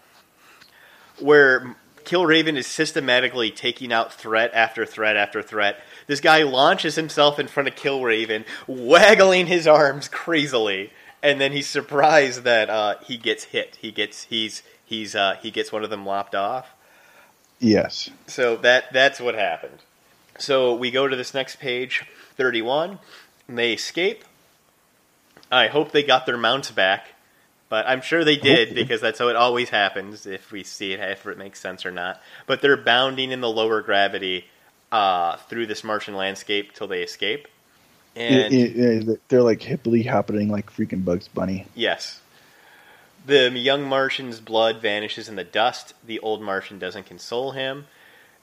[1.21, 5.79] where Killraven is systematically taking out threat after threat after threat.
[6.09, 10.93] This guy launches himself in front of Killraven, waggling his arms crazily,
[11.23, 13.79] and then he's surprised that uh, he gets hit.
[13.81, 16.74] He gets he's he's uh, he gets one of them lopped off.
[17.61, 18.11] Yes.
[18.27, 19.79] So that that's what happened.
[20.39, 22.05] So we go to this next page,
[22.37, 22.99] thirty-one.
[23.49, 24.25] And they escape.
[25.53, 27.09] I hope they got their mounts back,
[27.69, 28.83] but I'm sure they did Hopefully.
[28.83, 31.91] because that's how it always happens if we see it, if it makes sense or
[31.91, 32.21] not.
[32.47, 34.47] But they're bounding in the lower gravity
[34.91, 37.47] uh, through this Martian landscape till they escape.
[38.17, 41.67] And It- it- it- they're like hippily happening like freaking Bugs Bunny.
[41.75, 42.21] yes,
[43.25, 45.95] the young Martian's blood vanishes in the dust.
[46.05, 47.87] The old Martian doesn't console him.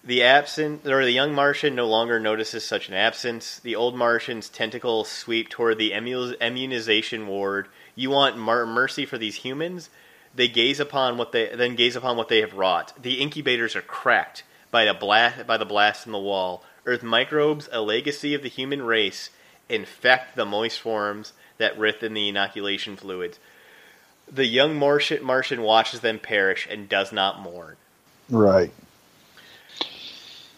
[0.03, 3.59] The absent or the young Martian no longer notices such an absence.
[3.59, 7.67] The old Martian's tentacles sweep toward the immunization ward.
[7.93, 9.91] You want mar- mercy for these humans?
[10.33, 12.93] They gaze upon what they then gaze upon what they have wrought.
[12.99, 16.63] The incubators are cracked by the blast by the blast in the wall.
[16.85, 19.29] Earth microbes, a legacy of the human race,
[19.69, 23.39] infect the moist forms that writhe in the inoculation fluids.
[24.31, 27.75] The young Martian, Martian watches them perish and does not mourn.
[28.29, 28.71] Right.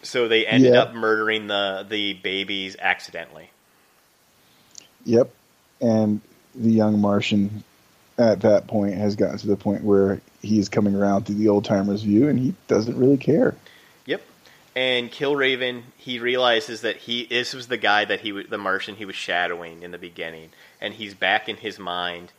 [0.04, 0.82] So they ended Yeah.
[0.82, 3.50] up murdering the the babies accidentally.
[5.06, 5.32] Yep.
[5.82, 6.22] And
[6.56, 7.64] the young Martian
[8.18, 11.66] at that point has gotten to the point where he's coming around to the old
[11.66, 13.56] timer's view and he doesn't really care.
[14.06, 14.22] Yep.
[14.76, 19.06] And Killraven, he realizes that he this was the guy that he the Martian he
[19.06, 22.32] was shadowing in the beginning, and he's back in his mind,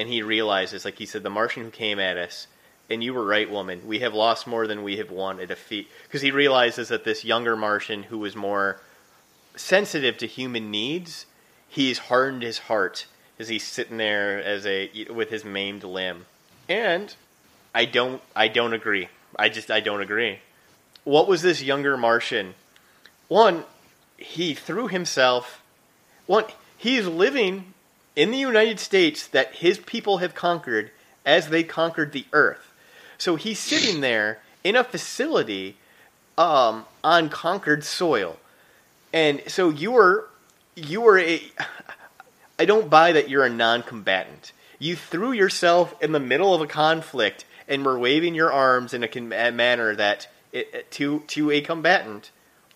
[0.00, 2.46] and he realizes, like he said, the Martian who came at us,
[2.88, 3.82] and you were right, woman.
[3.86, 5.38] We have lost more than we have won.
[5.38, 8.80] A defeat because he realizes that this younger Martian who was more
[9.54, 11.26] sensitive to human needs,
[11.68, 13.06] he's hardened his heart
[13.38, 16.26] as he's sitting there as a with his maimed limb,
[16.68, 17.14] and
[17.74, 19.08] I don't I don't agree.
[19.38, 20.40] I just I don't agree
[21.04, 22.54] what was this younger Martian?
[23.28, 23.64] One,
[24.16, 25.62] he threw himself.
[26.26, 26.44] One,
[26.76, 27.74] he's living
[28.20, 30.90] in the United States that his people have conquered
[31.24, 32.70] as they conquered the Earth.
[33.16, 35.78] So he's sitting there in a facility
[36.36, 38.36] um, on conquered soil,
[39.10, 40.28] and so you were
[40.76, 41.40] you were a.
[42.58, 44.52] I don't buy that you're a non-combatant.
[44.78, 49.02] You threw yourself in the middle of a conflict and were waving your arms in
[49.02, 52.32] a, manner that it- to to a combatant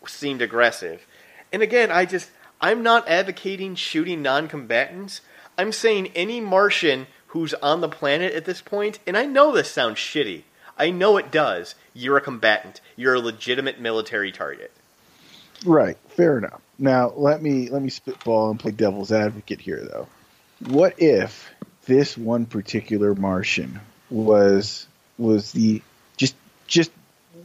[0.07, 1.07] seemed aggressive.
[1.53, 2.31] And again, I just
[2.63, 5.21] I'm not advocating shooting non-combatants.
[5.57, 9.71] I'm saying any Martian who's on the planet at this point, and I know this
[9.71, 10.43] sounds shitty.
[10.79, 11.75] I know it does.
[11.93, 12.81] You're a combatant.
[12.97, 14.73] You're a legitimate military target.
[15.65, 16.61] Right, fair enough.
[16.79, 20.09] Now let me let me spitball and play devil's advocate here though.
[20.67, 21.51] What if
[21.87, 24.87] this one particular Martian was
[25.19, 25.83] was the
[26.17, 26.35] just
[26.67, 26.91] just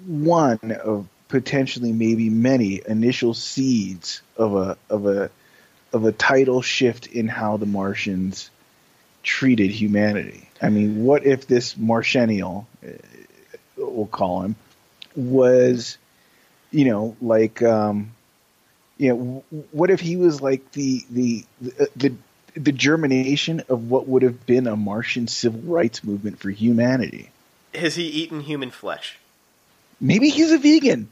[0.06, 5.30] one of potentially maybe many initial seeds of a of a
[5.94, 8.50] of a title shift in how the Martians
[9.24, 10.50] treated humanity.
[10.62, 12.90] I mean, what if this Martianial, uh,
[13.78, 14.56] we'll call him,
[15.16, 15.98] was
[16.72, 18.12] you know, like, um,
[18.98, 22.14] you know, what if he was like the the the the,
[22.56, 27.32] the germination of what would have been a Martian civil rights movement for humanity?
[27.74, 29.18] Has he eaten human flesh?
[30.02, 31.12] Maybe he's a vegan.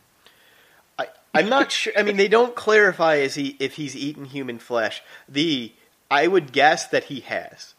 [1.37, 1.93] I'm not sure.
[1.97, 5.01] I mean, they don't clarify as he if he's eaten human flesh.
[5.29, 5.71] The
[6.09, 7.73] I would guess that he has.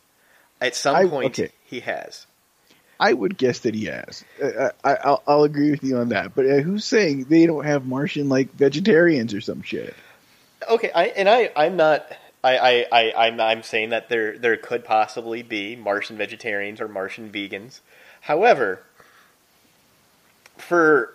[0.60, 1.52] At some I- point, okay.
[1.64, 2.26] he has.
[3.00, 4.24] I would guess that he has.
[4.42, 6.34] Uh, I, I'll, I'll agree with you on that.
[6.34, 9.94] But uh, who's saying they don't have Martian like vegetarians or some shit?
[10.68, 12.10] Okay, I and I I'm not.
[12.42, 16.88] I, I, I I'm I'm saying that there there could possibly be Martian vegetarians or
[16.88, 17.80] Martian vegans.
[18.22, 18.82] However,
[20.56, 21.14] for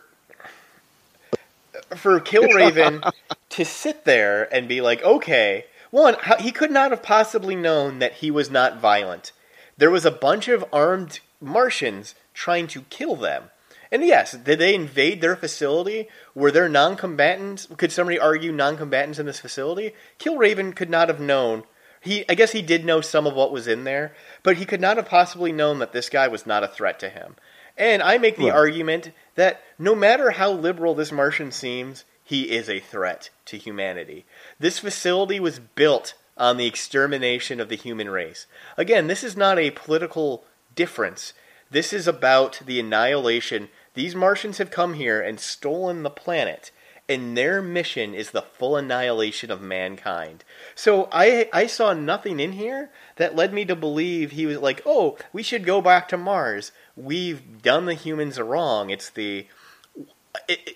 [1.96, 3.12] for Killraven
[3.50, 8.14] to sit there and be like, okay, one, he could not have possibly known that
[8.14, 9.32] he was not violent.
[9.78, 13.52] There was a bunch of armed Martians trying to kill them.
[13.92, 16.08] And yes, did they invade their facility?
[16.34, 17.68] Were there non-combatants?
[17.78, 19.94] Could somebody argue non-combatants in this facility?
[20.18, 21.64] Killraven could not have known.
[22.02, 24.82] He, I guess he did know some of what was in there, but he could
[24.82, 27.36] not have possibly known that this guy was not a threat to him.
[27.78, 28.54] And I make the Right.
[28.54, 34.26] argument that no matter how liberal this Martian seems, he is a threat to humanity.
[34.60, 38.48] This facility was built on the extermination of the human race.
[38.78, 40.44] Again, this is not a political
[40.76, 41.34] difference.
[41.70, 43.70] This is about the annihilation.
[43.94, 46.72] These Martians have come here and stolen the planet,
[47.14, 50.44] and their mission is the full annihilation of mankind.
[50.76, 54.82] So I I saw nothing in here that led me to believe he was like,
[54.86, 56.72] "Oh, we should go back to Mars.
[56.96, 58.90] We've done the humans wrong.
[58.90, 59.48] It's the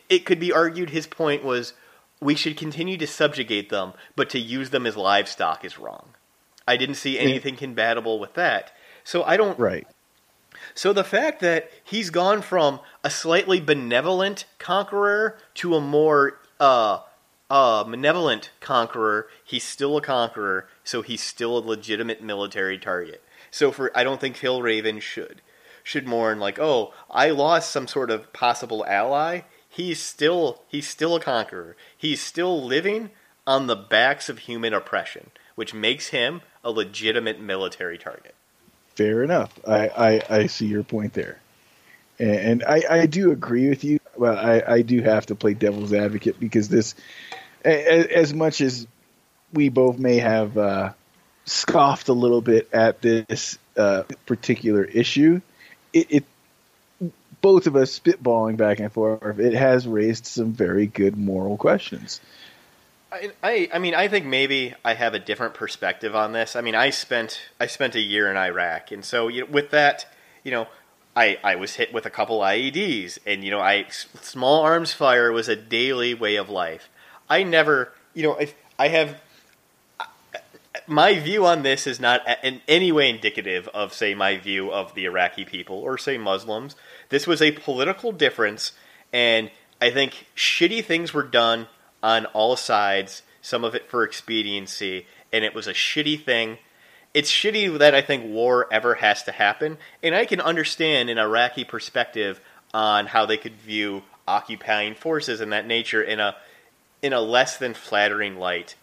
[0.09, 1.73] it could be argued his point was
[2.21, 6.09] we should continue to subjugate them, but to use them as livestock is wrong.
[6.67, 8.71] I didn't see anything compatible with that.
[9.03, 9.57] So I don't.
[9.57, 9.87] Right.
[10.77, 16.99] So the fact that he's gone from a slightly benevolent conqueror to a more uh,
[17.49, 23.23] uh, malevolent conqueror, he's still a conqueror, so he's still a legitimate military target.
[23.49, 25.41] So for I don't think Killraven should
[25.81, 29.41] should mourn like, oh, I lost some sort of possible ally.
[29.67, 31.75] He's still he's still a conqueror.
[31.97, 33.09] He's still living
[33.47, 38.35] on the backs of human oppression, which makes him a legitimate military target.
[38.97, 39.53] Fair enough.
[39.67, 41.39] I, I, I see your point there.
[42.17, 45.53] And, and I, I do agree with you, but I, I do have to play
[45.53, 46.95] devil's advocate because this,
[47.63, 48.87] as, as much as
[49.53, 50.93] we both may have uh,
[51.45, 55.41] scoffed a little bit at this uh, particular issue,
[55.93, 56.25] it, it
[57.39, 62.19] both of us spitballing back and forth, it has raised some very good moral questions.
[63.17, 66.55] I, I, I mean, I think maybe I have a different perspective on this.
[66.55, 69.71] I mean, I spent I spent a year in Iraq, and so you know, with
[69.71, 70.05] that,
[70.43, 70.67] you know,
[71.15, 75.31] I, I was hit with a couple IEDs, and you know, I small arms fire
[75.31, 76.89] was a daily way of life.
[77.29, 79.19] I never, you know, if I have
[80.85, 84.93] my view on this is not in any way indicative of, say, my view of
[84.93, 86.75] the Iraqi people or, say, Muslims.
[87.09, 88.71] This was a political difference,
[89.11, 91.67] and I think shitty things were done
[92.07, 96.57] on all sides, some of it for expediency, and it was a shitty thing.
[97.13, 101.17] It's shitty that I think war ever has to happen, and I can understand an
[101.17, 102.39] Iraqi perspective
[102.73, 106.37] on how they could view occupying forces and that nature in a
[107.01, 108.75] in a less than flattering light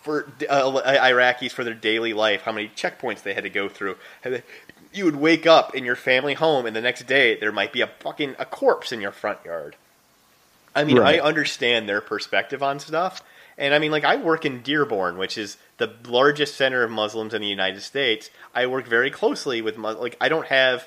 [0.00, 3.96] for uh, Iraqis for their daily life, how many checkpoints they had to go through.
[4.90, 7.82] You would wake up in your family home, and the next day there might be
[7.82, 9.76] a fucking a corpse in your front yard.
[10.74, 11.20] I mean, right.
[11.20, 13.22] I understand their perspective on stuff.
[13.56, 17.34] And I mean, like, I work in Dearborn, which is the largest center of Muslims
[17.34, 18.30] in the United States.
[18.54, 20.02] I work very closely with, Muslims.
[20.02, 20.86] like, I don't have,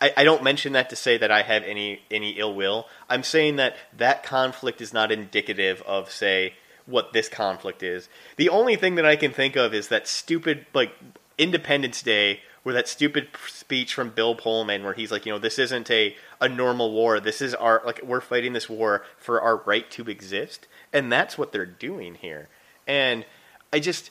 [0.00, 2.86] I, I don't mention that to say that I have any, any ill will.
[3.10, 6.54] I'm saying that that conflict is not indicative of, say,
[6.86, 8.08] what this conflict is.
[8.36, 10.92] The only thing that I can think of is that stupid, like,
[11.36, 15.58] Independence Day where that stupid speech from Bill Pullman, where he's like, you know, this
[15.58, 17.20] isn't a, a normal war.
[17.20, 21.38] This is our like we're fighting this war for our right to exist, and that's
[21.38, 22.48] what they're doing here.
[22.86, 23.24] And
[23.72, 24.10] I just,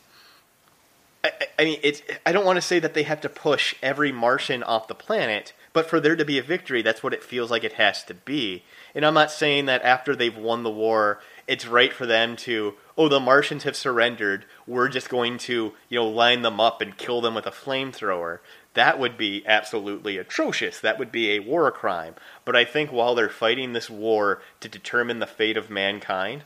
[1.23, 4.11] I, I mean, it's I don't want to say that they have to push every
[4.11, 7.51] Martian off the planet, but for there to be a victory, that's what it feels
[7.51, 8.63] like it has to be.
[8.95, 12.73] And I'm not saying that after they've won the war, it's right for them to
[12.99, 14.45] oh the Martians have surrendered.
[14.67, 18.39] We're just going to you know line them up and kill them with a flamethrower.
[18.73, 20.79] That would be absolutely atrocious.
[20.79, 22.15] That would be a war crime.
[22.45, 26.43] But I think while they're fighting this war to determine the fate of mankind,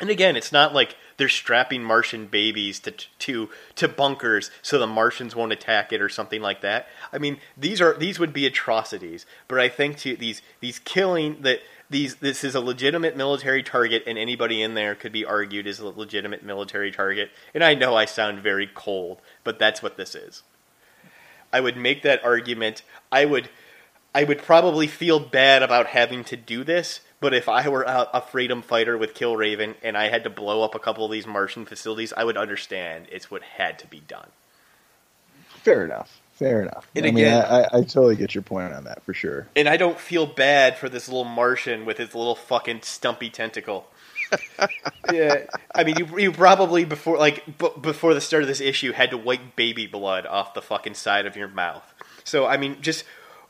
[0.00, 4.86] and again, it's not like they're strapping Martian babies to to to bunkers so the
[4.86, 6.88] Martians won't attack it or something like that.
[7.12, 9.26] I mean, these are these would be atrocities.
[9.48, 14.04] But I think to these these killing that these this is a legitimate military target,
[14.06, 17.30] and anybody in there could be argued as a legitimate military target.
[17.54, 20.42] And I know I sound very cold, but that's what this is.
[21.52, 22.82] I would make that argument.
[23.10, 23.48] I would
[24.14, 28.08] I would probably feel bad about having to do this, but if I were a,
[28.14, 31.26] a freedom fighter with Killraven and I had to blow up a couple of these
[31.26, 34.28] Martian facilities, I would understand it's what had to be done.
[35.62, 36.20] Fair enough.
[36.38, 36.88] Fair enough.
[36.94, 39.48] And I again, mean, I, I, totally get your point on that for sure.
[39.56, 43.88] And I don't feel bad for this little Martian with his little fucking stumpy tentacle.
[45.12, 48.92] yeah, I mean, you you probably before like b- before the start of this issue
[48.92, 51.92] had to wipe baby blood off the fucking side of your mouth.
[52.22, 53.04] So I mean, just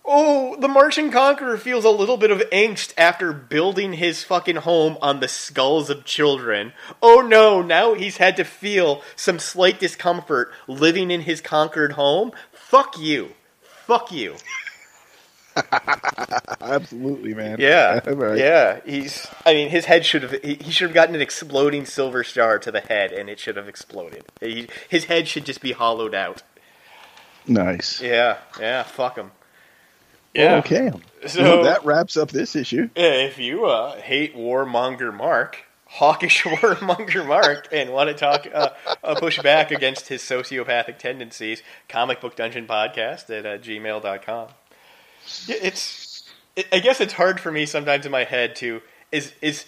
[0.09, 4.97] oh, the Martian Conqueror feels a little bit of angst after building his fucking home
[5.03, 6.73] on the skulls of children.
[7.03, 12.33] Oh no, now he's had to feel some slight discomfort living in his conquered home.
[12.69, 13.31] Fuck you.
[13.87, 14.37] Fuck you.
[16.61, 17.57] Absolutely, man.
[17.59, 18.37] Yeah, right.
[18.37, 18.81] yeah.
[18.85, 19.27] He's.
[19.47, 20.33] I mean, his head should have.
[20.43, 23.57] He, he, should have gotten an exploding silver star to the head, and it should
[23.57, 24.27] have exploded.
[24.43, 26.43] He, his head should just be hollowed out.
[27.47, 28.03] Nice.
[28.03, 28.83] Yeah, yeah.
[28.83, 29.31] Fuck him.
[30.35, 30.57] Yeah.
[30.57, 30.91] Okay.
[31.27, 32.91] So well, that wraps up this issue.
[32.95, 38.71] If you uh, hate warmonger Mark, hawkish warmonger Mark and want to talk, uh,
[39.03, 44.49] uh, push back against his sociopathic tendencies, comic book dungeon podcast at uh, gmail.com.
[45.49, 49.65] It's, it, I guess it's hard for me sometimes in my head to, is, is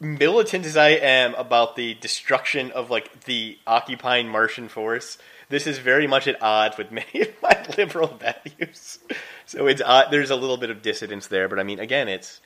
[0.00, 5.18] militant as I am about the destruction of like the occupying Martian force,
[5.50, 8.98] this is very much at odds with many of my liberal values.
[9.46, 12.40] So it's, uh, there's a little bit of dissidence there, but I mean, again, it's,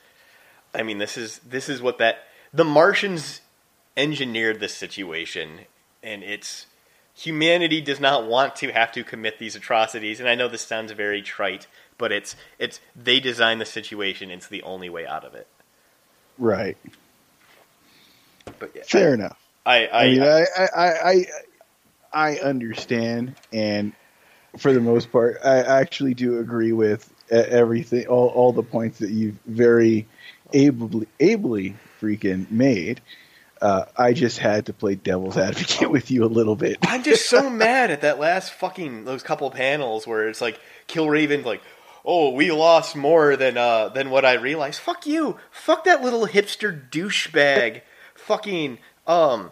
[0.73, 2.17] I mean, this is this is what that
[2.55, 3.41] the Martians
[3.97, 5.59] engineered this situation,
[6.01, 6.67] and it's
[7.13, 10.19] humanity does not want to have to commit these atrocities.
[10.19, 11.67] And I know this sounds very trite,
[11.97, 14.31] but it's it's they designed the situation.
[14.31, 15.47] It's the only way out of it.
[16.37, 16.77] Right.
[18.59, 19.37] But yeah, Fair enough.
[19.65, 21.25] I I, I mean, I, I, I, I,
[22.13, 23.91] I understand, and
[24.57, 29.09] for the most part, I actually do agree with everything, all, all the points that
[29.09, 30.05] you've very
[30.53, 33.01] ably, ably freaking made.
[33.61, 36.77] Uh, I just had to play devil's advocate with you a little bit.
[36.83, 41.45] I'm just so mad at that last fucking those couple panels where it's like Killraven
[41.45, 41.61] like,
[42.03, 44.79] oh, we lost more than uh than what I realized.
[44.79, 45.37] Fuck you.
[45.51, 47.81] Fuck that little hipster douchebag.
[48.13, 49.51] fucking um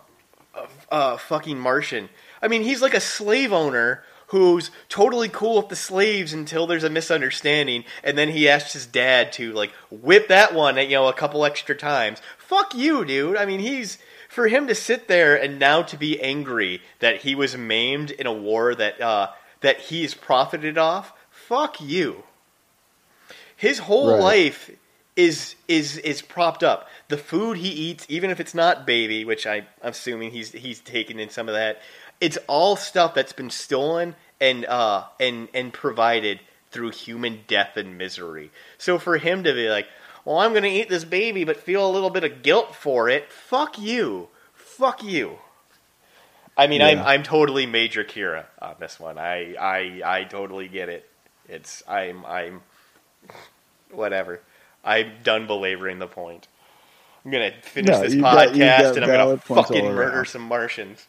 [0.53, 2.10] uh, uh fucking Martian.
[2.41, 4.03] I mean, he's like a slave owner
[4.34, 8.88] who's totally cool with the slaves until there's a misunderstanding, and then he asks his
[8.88, 12.19] dad to like whip that one, you know, a couple extra times.
[12.39, 13.38] Fuck you, dude.
[13.38, 17.35] I mean, he's for him to sit there and now to be angry that he
[17.35, 19.27] was maimed in a war that uh,
[19.61, 21.14] that he's profited off.
[21.30, 22.23] Fuck you.
[23.55, 24.22] His whole Right.
[24.22, 24.72] life
[25.15, 26.89] is is is propped up.
[27.07, 30.80] The food he eats, even if it's not baby, which I, I'm assuming he's he's
[30.80, 31.81] taken in some of that,
[32.19, 36.39] it's all stuff that's been stolen and uh and and provided
[36.72, 38.51] through human death and misery.
[38.77, 39.88] So for him to be like,
[40.26, 43.10] "Well, I'm going to eat this baby, but feel a little bit of guilt for
[43.10, 45.38] it," fuck you, fuck you.
[46.57, 49.18] I mean, I'm I'm totally Major Kira on this one.
[49.18, 51.07] I I I totally get it.
[51.47, 52.61] It's I'm I'm
[53.91, 54.39] whatever.
[54.84, 56.47] I'm done belaboring the point.
[57.26, 60.27] I'm gonna finish No, this podcast got- got and I'm gonna fucking murder around.
[60.27, 61.07] some Martians.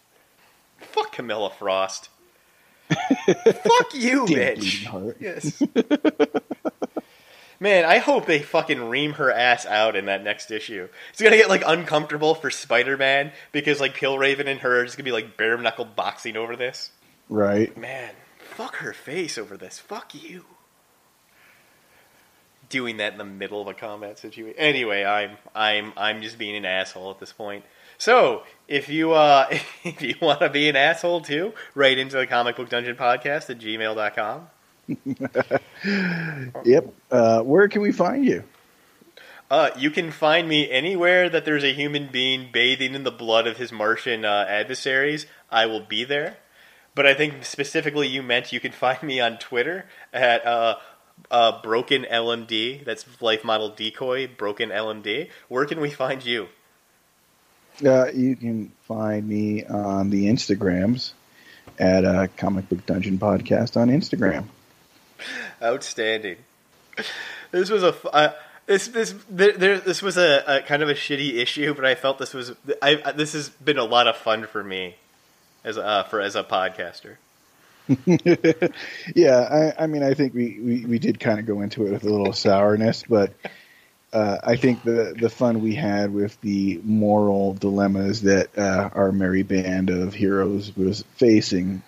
[0.78, 2.08] Fuck Camilla Frost.
[2.90, 5.14] Fuck you, Damn bitch.
[5.20, 5.62] Yes.
[7.60, 10.88] Man, I hope they fucking ream her ass out in that next issue.
[11.10, 14.96] It's gonna get like uncomfortable for Spider Man because like Killraven and her are just
[14.96, 16.90] gonna be like bare knuckle boxing over this.
[17.28, 17.74] Right.
[17.76, 19.78] Man, fuck her face over this.
[19.78, 20.44] Fuck you.
[22.68, 24.58] Doing that in the middle of a combat situation.
[24.58, 27.64] Anyway, I'm I'm I'm just being an asshole at this point.
[27.98, 29.46] So, if you uh
[29.84, 33.50] if you want to be an asshole too, write into the comic book dungeon podcast
[33.50, 34.48] at gmail.com.
[36.64, 36.94] Yep.
[37.10, 38.44] Uh, where can we find you?
[39.50, 43.46] Uh, you can find me anywhere that there's a human being bathing in the blood
[43.46, 45.26] of his Martian uh, adversaries.
[45.50, 46.38] I will be there.
[46.94, 50.76] But I think specifically you meant you can find me on Twitter at uh,
[51.30, 52.84] uh, Broken LMD.
[52.84, 55.28] That's Life Model Decoy, Broken LMD.
[55.48, 56.48] Where can we find you?
[57.84, 61.12] Uh, you can find me on the Instagrams
[61.78, 64.44] at uh, Comic Book Dungeon Podcast on Instagram.
[65.62, 66.36] Outstanding.
[67.50, 68.32] This was a uh,
[68.66, 72.18] this this there, this was a, a kind of a shitty issue, but I felt
[72.18, 74.96] this was I, this has been a lot of fun for me
[75.64, 77.16] as a, uh, for as a podcaster.
[79.14, 81.92] yeah, I, I mean, I think we, we, we did kind of go into it
[81.92, 83.32] with a little sourness, but
[84.14, 89.10] uh, I think the, the fun we had with the moral dilemmas that uh, our
[89.10, 91.82] merry band of heroes was facing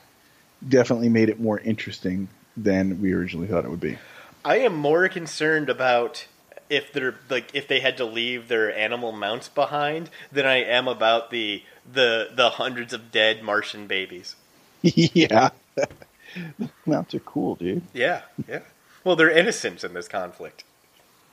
[0.68, 3.96] definitely made it more interesting than we originally thought it would be.
[4.44, 6.26] I am more concerned about
[6.68, 10.88] if they're like if they had to leave their animal mounts behind than I am
[10.88, 14.34] about the the the hundreds of dead Martian babies.
[14.82, 15.50] yeah.
[16.86, 17.82] Mounts are cool, dude.
[17.94, 18.60] Yeah, yeah.
[19.04, 20.64] Well, they're innocents in this conflict.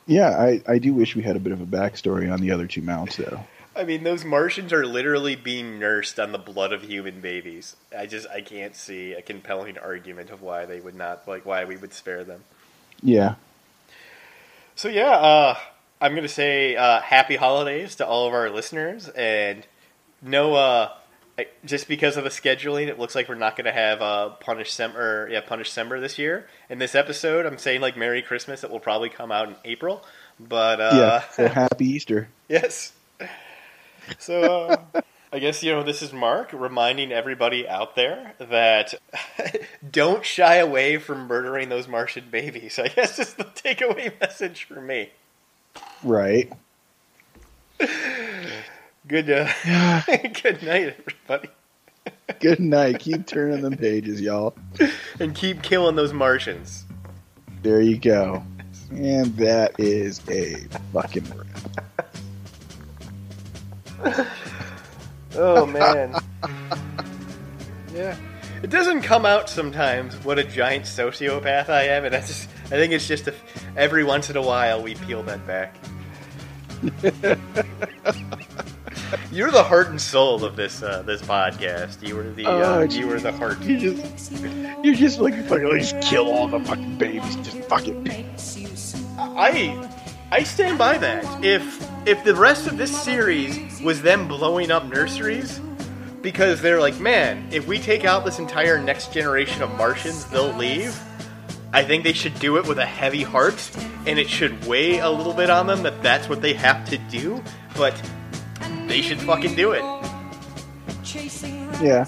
[0.05, 2.67] Yeah, I, I do wish we had a bit of a backstory on the other
[2.67, 3.39] two mounts, though.
[3.75, 7.75] I mean, those Martians are literally being nursed on the blood of human babies.
[7.97, 11.65] I just I can't see a compelling argument of why they would not like why
[11.65, 12.43] we would spare them.
[13.01, 13.35] Yeah.
[14.75, 15.57] So yeah, uh,
[15.99, 19.65] I'm gonna say uh, happy holidays to all of our listeners, and
[20.21, 20.91] no, uh,
[21.37, 24.71] I- just because of the scheduling, it looks like we're not gonna have uh, Punish
[24.71, 26.47] Sem or yeah Punish Sember this year.
[26.69, 28.63] In this episode, I'm saying like Merry Christmas.
[28.63, 30.03] It will probably come out in April,
[30.39, 31.23] but uh, yeah.
[31.31, 32.29] So happy Easter.
[32.47, 32.93] Yes.
[34.19, 35.01] So uh,
[35.31, 38.93] I guess you know this is Mark reminding everybody out there that
[39.91, 42.77] don't shy away from murdering those Martian babies.
[42.77, 45.09] I guess is the takeaway message for me.
[46.03, 46.51] Right.
[49.07, 49.51] Good uh,
[50.41, 51.49] good night, everybody,
[52.39, 52.99] Good night.
[52.99, 54.55] Keep turning them pages, y'all.
[55.19, 56.85] and keep killing those Martians.
[57.63, 58.43] There you go.
[58.91, 60.55] And that is a
[60.93, 61.25] fucking
[64.03, 64.27] wrap.
[65.35, 66.15] Oh man.
[67.93, 68.15] yeah.
[68.61, 72.77] It doesn't come out sometimes what a giant sociopath I am, and that's just, I
[72.77, 73.33] think it's just a,
[73.75, 75.75] every once in a while we peel that back.
[79.31, 82.05] You're the heart and soul of this uh, this podcast.
[82.05, 83.59] You were the uh, Oh, you were the heart.
[83.61, 84.31] You just,
[84.83, 87.35] you're just like fucking like, just kill all the fucking babies.
[87.37, 88.07] Just fucking.
[89.17, 89.89] I
[90.31, 91.43] I stand by that.
[91.43, 95.59] If if the rest of this series was them blowing up nurseries
[96.21, 100.53] because they're like, man, if we take out this entire next generation of Martians, they'll
[100.53, 100.97] leave.
[101.73, 103.71] I think they should do it with a heavy heart,
[104.05, 106.97] and it should weigh a little bit on them that that's what they have to
[106.97, 107.43] do.
[107.75, 107.99] But
[108.87, 109.83] they should fucking do it.
[111.81, 112.05] Yeah.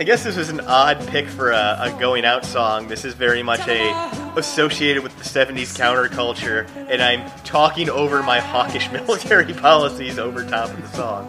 [0.00, 2.88] I guess this was an odd pick for a, a going out song.
[2.88, 3.92] This is very much a
[4.36, 10.70] associated with the 70s counterculture, and I'm talking over my hawkish military policies over top
[10.70, 11.28] of the song.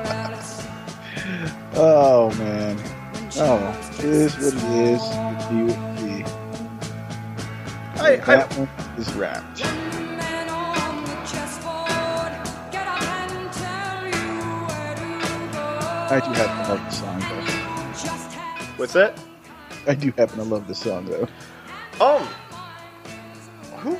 [1.78, 2.78] Oh man.
[3.36, 3.58] Oh,
[3.98, 5.02] it is what it is.
[5.02, 6.26] It be what it.
[8.00, 9.85] I, I, That one is wrapped.
[16.08, 18.72] I do happen to love the song though.
[18.76, 19.18] what's that?
[19.86, 21.28] I do happen to love the song though.
[22.04, 22.22] Um,
[23.78, 23.98] who?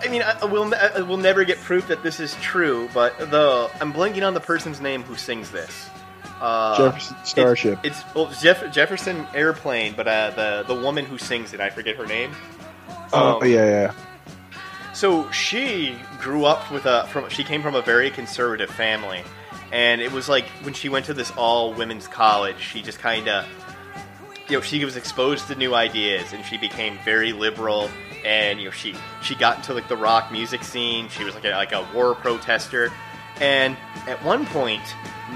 [0.00, 2.88] I mean, I, I will I I will never get proof that this is true,
[2.94, 5.90] but the I'm blanking on the person's name who sings this.
[6.40, 7.78] Uh, Jefferson Starship.
[7.82, 11.70] It's, it's well, Jeff, Jefferson Airplane, but uh, the the woman who sings it, I
[11.70, 12.30] forget her name.
[13.12, 13.94] oh um, yeah, yeah.
[14.92, 19.22] So she grew up with a from she came from a very conservative family,
[19.72, 23.28] and it was like when she went to this all women's college, she just kind
[23.28, 23.46] of
[24.48, 27.90] you know she was exposed to new ideas and she became very liberal
[28.24, 31.08] and you know she she got into like the rock music scene.
[31.08, 32.92] She was like a, like a war protester,
[33.40, 33.76] and
[34.06, 34.82] at one point.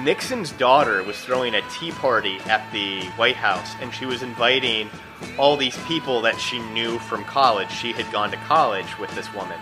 [0.05, 4.89] Nixon's daughter was throwing a tea party at the White House, and she was inviting
[5.37, 7.73] all these people that she knew from college.
[7.73, 9.59] She had gone to college with this woman,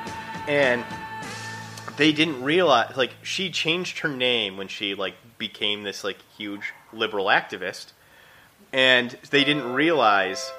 [0.46, 0.84] and
[1.98, 6.72] they didn't realize like she changed her name when she like became this like huge
[6.92, 7.92] liberal activist,
[8.72, 10.50] and they didn't realize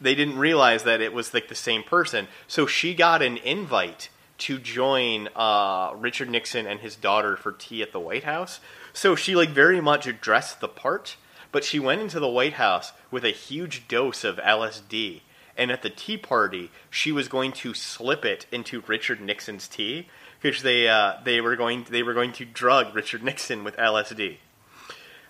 [0.00, 2.26] they didn't realize that it was like the same person.
[2.46, 4.08] So she got an invite
[4.38, 8.60] to join uh, Richard Nixon and his daughter for tea at the White House.
[8.94, 11.16] So she like very much addressed the part,
[11.52, 15.20] but she went into the White House with a huge dose of LSD.
[15.54, 20.06] And at the tea party, she was going to slip it into Richard Nixon's tea
[20.40, 24.38] because they uh, they were going they were going to drug Richard Nixon with LSD.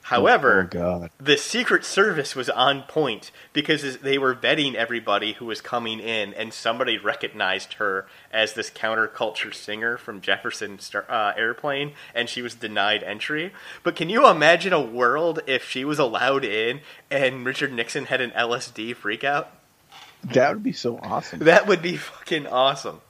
[0.08, 5.60] However, oh the Secret Service was on point because they were vetting everybody who was
[5.60, 11.92] coming in, and somebody recognized her as this counterculture singer from Jefferson Star, uh, Airplane,
[12.14, 13.52] and she was denied entry.
[13.82, 16.80] But can you imagine a world if she was allowed in
[17.10, 19.48] and Richard Nixon had an LSD freakout?
[20.24, 21.40] That would be so awesome.
[21.40, 23.02] That would be fucking awesome.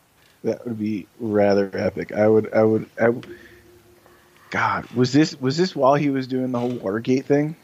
[0.45, 2.13] That would be rather epic.
[2.13, 2.53] I would.
[2.55, 2.89] I would.
[3.01, 3.27] I would
[4.51, 7.57] God, was this was this while he was doing the whole Watergate thing?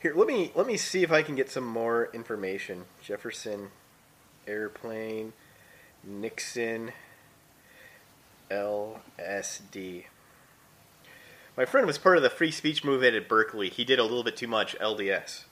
[0.00, 2.84] Here, let me let me see if I can get some more information.
[3.02, 3.68] Jefferson
[4.46, 5.32] Airplane,
[6.02, 6.92] Nixon,
[8.50, 10.04] LSD.
[11.56, 13.68] My friend was part of the free speech movement at Berkeley.
[13.68, 15.44] He did a little bit too much LDS.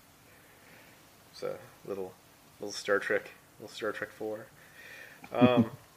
[1.42, 2.12] A little
[2.58, 3.30] little Star Trek,
[3.60, 4.46] little Star Trek Four.
[5.32, 5.70] Um,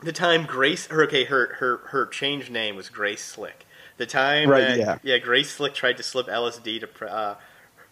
[0.00, 3.66] the time Grace, her okay, her her her change name was Grace Slick.
[3.96, 4.98] The time Right, that, yeah.
[5.02, 7.34] yeah, Grace Slick tried to slip LSD to uh,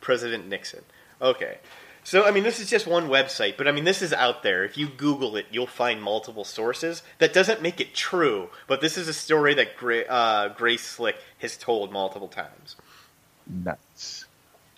[0.00, 0.84] President Nixon.
[1.20, 1.58] Okay.
[2.04, 4.64] So, I mean, this is just one website, but I mean, this is out there.
[4.64, 7.02] If you Google it, you'll find multiple sources.
[7.18, 11.16] That doesn't make it true, but this is a story that Gra- uh, Grace Slick
[11.38, 12.76] has told multiple times.
[13.44, 14.26] Nuts.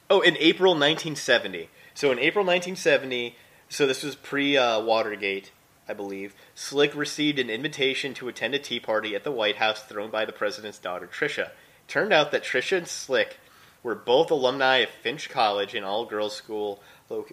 [0.08, 1.68] Oh, in April 1970.
[1.92, 3.36] So, in April 1970,
[3.68, 5.50] so this was pre uh, Watergate,
[5.88, 9.82] I believe, Slick received an invitation to attend a tea party at the White House
[9.82, 11.50] thrown by the president's daughter, Tricia.
[11.86, 13.38] Turned out that Tricia and Slick
[13.82, 17.32] were both alumni of Finch College, an all girls school loc-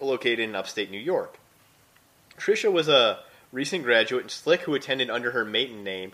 [0.00, 1.38] located in upstate New York.
[2.38, 3.20] Tricia was a
[3.52, 6.12] recent graduate, and Slick, who attended under her maiden name,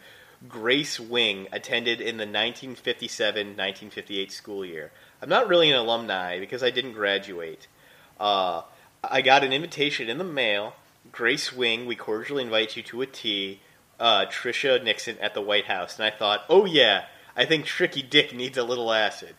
[0.49, 4.91] Grace Wing, attended in the 1957 1958 school year.
[5.21, 7.67] I'm not really an alumni because I didn't graduate.
[8.19, 8.63] Uh,
[9.03, 10.75] I got an invitation in the mail.
[11.13, 13.61] Grace Wing, we cordially invite you to a tea.
[14.01, 15.97] Uh, Tricia Nixon at the White House.
[15.99, 17.05] And I thought, oh yeah,
[17.37, 19.37] I think Tricky Dick needs a little acid.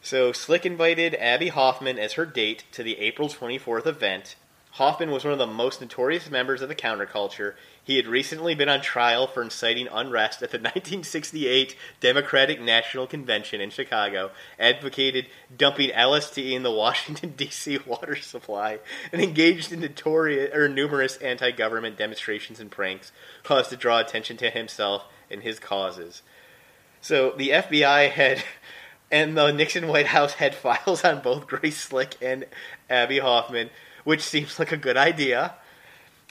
[0.00, 4.36] So Slick invited Abbie Hoffman as her date to the April 24th event.
[4.76, 7.54] Hoffman was one of the most notorious members of the counterculture.
[7.84, 13.60] He had recently been on trial for inciting unrest at the 1968 Democratic National Convention
[13.60, 17.80] in Chicago, advocated dumping LSD in the Washington, D.C.
[17.84, 18.78] water supply,
[19.12, 23.12] and engaged in notorious, or numerous anti government demonstrations and pranks
[23.42, 26.22] caused to draw attention to himself and his causes.
[27.02, 28.42] So the FBI had.
[29.10, 32.46] And the Nixon White House had files on both Grace Slick and
[32.88, 33.68] Abbie Hoffman,
[34.04, 35.54] which seems like a good idea.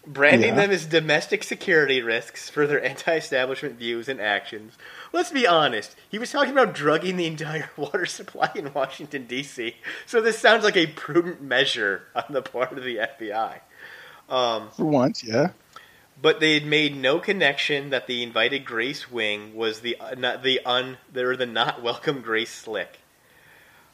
[0.07, 0.61] Branding Yeah.
[0.61, 4.73] them as domestic security risks for their anti establishment views and actions.
[5.13, 9.75] Let's be honest, he was talking about drugging the entire water supply in Washington, D.C.,
[10.07, 13.59] so this sounds like a prudent measure on the part of the FBI.
[14.27, 15.49] Um, For once, yeah.
[16.19, 20.41] but they had made no connection that the invited Grace Wing was the uh, not
[20.41, 22.97] the un or the not welcome Grace Slick.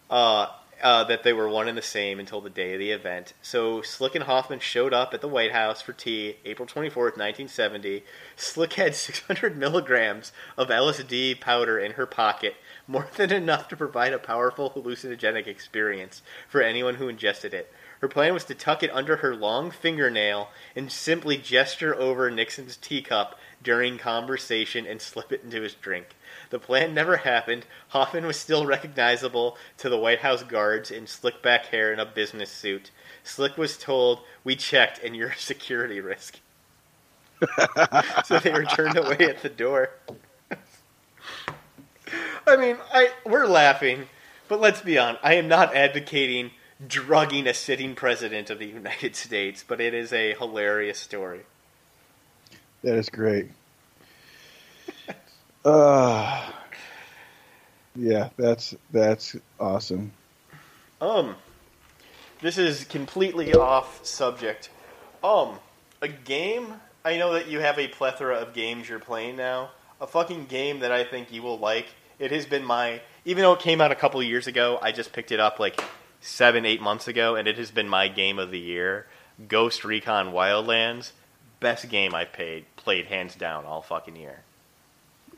[0.10, 0.48] Uh,
[0.82, 3.34] uh, that they were one and the same until the day of the event.
[3.42, 7.18] So Slick and Hoffman showed up at the White House for tea, April twenty fourth,
[7.18, 8.04] nineteen seventy.
[8.36, 12.56] Slick had six hundred milligrams of LSD powder in her pocket,
[12.88, 17.72] more than enough to provide a powerful hallucinogenic experience for anyone who ingested it.
[18.00, 22.78] Her plan was to tuck it under her long fingernail and simply gesture over Nixon's
[22.78, 26.16] teacup during conversation and slip it into his drink.
[26.50, 27.66] The plan never happened.
[27.90, 32.06] Hoffman was still recognizable to the White House guards in slick back hair and a
[32.06, 32.92] business suit.
[33.24, 36.40] Slick was told, We checked and you're a security risk.
[38.26, 39.92] so they were turned away at the door.
[42.48, 44.08] I mean, I we're laughing,
[44.48, 45.20] but let's be honest.
[45.24, 46.52] I am not advocating
[46.86, 51.42] drugging a sitting president of the United States, but it is a hilarious story.
[52.84, 53.50] That is great.
[55.68, 56.50] Uh,
[57.94, 60.14] yeah, that's that's awesome.
[61.02, 61.36] Um,
[62.40, 64.70] this is completely off subject.
[65.22, 65.60] Um,
[66.02, 66.74] a game.
[67.04, 69.72] I know that you have a plethora of games you're playing now.
[70.00, 71.88] A fucking game that I think you will like.
[72.18, 75.12] It has been my, even though it came out a couple years ago, I just
[75.12, 75.84] picked it up like
[76.22, 79.06] seven, eight months ago, and it has been my game of the year.
[79.50, 81.12] Ghost Recon Wildlands,
[81.60, 84.44] best game I've played, played hands down all fucking year.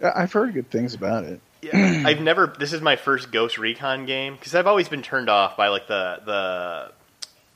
[0.01, 1.41] I've heard good things about it.
[1.61, 2.47] Yeah, I've never.
[2.57, 5.87] This is my first Ghost Recon game because I've always been turned off by like
[5.87, 6.91] the the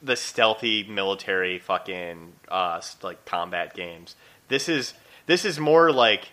[0.02, 4.16] the stealthy military fucking uh, like combat games.
[4.50, 4.94] This is
[5.26, 6.30] this is more like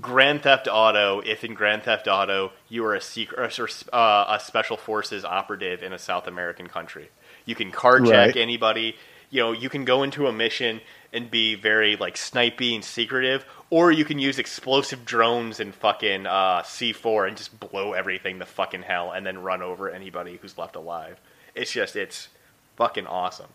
[0.00, 1.20] Grand Theft Auto.
[1.20, 5.82] If in Grand Theft Auto you are a secret or uh, a special forces operative
[5.84, 7.10] in a South American country,
[7.44, 8.36] you can carjack Right.
[8.36, 8.96] anybody.
[9.30, 10.80] You know, you can go into a mission
[11.12, 16.26] and be very like snipey and secretive, or you can use explosive drones and fucking
[16.26, 20.56] uh, C4 and just blow everything to fucking hell, and then run over anybody who's
[20.56, 21.20] left alive.
[21.54, 22.28] It's just it's
[22.76, 23.48] fucking awesome.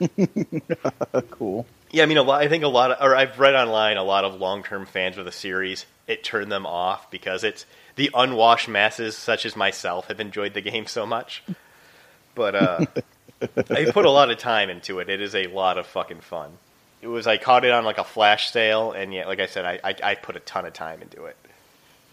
[1.30, 1.66] cool.
[1.90, 2.42] Yeah, I mean, a lot.
[2.42, 5.24] I think a lot of, or I've read online a lot of long-term fans of
[5.24, 5.86] the series.
[6.06, 7.66] It turned them off because it's
[7.96, 11.42] the unwashed masses, such as myself, have enjoyed the game so much.
[12.34, 12.86] But uh,
[13.70, 15.08] I put a lot of time into it.
[15.08, 16.50] It is a lot of fucking fun.
[17.00, 19.64] It was I caught it on like a flash sale, and yeah, like I said,
[19.64, 21.36] I, I, I put a ton of time into it.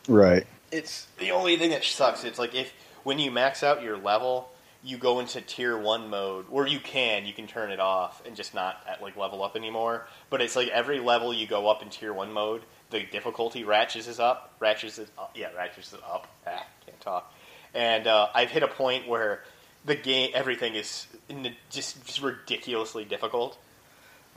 [0.07, 0.47] Right.
[0.71, 2.23] It's the only thing that sucks.
[2.23, 2.73] It's like if
[3.03, 4.49] when you max out your level,
[4.83, 8.35] you go into tier one mode, or you can you can turn it off and
[8.35, 10.07] just not at like level up anymore.
[10.29, 14.07] But it's like every level you go up in tier one mode, the difficulty ratchets
[14.07, 16.27] is up, ratchets is up, yeah, ratchets is up.
[16.47, 17.33] Ah, can't talk.
[17.73, 19.43] And uh, I've hit a point where
[19.85, 23.57] the game, everything is the, just, just ridiculously difficult.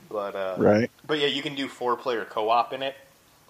[0.09, 0.91] But uh, Right.
[1.05, 2.95] but yeah, you can do four player co op in it,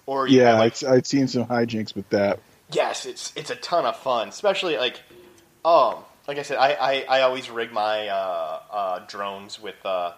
[0.06, 2.40] or you Yeah, have, like, I'd, I'd seen some hijinks with that.
[2.70, 5.02] Yes, it's it's a ton of fun, especially like,
[5.64, 10.12] um, like I said, I, I, I always rig my uh, uh, drones with uh,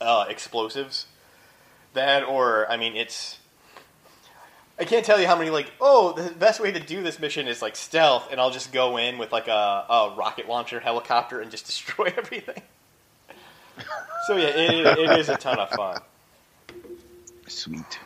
[0.00, 1.06] uh, explosives.
[1.94, 3.38] That or I mean, it's
[4.78, 7.46] I can't tell you how many like oh the best way to do this mission
[7.46, 9.52] is like stealth, and I'll just go in with like a,
[9.88, 12.62] a rocket launcher helicopter and just destroy everything.
[14.26, 16.00] so yeah, it, it is a ton of fun.
[17.46, 17.98] Sweet.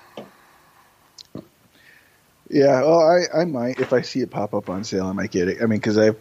[2.48, 5.30] Yeah, well, I, I might if I see it pop up on sale, I might
[5.30, 5.58] get it.
[5.62, 6.16] I mean, because I've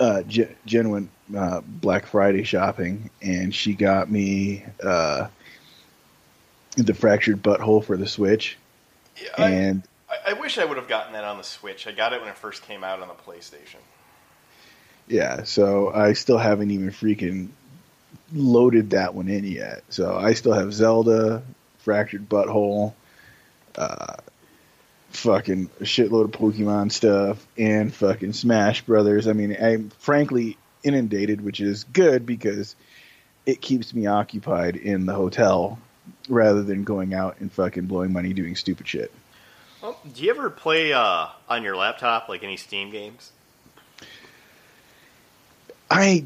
[0.00, 5.28] uh, Jen, Jen went uh, Black Friday shopping, and she got me uh,
[6.76, 8.56] the Fractured But Whole for the Switch,
[9.22, 11.86] Yeah, and I, I wish I would have gotten that on the Switch.
[11.86, 13.80] I got it when it first came out on the PlayStation.
[15.08, 17.48] yeah, so I still haven't even freaking
[18.32, 19.82] loaded that one in yet.
[19.88, 21.42] So I still have Zelda,
[21.78, 22.94] Fractured But Whole,
[23.76, 24.16] uh,
[25.10, 29.26] fucking shitload of Pokemon stuff, and fucking Smash Brothers.
[29.28, 32.76] I mean, I'm frankly inundated, which is good because
[33.44, 35.78] it keeps me occupied in the hotel
[36.28, 39.12] rather than going out and fucking blowing money doing stupid shit.
[39.82, 43.32] Well, do you ever play uh, on your laptop, like any Steam games?
[45.90, 46.24] I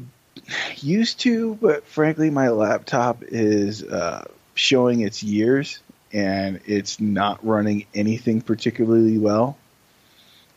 [0.77, 4.25] used to, but frankly, my laptop is uh,
[4.55, 5.79] showing its years
[6.13, 9.57] and it's not running anything particularly well.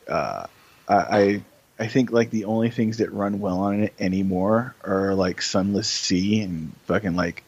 [0.09, 0.47] Uh,
[0.89, 1.43] I, I
[1.79, 5.89] I think like the only things that run well on it anymore are like Sunless
[5.89, 7.43] Sea and fucking like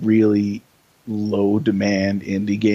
[0.00, 0.62] really
[1.10, 2.60] low demand indie games